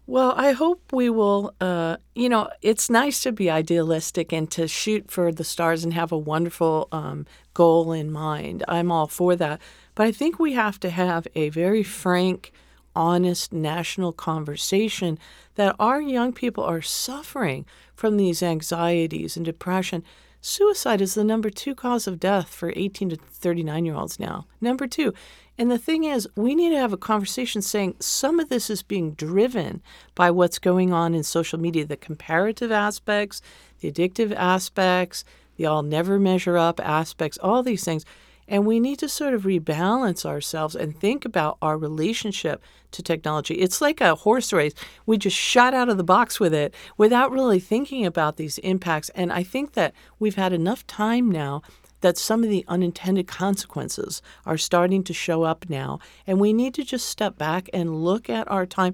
Well, 0.07 0.33
I 0.37 0.51
hope 0.51 0.93
we 0.93 1.09
will. 1.09 1.55
Uh, 1.59 1.97
you 2.13 2.29
know, 2.29 2.49
it's 2.61 2.89
nice 2.89 3.21
to 3.21 3.31
be 3.31 3.49
idealistic 3.49 4.31
and 4.31 4.51
to 4.51 4.67
shoot 4.67 5.09
for 5.09 5.31
the 5.31 5.43
stars 5.43 5.83
and 5.83 5.93
have 5.93 6.11
a 6.11 6.17
wonderful 6.17 6.87
um, 6.91 7.25
goal 7.55 7.91
in 7.91 8.11
mind. 8.11 8.63
I'm 8.67 8.91
all 8.91 9.07
for 9.07 9.35
that. 9.35 9.59
But 9.95 10.05
I 10.05 10.11
think 10.11 10.37
we 10.37 10.53
have 10.53 10.79
to 10.81 10.91
have 10.91 11.27
a 11.33 11.49
very 11.49 11.81
frank, 11.81 12.51
honest 12.95 13.53
national 13.53 14.13
conversation 14.13 15.19
that 15.55 15.75
our 15.79 16.01
young 16.01 16.33
people 16.33 16.63
are 16.63 16.81
suffering 16.81 17.65
from 17.95 18.17
these 18.17 18.43
anxieties 18.43 19.35
and 19.35 19.45
depression. 19.45 20.03
Suicide 20.41 21.01
is 21.01 21.15
the 21.15 21.23
number 21.23 21.49
two 21.49 21.73
cause 21.73 22.07
of 22.07 22.19
death 22.19 22.49
for 22.49 22.71
18 22.75 23.09
to 23.09 23.15
39 23.15 23.85
year 23.85 23.95
olds 23.95 24.19
now. 24.19 24.45
Number 24.61 24.87
two. 24.87 25.13
And 25.57 25.71
the 25.71 25.77
thing 25.77 26.03
is, 26.03 26.27
we 26.35 26.53
need 26.53 26.71
to 26.71 26.77
have 26.77 26.91
a 26.91 26.97
conversation 26.97 27.61
saying 27.61 27.95
some 27.99 28.39
of 28.39 28.49
this 28.49 28.69
is 28.69 28.83
being 28.83 29.13
driven 29.13 29.81
by 30.13 30.29
what's 30.29 30.59
going 30.59 30.91
on 30.91 31.15
in 31.15 31.23
social 31.23 31.57
media 31.57 31.85
the 31.85 31.95
comparative 31.95 32.71
aspects, 32.71 33.41
the 33.79 33.91
addictive 33.91 34.35
aspects, 34.35 35.23
the 35.55 35.65
all 35.65 35.81
never 35.81 36.19
measure 36.19 36.57
up 36.57 36.79
aspects, 36.81 37.37
all 37.37 37.63
these 37.63 37.85
things. 37.85 38.05
And 38.47 38.65
we 38.65 38.79
need 38.79 38.99
to 38.99 39.09
sort 39.09 39.33
of 39.33 39.43
rebalance 39.43 40.25
ourselves 40.25 40.75
and 40.75 40.97
think 40.97 41.25
about 41.25 41.57
our 41.61 41.77
relationship 41.77 42.61
to 42.91 43.01
technology. 43.01 43.55
It's 43.55 43.81
like 43.81 44.01
a 44.01 44.15
horse 44.15 44.53
race. 44.53 44.73
We 45.05 45.17
just 45.17 45.37
shot 45.37 45.73
out 45.73 45.89
of 45.89 45.97
the 45.97 46.03
box 46.03 46.39
with 46.39 46.53
it 46.53 46.73
without 46.97 47.31
really 47.31 47.59
thinking 47.59 48.05
about 48.05 48.37
these 48.37 48.57
impacts. 48.59 49.09
And 49.09 49.33
I 49.33 49.43
think 49.43 49.73
that 49.73 49.93
we've 50.19 50.35
had 50.35 50.53
enough 50.53 50.85
time 50.87 51.31
now 51.31 51.61
that 52.01 52.17
some 52.17 52.43
of 52.43 52.49
the 52.49 52.65
unintended 52.67 53.27
consequences 53.27 54.21
are 54.45 54.57
starting 54.57 55.03
to 55.05 55.13
show 55.13 55.43
up 55.43 55.65
now. 55.69 55.99
And 56.27 56.39
we 56.39 56.53
need 56.53 56.73
to 56.75 56.83
just 56.83 57.07
step 57.07 57.37
back 57.37 57.69
and 57.73 58.03
look 58.03 58.29
at 58.29 58.49
our 58.51 58.65
time 58.65 58.93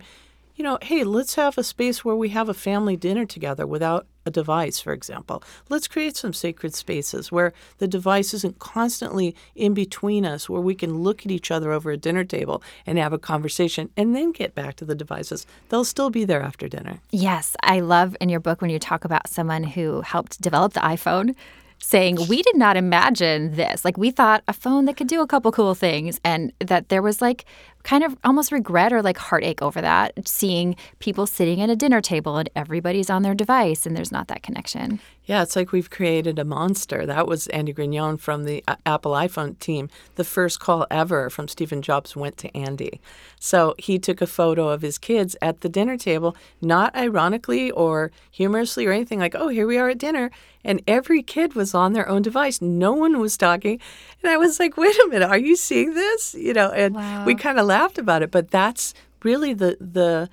you 0.61 0.63
know, 0.63 0.77
hey, 0.81 1.03
let's 1.03 1.35
have 1.35 1.57
a 1.57 1.63
space 1.63 2.05
where 2.05 2.15
we 2.15 2.29
have 2.29 2.47
a 2.47 2.53
family 2.53 2.95
dinner 2.95 3.25
together 3.25 3.65
without 3.65 4.05
a 4.25 4.31
device, 4.31 4.79
for 4.79 4.93
example. 4.93 5.43
Let's 5.69 5.87
create 5.87 6.17
some 6.17 6.33
sacred 6.33 6.75
spaces 6.75 7.31
where 7.31 7.53
the 7.79 7.87
device 7.87 8.33
isn't 8.33 8.59
constantly 8.59 9.35
in 9.55 9.73
between 9.73 10.25
us, 10.25 10.49
where 10.49 10.61
we 10.61 10.75
can 10.75 10.99
look 10.99 11.25
at 11.25 11.31
each 11.31 11.51
other 11.51 11.71
over 11.71 11.91
a 11.91 11.97
dinner 11.97 12.23
table 12.23 12.61
and 12.85 12.97
have 12.97 13.13
a 13.13 13.19
conversation 13.19 13.89
and 13.97 14.15
then 14.15 14.31
get 14.31 14.55
back 14.55 14.75
to 14.77 14.85
the 14.85 14.95
devices. 14.95 15.45
They'll 15.69 15.85
still 15.85 16.09
be 16.09 16.25
there 16.25 16.41
after 16.41 16.67
dinner. 16.67 16.99
Yes. 17.11 17.55
I 17.63 17.79
love 17.79 18.15
in 18.21 18.29
your 18.29 18.39
book 18.39 18.61
when 18.61 18.69
you 18.69 18.79
talk 18.79 19.05
about 19.05 19.27
someone 19.27 19.63
who 19.63 20.01
helped 20.01 20.41
develop 20.41 20.73
the 20.73 20.81
iPhone 20.81 21.35
saying 21.83 22.17
we 22.29 22.41
did 22.43 22.55
not 22.55 22.77
imagine 22.77 23.55
this 23.55 23.83
like 23.83 23.97
we 23.97 24.11
thought 24.11 24.43
a 24.47 24.53
phone 24.53 24.85
that 24.85 24.95
could 24.95 25.07
do 25.07 25.21
a 25.21 25.27
couple 25.27 25.51
cool 25.51 25.73
things 25.73 26.19
and 26.23 26.53
that 26.59 26.89
there 26.89 27.01
was 27.01 27.21
like 27.21 27.45
kind 27.83 28.03
of 28.03 28.17
almost 28.23 28.51
regret 28.51 28.93
or 28.93 29.01
like 29.01 29.17
heartache 29.17 29.61
over 29.61 29.81
that, 29.81 30.27
seeing 30.27 30.75
people 30.99 31.25
sitting 31.25 31.61
at 31.61 31.69
a 31.69 31.75
dinner 31.75 32.01
table 32.01 32.37
and 32.37 32.49
everybody's 32.55 33.09
on 33.09 33.23
their 33.23 33.35
device 33.35 33.85
and 33.85 33.95
there's 33.95 34.11
not 34.11 34.27
that 34.27 34.43
connection. 34.43 34.99
Yeah, 35.25 35.43
it's 35.43 35.55
like 35.55 35.71
we've 35.71 35.89
created 35.89 36.39
a 36.39 36.43
monster. 36.43 37.05
That 37.05 37.27
was 37.27 37.47
Andy 37.47 37.73
Grignon 37.73 38.19
from 38.19 38.43
the 38.43 38.63
uh, 38.67 38.75
Apple 38.85 39.11
iPhone 39.11 39.57
team. 39.59 39.89
The 40.15 40.23
first 40.23 40.59
call 40.59 40.87
ever 40.89 41.29
from 41.29 41.47
Stephen 41.47 41.81
Jobs 41.81 42.15
went 42.15 42.37
to 42.37 42.55
Andy. 42.57 42.99
So 43.39 43.75
he 43.77 43.99
took 43.99 44.21
a 44.21 44.27
photo 44.27 44.69
of 44.69 44.81
his 44.81 44.97
kids 44.97 45.35
at 45.41 45.61
the 45.61 45.69
dinner 45.69 45.95
table, 45.95 46.35
not 46.61 46.95
ironically 46.95 47.71
or 47.71 48.11
humorously 48.31 48.85
or 48.87 48.91
anything 48.91 49.19
like, 49.19 49.35
oh, 49.35 49.47
here 49.47 49.67
we 49.67 49.77
are 49.77 49.89
at 49.89 49.99
dinner. 49.99 50.31
And 50.63 50.81
every 50.87 51.23
kid 51.23 51.53
was 51.55 51.73
on 51.73 51.93
their 51.93 52.07
own 52.07 52.21
device. 52.21 52.61
No 52.61 52.91
one 52.91 53.19
was 53.19 53.37
talking. 53.37 53.79
And 54.21 54.31
I 54.31 54.37
was 54.37 54.59
like, 54.59 54.77
wait 54.77 54.95
a 54.95 55.07
minute, 55.07 55.29
are 55.29 55.37
you 55.37 55.55
seeing 55.55 55.93
this? 55.93 56.35
You 56.35 56.53
know, 56.53 56.71
and 56.71 56.95
wow. 56.95 57.25
we 57.25 57.35
kind 57.35 57.59
of 57.59 57.65
laughed 57.71 57.97
about 57.97 58.21
it. 58.23 58.31
But 58.31 58.51
that's 58.51 58.93
really 59.23 59.53
the, 59.53 59.77
the, 59.79 60.29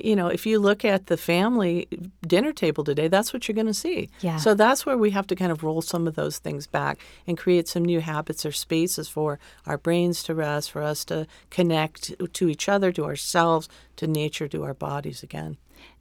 you 0.00 0.16
know, 0.16 0.28
if 0.28 0.46
you 0.46 0.58
look 0.58 0.84
at 0.84 1.06
the 1.06 1.16
family 1.16 1.86
dinner 2.26 2.52
table 2.52 2.84
today, 2.84 3.08
that's 3.08 3.32
what 3.32 3.46
you're 3.46 3.54
going 3.54 3.74
to 3.74 3.74
see. 3.86 4.08
Yeah. 4.20 4.38
So 4.38 4.54
that's 4.54 4.86
where 4.86 4.96
we 4.96 5.10
have 5.10 5.26
to 5.26 5.36
kind 5.36 5.52
of 5.52 5.62
roll 5.62 5.82
some 5.82 6.08
of 6.08 6.14
those 6.14 6.38
things 6.38 6.66
back 6.66 6.98
and 7.26 7.36
create 7.36 7.68
some 7.68 7.84
new 7.84 8.00
habits 8.00 8.46
or 8.46 8.52
spaces 8.52 9.08
for 9.08 9.38
our 9.66 9.78
brains 9.78 10.22
to 10.24 10.34
rest, 10.34 10.70
for 10.70 10.82
us 10.82 11.04
to 11.06 11.26
connect 11.50 12.00
to 12.32 12.48
each 12.48 12.68
other, 12.68 12.92
to 12.92 13.04
ourselves, 13.04 13.68
to 13.96 14.06
nature, 14.06 14.48
to 14.48 14.62
our 14.64 14.74
bodies 14.74 15.22
again. 15.22 15.56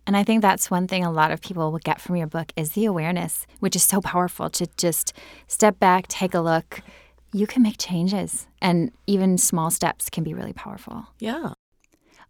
And 0.08 0.18
I 0.18 0.24
think 0.24 0.42
that's 0.42 0.72
one 0.72 0.88
thing 0.88 1.04
a 1.04 1.12
lot 1.12 1.32
of 1.32 1.42
people 1.42 1.72
will 1.72 1.80
get 1.80 2.02
from 2.02 2.16
your 2.16 2.28
book 2.28 2.52
is 2.56 2.72
the 2.72 2.86
awareness, 2.86 3.46
which 3.60 3.76
is 3.76 3.84
so 3.84 4.02
powerful 4.02 4.50
to 4.50 4.68
just 4.78 5.14
step 5.48 5.80
back, 5.80 6.08
take 6.08 6.34
a 6.34 6.40
look. 6.40 6.82
You 7.34 7.48
can 7.48 7.64
make 7.64 7.78
changes, 7.78 8.48
and 8.62 8.92
even 9.08 9.38
small 9.38 9.72
steps 9.72 10.10
can 10.10 10.24
be 10.24 10.34
really 10.34 10.54
powerful. 10.54 11.08
Yeah. 11.20 11.54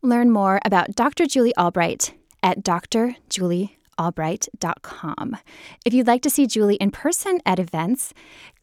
Learn 0.02 0.32
more 0.32 0.60
about 0.64 0.96
Dr. 0.96 1.26
Julie 1.26 1.56
Albright 1.58 2.14
at 2.44 2.64
drjuliealbright.com. 2.64 5.38
If 5.86 5.94
you'd 5.94 6.08
like 6.08 6.22
to 6.22 6.30
see 6.30 6.48
Julie 6.48 6.76
in 6.76 6.92
person 6.92 7.40
at 7.46 7.60
events, 7.60 8.14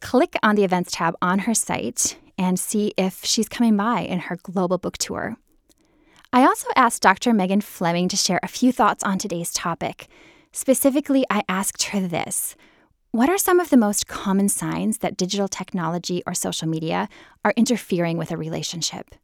click 0.01 0.34
on 0.43 0.55
the 0.55 0.64
events 0.64 0.93
tab 0.93 1.14
on 1.20 1.41
her 1.41 1.55
site 1.55 2.16
and 2.36 2.59
see 2.59 2.93
if 2.97 3.24
she's 3.24 3.49
coming 3.49 3.76
by 3.76 4.01
in 4.01 4.20
her 4.20 4.36
global 4.36 4.78
book 4.78 4.99
tour. 4.99 5.36
I 6.32 6.43
also 6.43 6.68
asked 6.76 7.03
Dr. 7.03 7.32
Megan 7.32 7.62
Fleming 7.62 8.09
to 8.09 8.16
share 8.16 8.39
a 8.43 8.49
few 8.49 8.70
thoughts 8.70 9.03
on 9.03 9.18
today's 9.18 9.53
topic. 9.53 10.09
Specifically, 10.53 11.24
I 11.30 11.43
asked 11.49 11.84
her 11.84 12.07
this 12.07 12.55
What 13.11 13.31
are 13.31 13.39
some 13.39 13.59
of 13.59 13.71
the 13.71 13.79
most 13.79 14.07
common 14.07 14.51
signs 14.51 14.99
that 14.99 15.17
digital 15.17 15.49
technology 15.49 16.23
or 16.27 16.35
social 16.35 16.69
media 16.69 17.09
are 17.43 17.55
interfering 17.57 18.19
with 18.19 18.31
a 18.31 18.37
relationship? 18.37 19.15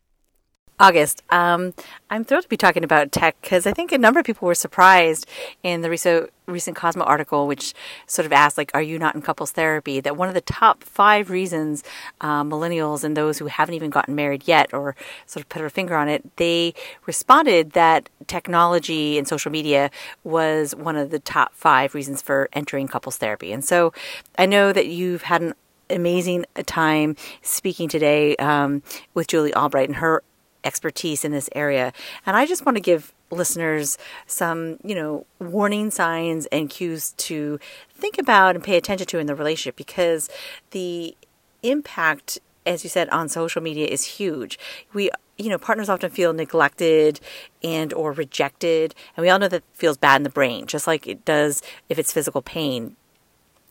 August. 0.81 1.23
Um, 1.31 1.73
I'm 2.11 2.25
thrilled 2.25 2.43
to 2.43 2.49
be 2.49 2.57
talking 2.57 2.83
about 2.83 3.13
tech 3.13 3.37
because 3.41 3.67
I 3.67 3.73
think 3.73 3.93
a 3.93 3.99
number 3.99 4.19
of 4.19 4.27
people 4.27 4.47
were 4.47 4.57
surprised 4.57 5.29
in 5.63 5.83
the 5.83 5.91
recent 5.91 6.31
recent 6.47 6.77
Cosmo 6.77 7.05
article, 7.05 7.47
which 7.47 7.75
sort 8.07 8.27
of 8.27 8.33
asked, 8.33 8.59
like, 8.59 8.71
"Are 8.75 8.83
you 8.83 8.99
not 8.99 9.15
in 9.15 9.23
couples 9.23 9.53
therapy?" 9.53 10.01
That 10.01 10.17
one 10.17 10.29
of 10.29 10.35
the 10.35 10.41
top 10.41 10.83
five 10.83 11.31
reasons 11.31 11.85
uh, 12.21 12.43
millennials 12.43 13.05
and 13.05 13.17
those 13.17 13.39
who 13.39 13.47
haven't 13.47 13.75
even 13.75 13.91
gotten 13.91 14.15
married 14.17 14.49
yet, 14.49 14.75
or 14.75 14.97
sort 15.27 15.45
of 15.45 15.49
put 15.49 15.63
a 15.63 15.71
finger 15.71 15.97
on 15.97 16.09
it, 16.09 16.37
they 16.37 16.75
responded 17.07 17.71
that 17.73 18.09
technology 18.27 19.17
and 19.17 19.29
social 19.29 19.53
media 19.53 19.91
was 20.25 20.75
one 20.75 20.97
of 20.97 21.11
the 21.11 21.21
top 21.21 21.55
five 21.55 21.95
reasons 21.95 22.21
for 22.21 22.49
entering 22.53 22.89
couples 22.89 23.17
therapy. 23.17 23.53
And 23.53 23.65
so, 23.65 23.93
I 24.37 24.47
know 24.47 24.73
that 24.73 24.89
you've 24.89 25.23
had 25.23 25.41
an 25.41 25.55
amazing 25.89 26.47
time 26.67 27.15
speaking 27.43 27.89
today 27.89 28.35
um, 28.37 28.83
with 29.15 29.29
Julie 29.29 29.55
Albright 29.55 29.89
and 29.89 29.97
her 29.97 30.23
expertise 30.65 31.25
in 31.25 31.33
this 31.33 31.49
area. 31.55 31.93
And 32.27 32.37
I 32.37 32.47
just 32.47 32.65
want 32.65 32.77
to 32.77 32.81
give 32.81 33.13
listeners 33.31 33.99
some, 34.27 34.79
you 34.85 34.95
know, 34.95 35.27
warning 35.39 35.91
signs 35.91 36.47
and 36.47 36.71
cues 36.71 37.13
to 37.13 37.59
think 37.91 38.19
about 38.19 38.55
and 38.55 38.65
pay 38.65 38.77
attention 38.77 39.07
to 39.09 39.19
in 39.19 39.27
the 39.27 39.35
relationship 39.35 39.77
because 39.77 40.29
the 40.71 41.17
impact 41.63 42.39
as 42.67 42.83
you 42.83 42.91
said 42.91 43.09
on 43.11 43.29
social 43.29 43.63
media 43.63 43.87
is 43.87 44.05
huge. 44.05 44.59
We 44.93 45.11
you 45.37 45.51
know 45.51 45.59
partners 45.59 45.89
often 45.89 46.11
feel 46.11 46.33
neglected 46.33 47.21
and 47.63 47.93
or 47.93 48.13
rejected 48.13 48.95
and 49.17 49.23
we 49.23 49.29
all 49.29 49.39
know 49.39 49.49
that 49.49 49.65
feels 49.73 49.97
bad 49.97 50.17
in 50.17 50.23
the 50.23 50.31
brain 50.31 50.67
just 50.67 50.87
like 50.87 51.07
it 51.09 51.25
does 51.25 51.61
if 51.89 51.99
it's 51.99 52.13
physical 52.13 52.41
pain 52.41 52.97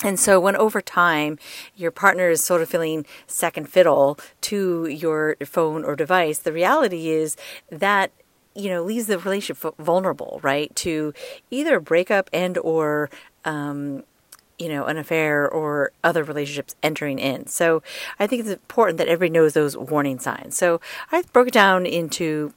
and 0.04 0.20
so, 0.20 0.40
when 0.40 0.56
over 0.58 0.82
time 0.82 1.40
your 1.76 1.90
partner 1.90 2.30
is 2.30 2.44
sort 2.44 2.62
of 2.62 2.70
feeling 2.70 3.06
second 3.26 3.70
fiddle 3.70 4.20
to 4.42 4.86
your 4.86 5.38
phone 5.46 5.84
or 5.86 5.96
device, 5.96 6.40
the 6.40 6.52
reality 6.52 7.10
is 7.10 7.38
that 7.72 8.12
you 8.54 8.70
know 8.70 8.84
leaves 8.84 9.08
the 9.08 9.18
relationship 9.18 9.76
vulnerable, 9.80 10.40
right, 10.44 10.74
to 10.76 11.14
either 11.50 11.80
breakup 11.80 12.30
and 12.34 12.58
or 12.58 13.10
um, 13.46 14.04
you 14.60 14.68
know 14.68 14.86
an 14.86 14.98
affair 14.98 15.50
or 15.50 15.92
other 16.04 16.24
relationships 16.24 16.76
entering 16.84 17.18
in. 17.18 17.48
So, 17.48 17.82
I 18.20 18.28
think 18.28 18.42
it's 18.42 18.50
important 18.50 18.98
that 18.98 19.08
everybody 19.08 19.40
knows 19.40 19.54
those 19.54 19.78
warning 19.78 20.20
signs. 20.20 20.58
So, 20.58 20.82
I 21.14 21.24
broke 21.32 21.48
it 21.48 21.54
down 21.54 21.86
into 21.86 22.54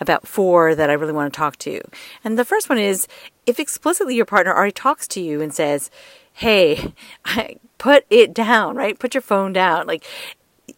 about 0.00 0.26
four 0.26 0.74
that 0.74 0.90
I 0.90 0.94
really 0.94 1.12
want 1.12 1.32
to 1.32 1.36
talk 1.36 1.56
to. 1.58 1.80
And 2.24 2.38
the 2.38 2.44
first 2.44 2.68
one 2.68 2.78
is 2.78 3.06
if 3.46 3.60
explicitly 3.60 4.14
your 4.14 4.24
partner 4.24 4.54
already 4.54 4.72
talks 4.72 5.06
to 5.08 5.20
you 5.20 5.40
and 5.42 5.52
says, 5.52 5.90
hey, 6.36 6.92
put 7.78 8.04
it 8.10 8.34
down, 8.34 8.76
right? 8.76 8.98
Put 8.98 9.14
your 9.14 9.22
phone 9.22 9.52
down. 9.52 9.86
Like, 9.86 10.04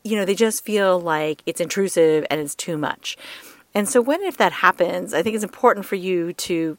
you 0.04 0.16
know, 0.16 0.24
they 0.24 0.34
just 0.34 0.64
feel 0.64 1.00
like 1.00 1.42
it's 1.46 1.60
intrusive 1.60 2.24
and 2.30 2.40
it's 2.40 2.54
too 2.54 2.78
much. 2.78 3.16
And 3.74 3.88
so, 3.88 4.00
when 4.00 4.22
if 4.22 4.36
that 4.38 4.52
happens, 4.52 5.12
I 5.12 5.22
think 5.22 5.34
it's 5.34 5.44
important 5.44 5.84
for 5.84 5.96
you 5.96 6.32
to 6.32 6.78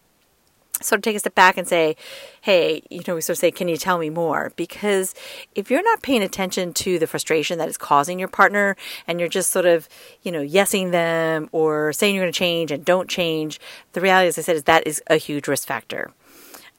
sort 0.82 1.00
of 1.00 1.04
take 1.04 1.16
a 1.16 1.20
step 1.20 1.36
back 1.36 1.58
and 1.58 1.68
say, 1.68 1.98
hey, 2.42 2.82
you 2.90 3.02
know, 3.06 3.16
we 3.16 3.22
sort 3.22 3.36
of 3.36 3.40
say, 3.40 3.52
can 3.52 3.68
you 3.68 3.76
tell 3.76 3.98
me 3.98 4.10
more? 4.10 4.54
Because 4.56 5.14
if 5.56 5.70
you're 5.70 5.84
not 5.84 6.02
paying 6.02 6.24
attention 6.24 6.74
to 6.76 6.98
the 6.98 7.08
frustration 7.08 7.58
that 7.58 7.68
is 7.68 7.78
causing 7.78 8.18
your 8.18 8.30
partner 8.30 8.78
and 9.06 9.20
you're 9.20 9.28
just 9.28 9.52
sort 9.52 9.66
of, 9.66 9.90
you 10.24 10.32
know, 10.32 10.42
yesing 10.42 10.92
them 10.92 11.50
or 11.52 11.92
saying 11.92 12.16
you're 12.16 12.24
going 12.24 12.32
to 12.32 12.40
change 12.40 12.72
and 12.72 12.86
don't 12.86 13.10
change, 13.10 13.60
the 13.92 14.00
reality, 14.00 14.30
as 14.30 14.38
I 14.38 14.42
said, 14.42 14.56
is 14.56 14.64
that 14.64 14.88
is 14.88 15.04
a 15.08 15.18
huge 15.18 15.50
risk 15.50 15.68
factor. 15.68 16.12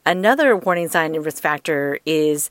Another 0.07 0.57
warning 0.57 0.88
sign 0.88 1.14
and 1.14 1.24
risk 1.24 1.42
factor 1.42 1.98
is 2.05 2.51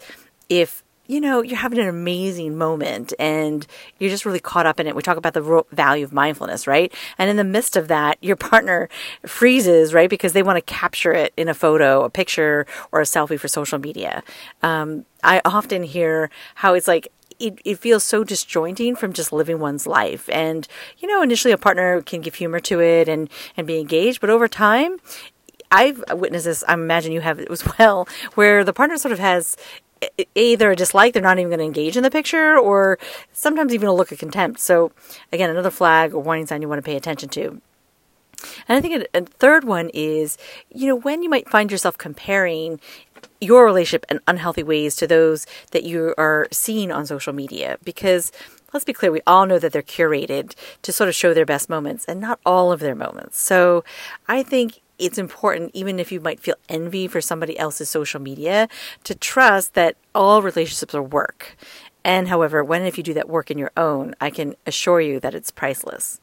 if 0.49 0.83
you 1.09 1.19
know, 1.19 1.41
you're 1.41 1.57
having 1.57 1.79
an 1.79 1.87
amazing 1.87 2.55
moment 2.55 3.13
and 3.17 3.65
you're 3.97 4.11
just 4.11 4.27
really 4.27 4.39
caught 4.39 4.67
up 4.67 4.79
in 4.79 4.85
it. 4.85 4.95
We 4.95 5.01
talk 5.01 5.17
about 5.17 5.33
the 5.33 5.63
value 5.71 6.05
of 6.05 6.13
mindfulness, 6.13 6.67
right? 6.67 6.93
And 7.17 7.31
in 7.31 7.35
the 7.35 7.43
midst 7.43 7.75
of 7.75 7.87
that, 7.87 8.19
your 8.21 8.35
partner 8.51 8.89
freezes, 9.25 9.91
right? 9.91 10.07
Because 10.09 10.33
they 10.33 10.43
want 10.43 10.57
to 10.57 10.61
capture 10.61 11.11
it 11.11 11.33
in 11.35 11.49
a 11.49 11.55
photo, 11.55 12.03
a 12.03 12.11
picture, 12.11 12.67
or 12.91 13.01
a 13.01 13.05
selfie 13.05 13.39
for 13.39 13.47
social 13.47 13.79
media. 13.79 14.21
Um, 14.61 15.05
I 15.23 15.41
often 15.45 15.81
hear 15.81 16.29
how 16.53 16.75
it's 16.75 16.87
like, 16.87 17.07
it, 17.39 17.59
it 17.65 17.79
feels 17.79 18.03
so 18.03 18.23
disjointing 18.23 18.95
from 18.95 19.11
just 19.11 19.33
living 19.33 19.59
one's 19.59 19.87
life. 19.87 20.29
And, 20.31 20.67
you 20.99 21.07
know, 21.07 21.23
initially 21.23 21.53
a 21.53 21.57
partner 21.57 22.03
can 22.03 22.21
give 22.21 22.35
humor 22.35 22.59
to 22.59 22.81
it 22.81 23.09
and, 23.09 23.29
and 23.57 23.65
be 23.65 23.79
engaged, 23.79 24.21
but 24.21 24.29
over 24.29 24.47
time, 24.47 24.97
I've 25.71 26.03
witnessed 26.11 26.45
this. 26.45 26.63
I 26.67 26.73
imagine 26.73 27.11
you 27.11 27.21
have 27.21 27.39
as 27.39 27.63
well, 27.79 28.07
where 28.35 28.63
the 28.63 28.73
partner 28.73 28.97
sort 28.97 29.11
of 29.11 29.19
has 29.19 29.55
either 30.35 30.71
a 30.71 30.75
dislike, 30.75 31.13
they're 31.13 31.21
not 31.21 31.37
even 31.39 31.49
going 31.49 31.59
to 31.59 31.65
engage 31.65 31.97
in 31.97 32.03
the 32.03 32.11
picture, 32.11 32.57
or 32.57 32.97
sometimes 33.33 33.73
even 33.73 33.87
a 33.87 33.93
look 33.93 34.11
of 34.11 34.17
contempt. 34.17 34.59
So, 34.59 34.91
again, 35.31 35.49
another 35.49 35.71
flag 35.71 36.13
or 36.13 36.21
warning 36.21 36.47
sign 36.47 36.61
you 36.61 36.69
want 36.69 36.79
to 36.79 36.89
pay 36.89 36.95
attention 36.95 37.29
to. 37.29 37.61
And 38.67 38.77
I 38.77 38.81
think 38.81 39.05
a, 39.13 39.21
third 39.25 39.65
one 39.65 39.89
is, 39.93 40.37
you 40.73 40.87
know, 40.87 40.95
when 40.95 41.23
you 41.23 41.29
might 41.29 41.49
find 41.49 41.71
yourself 41.71 41.97
comparing 41.97 42.79
your 43.41 43.65
relationship 43.65 44.05
in 44.09 44.21
unhealthy 44.27 44.63
ways 44.63 44.95
to 44.97 45.07
those 45.07 45.45
that 45.71 45.83
you 45.83 46.13
are 46.17 46.47
seeing 46.51 46.91
on 46.91 47.05
social 47.05 47.33
media. 47.33 47.77
Because 47.83 48.31
let's 48.73 48.85
be 48.85 48.93
clear, 48.93 49.11
we 49.11 49.21
all 49.27 49.45
know 49.45 49.59
that 49.59 49.73
they're 49.73 49.81
curated 49.81 50.55
to 50.83 50.93
sort 50.93 51.09
of 51.09 51.15
show 51.15 51.33
their 51.33 51.45
best 51.45 51.69
moments 51.69 52.05
and 52.05 52.21
not 52.21 52.39
all 52.45 52.71
of 52.71 52.79
their 52.79 52.95
moments. 52.95 53.39
So 53.39 53.83
I 54.27 54.43
think 54.43 54.81
it's 54.99 55.17
important, 55.17 55.71
even 55.73 55.99
if 55.99 56.11
you 56.11 56.19
might 56.19 56.39
feel 56.39 56.55
envy 56.67 57.07
for 57.07 57.21
somebody 57.21 57.57
else's 57.57 57.89
social 57.89 58.21
media, 58.21 58.67
to 59.05 59.15
trust 59.15 59.73
that 59.73 59.95
all 60.13 60.41
relationships 60.41 60.93
are 60.93 61.01
work. 61.01 61.55
And 62.03 62.27
however, 62.27 62.63
when 62.63 62.83
if 62.83 62.97
you 62.97 63.03
do 63.03 63.13
that 63.13 63.29
work 63.29 63.49
in 63.49 63.57
your 63.57 63.71
own, 63.75 64.15
I 64.21 64.29
can 64.29 64.55
assure 64.67 65.01
you 65.01 65.19
that 65.19 65.33
it's 65.33 65.51
priceless. 65.51 66.19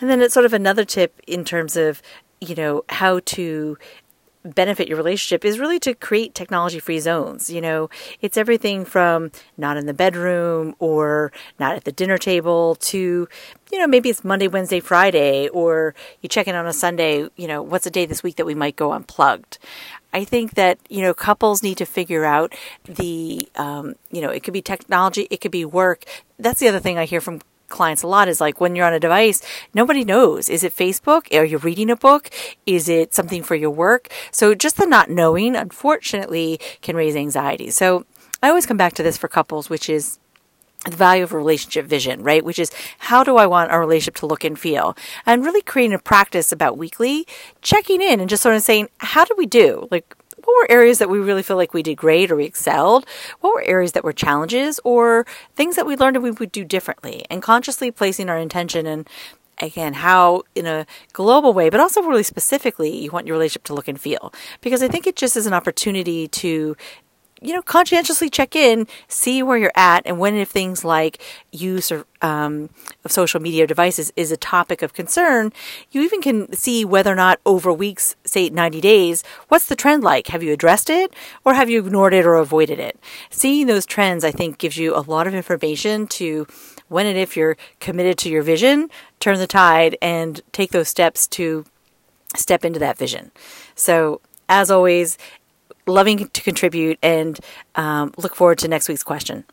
And 0.00 0.10
then 0.10 0.20
it's 0.20 0.34
sort 0.34 0.46
of 0.46 0.52
another 0.52 0.84
tip 0.84 1.20
in 1.26 1.44
terms 1.44 1.76
of, 1.76 2.02
you 2.40 2.54
know, 2.54 2.82
how 2.88 3.20
to 3.20 3.78
benefit 4.44 4.88
your 4.88 4.96
relationship 4.96 5.44
is 5.44 5.58
really 5.58 5.78
to 5.80 5.94
create 5.94 6.34
technology 6.34 6.78
free 6.78 7.00
zones. 7.00 7.50
You 7.50 7.60
know, 7.60 7.90
it's 8.20 8.36
everything 8.36 8.84
from 8.84 9.30
not 9.56 9.76
in 9.76 9.86
the 9.86 9.94
bedroom 9.94 10.74
or 10.78 11.32
not 11.58 11.76
at 11.76 11.84
the 11.84 11.92
dinner 11.92 12.18
table 12.18 12.74
to, 12.76 13.28
you 13.72 13.78
know, 13.78 13.86
maybe 13.86 14.10
it's 14.10 14.22
Monday, 14.24 14.48
Wednesday, 14.48 14.80
Friday, 14.80 15.48
or 15.48 15.94
you 16.20 16.28
check 16.28 16.46
in 16.46 16.54
on 16.54 16.66
a 16.66 16.72
Sunday, 16.72 17.28
you 17.36 17.46
know, 17.48 17.62
what's 17.62 17.86
a 17.86 17.90
day 17.90 18.06
this 18.06 18.22
week 18.22 18.36
that 18.36 18.46
we 18.46 18.54
might 18.54 18.76
go 18.76 18.92
unplugged. 18.92 19.58
I 20.12 20.24
think 20.24 20.54
that, 20.54 20.78
you 20.88 21.02
know, 21.02 21.12
couples 21.12 21.62
need 21.62 21.78
to 21.78 21.86
figure 21.86 22.24
out 22.24 22.54
the, 22.84 23.48
um, 23.56 23.94
you 24.12 24.20
know, 24.20 24.30
it 24.30 24.44
could 24.44 24.54
be 24.54 24.62
technology, 24.62 25.26
it 25.30 25.40
could 25.40 25.50
be 25.50 25.64
work. 25.64 26.04
That's 26.38 26.60
the 26.60 26.68
other 26.68 26.78
thing 26.80 26.98
I 26.98 27.04
hear 27.04 27.20
from 27.20 27.40
clients 27.68 28.02
a 28.02 28.06
lot 28.06 28.28
is 28.28 28.40
like 28.40 28.60
when 28.60 28.76
you're 28.76 28.86
on 28.86 28.92
a 28.92 29.00
device, 29.00 29.42
nobody 29.72 30.04
knows. 30.04 30.48
Is 30.48 30.64
it 30.64 30.76
Facebook? 30.76 31.34
Are 31.36 31.44
you 31.44 31.58
reading 31.58 31.90
a 31.90 31.96
book? 31.96 32.30
Is 32.66 32.88
it 32.88 33.14
something 33.14 33.42
for 33.42 33.54
your 33.54 33.70
work? 33.70 34.08
So 34.30 34.54
just 34.54 34.76
the 34.76 34.86
not 34.86 35.10
knowing, 35.10 35.56
unfortunately, 35.56 36.60
can 36.82 36.96
raise 36.96 37.16
anxiety. 37.16 37.70
So 37.70 38.04
I 38.42 38.48
always 38.48 38.66
come 38.66 38.76
back 38.76 38.92
to 38.94 39.02
this 39.02 39.16
for 39.16 39.28
couples, 39.28 39.70
which 39.70 39.88
is 39.88 40.18
the 40.84 40.96
value 40.96 41.22
of 41.22 41.32
a 41.32 41.36
relationship 41.36 41.86
vision, 41.86 42.22
right? 42.22 42.44
Which 42.44 42.58
is 42.58 42.70
how 42.98 43.24
do 43.24 43.36
I 43.36 43.46
want 43.46 43.70
our 43.70 43.80
relationship 43.80 44.16
to 44.16 44.26
look 44.26 44.44
and 44.44 44.58
feel? 44.58 44.96
And 45.24 45.44
really 45.44 45.62
creating 45.62 45.94
a 45.94 45.98
practice 45.98 46.52
about 46.52 46.76
weekly 46.76 47.26
checking 47.62 48.02
in 48.02 48.20
and 48.20 48.28
just 48.28 48.42
sort 48.42 48.54
of 48.54 48.62
saying, 48.62 48.88
how 48.98 49.24
do 49.24 49.34
we 49.36 49.46
do? 49.46 49.88
Like, 49.90 50.14
what 50.44 50.54
were 50.54 50.70
areas 50.70 50.98
that 50.98 51.10
we 51.10 51.18
really 51.18 51.42
feel 51.42 51.56
like 51.56 51.74
we 51.74 51.82
did 51.82 51.96
great 51.96 52.30
or 52.30 52.36
we 52.36 52.44
excelled? 52.44 53.06
What 53.40 53.54
were 53.54 53.62
areas 53.62 53.92
that 53.92 54.04
were 54.04 54.12
challenges 54.12 54.80
or 54.84 55.26
things 55.54 55.76
that 55.76 55.86
we 55.86 55.96
learned 55.96 56.22
we 56.22 56.30
would 56.30 56.52
do 56.52 56.64
differently? 56.64 57.24
And 57.30 57.42
consciously 57.42 57.90
placing 57.90 58.28
our 58.28 58.38
intention 58.38 58.86
and 58.86 59.08
again 59.58 59.94
how 59.94 60.42
in 60.54 60.66
a 60.66 60.86
global 61.12 61.52
way 61.52 61.70
but 61.70 61.78
also 61.78 62.02
really 62.02 62.22
specifically 62.22 62.96
you 62.96 63.10
want 63.10 63.26
your 63.26 63.34
relationship 63.36 63.62
to 63.62 63.74
look 63.74 63.86
and 63.86 64.00
feel 64.00 64.32
because 64.60 64.82
i 64.82 64.88
think 64.88 65.06
it 65.06 65.14
just 65.14 65.36
is 65.36 65.46
an 65.46 65.52
opportunity 65.52 66.26
to 66.26 66.76
you 67.40 67.52
know, 67.52 67.62
conscientiously 67.62 68.30
check 68.30 68.56
in, 68.56 68.86
see 69.08 69.42
where 69.42 69.58
you're 69.58 69.72
at, 69.74 70.02
and 70.06 70.18
when 70.18 70.34
if 70.34 70.48
things 70.48 70.84
like 70.84 71.20
use 71.52 71.90
of, 71.90 72.06
um, 72.22 72.70
of 73.04 73.12
social 73.12 73.40
media 73.40 73.66
devices 73.66 74.12
is 74.16 74.32
a 74.32 74.36
topic 74.36 74.82
of 74.82 74.94
concern, 74.94 75.52
you 75.90 76.02
even 76.02 76.22
can 76.22 76.52
see 76.52 76.84
whether 76.84 77.12
or 77.12 77.16
not 77.16 77.40
over 77.44 77.72
weeks, 77.72 78.16
say 78.24 78.48
90 78.48 78.80
days, 78.80 79.22
what's 79.48 79.66
the 79.66 79.76
trend 79.76 80.02
like? 80.02 80.28
Have 80.28 80.42
you 80.42 80.52
addressed 80.52 80.88
it, 80.88 81.12
or 81.44 81.54
have 81.54 81.68
you 81.68 81.80
ignored 81.80 82.14
it 82.14 82.24
or 82.24 82.36
avoided 82.36 82.78
it? 82.78 82.98
Seeing 83.30 83.66
those 83.66 83.84
trends, 83.84 84.24
I 84.24 84.30
think, 84.30 84.58
gives 84.58 84.76
you 84.76 84.96
a 84.96 85.00
lot 85.00 85.26
of 85.26 85.34
information 85.34 86.06
to 86.08 86.46
when 86.88 87.06
and 87.06 87.18
if 87.18 87.36
you're 87.36 87.56
committed 87.80 88.16
to 88.18 88.30
your 88.30 88.42
vision, 88.42 88.88
turn 89.20 89.38
the 89.38 89.46
tide 89.46 89.96
and 90.00 90.40
take 90.52 90.70
those 90.70 90.88
steps 90.88 91.26
to 91.26 91.64
step 92.36 92.64
into 92.64 92.78
that 92.78 92.98
vision. 92.98 93.32
So, 93.74 94.20
as 94.48 94.70
always, 94.70 95.16
loving 95.86 96.28
to 96.28 96.42
contribute 96.42 96.98
and 97.02 97.38
um, 97.74 98.12
look 98.16 98.34
forward 98.34 98.58
to 98.58 98.68
next 98.68 98.88
week's 98.88 99.02
question. 99.02 99.44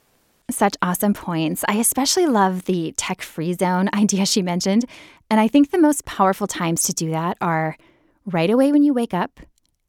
Such 0.49 0.75
awesome 0.81 1.13
points. 1.13 1.63
I 1.67 1.75
especially 1.75 2.27
love 2.27 2.65
the 2.65 2.93
tech 2.97 3.21
free 3.21 3.53
zone 3.53 3.89
idea 3.93 4.25
she 4.25 4.41
mentioned. 4.41 4.85
And 5.29 5.39
I 5.39 5.47
think 5.47 5.71
the 5.71 5.77
most 5.77 6.05
powerful 6.05 6.47
times 6.47 6.83
to 6.83 6.93
do 6.93 7.11
that 7.11 7.37
are 7.41 7.77
right 8.25 8.49
away 8.49 8.71
when 8.71 8.83
you 8.83 8.93
wake 8.93 9.13
up 9.13 9.39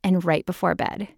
and 0.04 0.24
right 0.24 0.46
before 0.46 0.74
bed, 0.74 1.08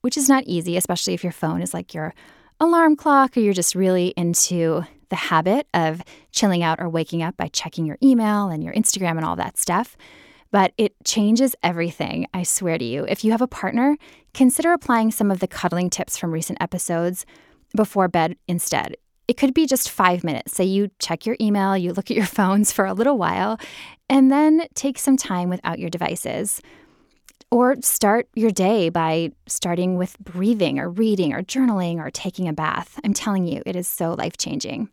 which 0.00 0.16
is 0.16 0.28
not 0.28 0.44
easy, 0.44 0.76
especially 0.76 1.14
if 1.14 1.22
your 1.22 1.32
phone 1.32 1.62
is 1.62 1.74
like 1.74 1.94
your 1.94 2.14
alarm 2.60 2.96
clock 2.96 3.36
or 3.36 3.40
you're 3.40 3.52
just 3.52 3.74
really 3.74 4.14
into 4.16 4.84
the 5.10 5.16
habit 5.16 5.66
of 5.74 6.02
chilling 6.32 6.62
out 6.62 6.80
or 6.80 6.88
waking 6.88 7.22
up 7.22 7.36
by 7.36 7.48
checking 7.48 7.84
your 7.84 7.98
email 8.02 8.48
and 8.48 8.64
your 8.64 8.72
Instagram 8.74 9.16
and 9.16 9.24
all 9.24 9.36
that 9.36 9.58
stuff 9.58 9.96
but 10.54 10.72
it 10.78 10.94
changes 11.04 11.56
everything, 11.64 12.28
I 12.32 12.44
swear 12.44 12.78
to 12.78 12.84
you. 12.84 13.04
If 13.08 13.24
you 13.24 13.32
have 13.32 13.42
a 13.42 13.48
partner, 13.48 13.96
consider 14.34 14.72
applying 14.72 15.10
some 15.10 15.32
of 15.32 15.40
the 15.40 15.48
cuddling 15.48 15.90
tips 15.90 16.16
from 16.16 16.30
recent 16.30 16.62
episodes 16.62 17.26
before 17.74 18.06
bed 18.06 18.36
instead. 18.46 18.96
It 19.26 19.36
could 19.36 19.52
be 19.52 19.66
just 19.66 19.90
five 19.90 20.22
minutes. 20.22 20.52
Say 20.52 20.62
you 20.62 20.92
check 21.00 21.26
your 21.26 21.34
email, 21.40 21.76
you 21.76 21.92
look 21.92 22.08
at 22.08 22.16
your 22.16 22.26
phones 22.38 22.70
for 22.70 22.84
a 22.84 22.94
little 22.94 23.18
while, 23.18 23.58
and 24.08 24.30
then 24.30 24.68
take 24.74 25.00
some 25.00 25.16
time 25.16 25.48
without 25.48 25.80
your 25.80 25.90
devices. 25.90 26.60
Or 27.50 27.74
start 27.80 28.28
your 28.36 28.52
day 28.52 28.90
by 28.90 29.32
starting 29.48 29.96
with 29.96 30.16
breathing 30.20 30.78
or 30.78 30.88
reading 30.88 31.32
or 31.32 31.42
journaling 31.42 31.98
or 31.98 32.12
taking 32.12 32.46
a 32.46 32.52
bath. 32.52 33.00
I'm 33.02 33.12
telling 33.12 33.48
you, 33.48 33.60
it 33.66 33.74
is 33.74 33.88
so 33.88 34.12
life 34.12 34.36
changing. 34.36 34.88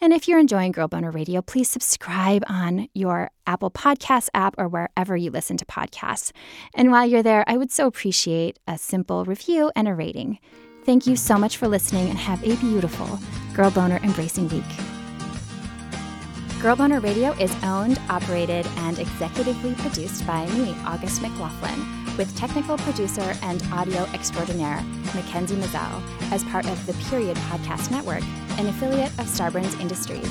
And 0.00 0.12
if 0.12 0.28
you're 0.28 0.38
enjoying 0.38 0.72
Girl 0.72 0.88
Boner 0.88 1.10
Radio, 1.10 1.40
please 1.40 1.70
subscribe 1.70 2.44
on 2.48 2.88
your 2.92 3.30
Apple 3.46 3.70
Podcast 3.70 4.28
app 4.34 4.54
or 4.58 4.68
wherever 4.68 5.16
you 5.16 5.30
listen 5.30 5.56
to 5.56 5.64
podcasts. 5.64 6.32
And 6.74 6.90
while 6.90 7.06
you're 7.06 7.22
there, 7.22 7.44
I 7.46 7.56
would 7.56 7.72
so 7.72 7.86
appreciate 7.86 8.58
a 8.68 8.76
simple 8.76 9.24
review 9.24 9.72
and 9.74 9.88
a 9.88 9.94
rating. 9.94 10.38
Thank 10.84 11.06
you 11.06 11.16
so 11.16 11.38
much 11.38 11.56
for 11.56 11.66
listening 11.66 12.08
and 12.08 12.18
have 12.18 12.42
a 12.44 12.56
beautiful 12.56 13.18
Girl 13.54 13.70
Boner 13.70 13.98
Embracing 14.02 14.48
Week. 14.48 14.62
Girl 16.60 16.76
Boner 16.76 17.00
Radio 17.00 17.32
is 17.32 17.54
owned, 17.64 17.98
operated, 18.08 18.66
and 18.76 18.98
executively 18.98 19.76
produced 19.78 20.26
by 20.26 20.46
me, 20.50 20.74
August 20.84 21.22
McLaughlin 21.22 22.05
with 22.16 22.34
technical 22.36 22.76
producer 22.78 23.34
and 23.42 23.62
audio 23.72 24.04
extraordinaire 24.14 24.82
Mackenzie 25.14 25.56
Mazel 25.56 26.02
as 26.32 26.44
part 26.44 26.66
of 26.66 26.84
the 26.86 26.92
Period 27.10 27.36
Podcast 27.48 27.90
Network, 27.90 28.22
an 28.58 28.66
affiliate 28.66 29.12
of 29.18 29.26
Starburns 29.26 29.78
Industries. 29.80 30.30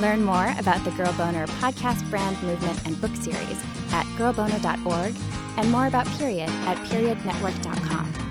Learn 0.00 0.22
more 0.22 0.54
about 0.58 0.84
the 0.84 0.90
Girl 0.92 1.12
Boner 1.14 1.46
podcast 1.46 2.08
brand 2.10 2.40
movement 2.42 2.84
and 2.86 3.00
book 3.00 3.14
series 3.16 3.62
at 3.92 4.04
girlboner.org 4.16 5.14
and 5.56 5.70
more 5.70 5.86
about 5.86 6.06
Period 6.18 6.48
at 6.48 6.76
periodnetwork.com. 6.88 8.25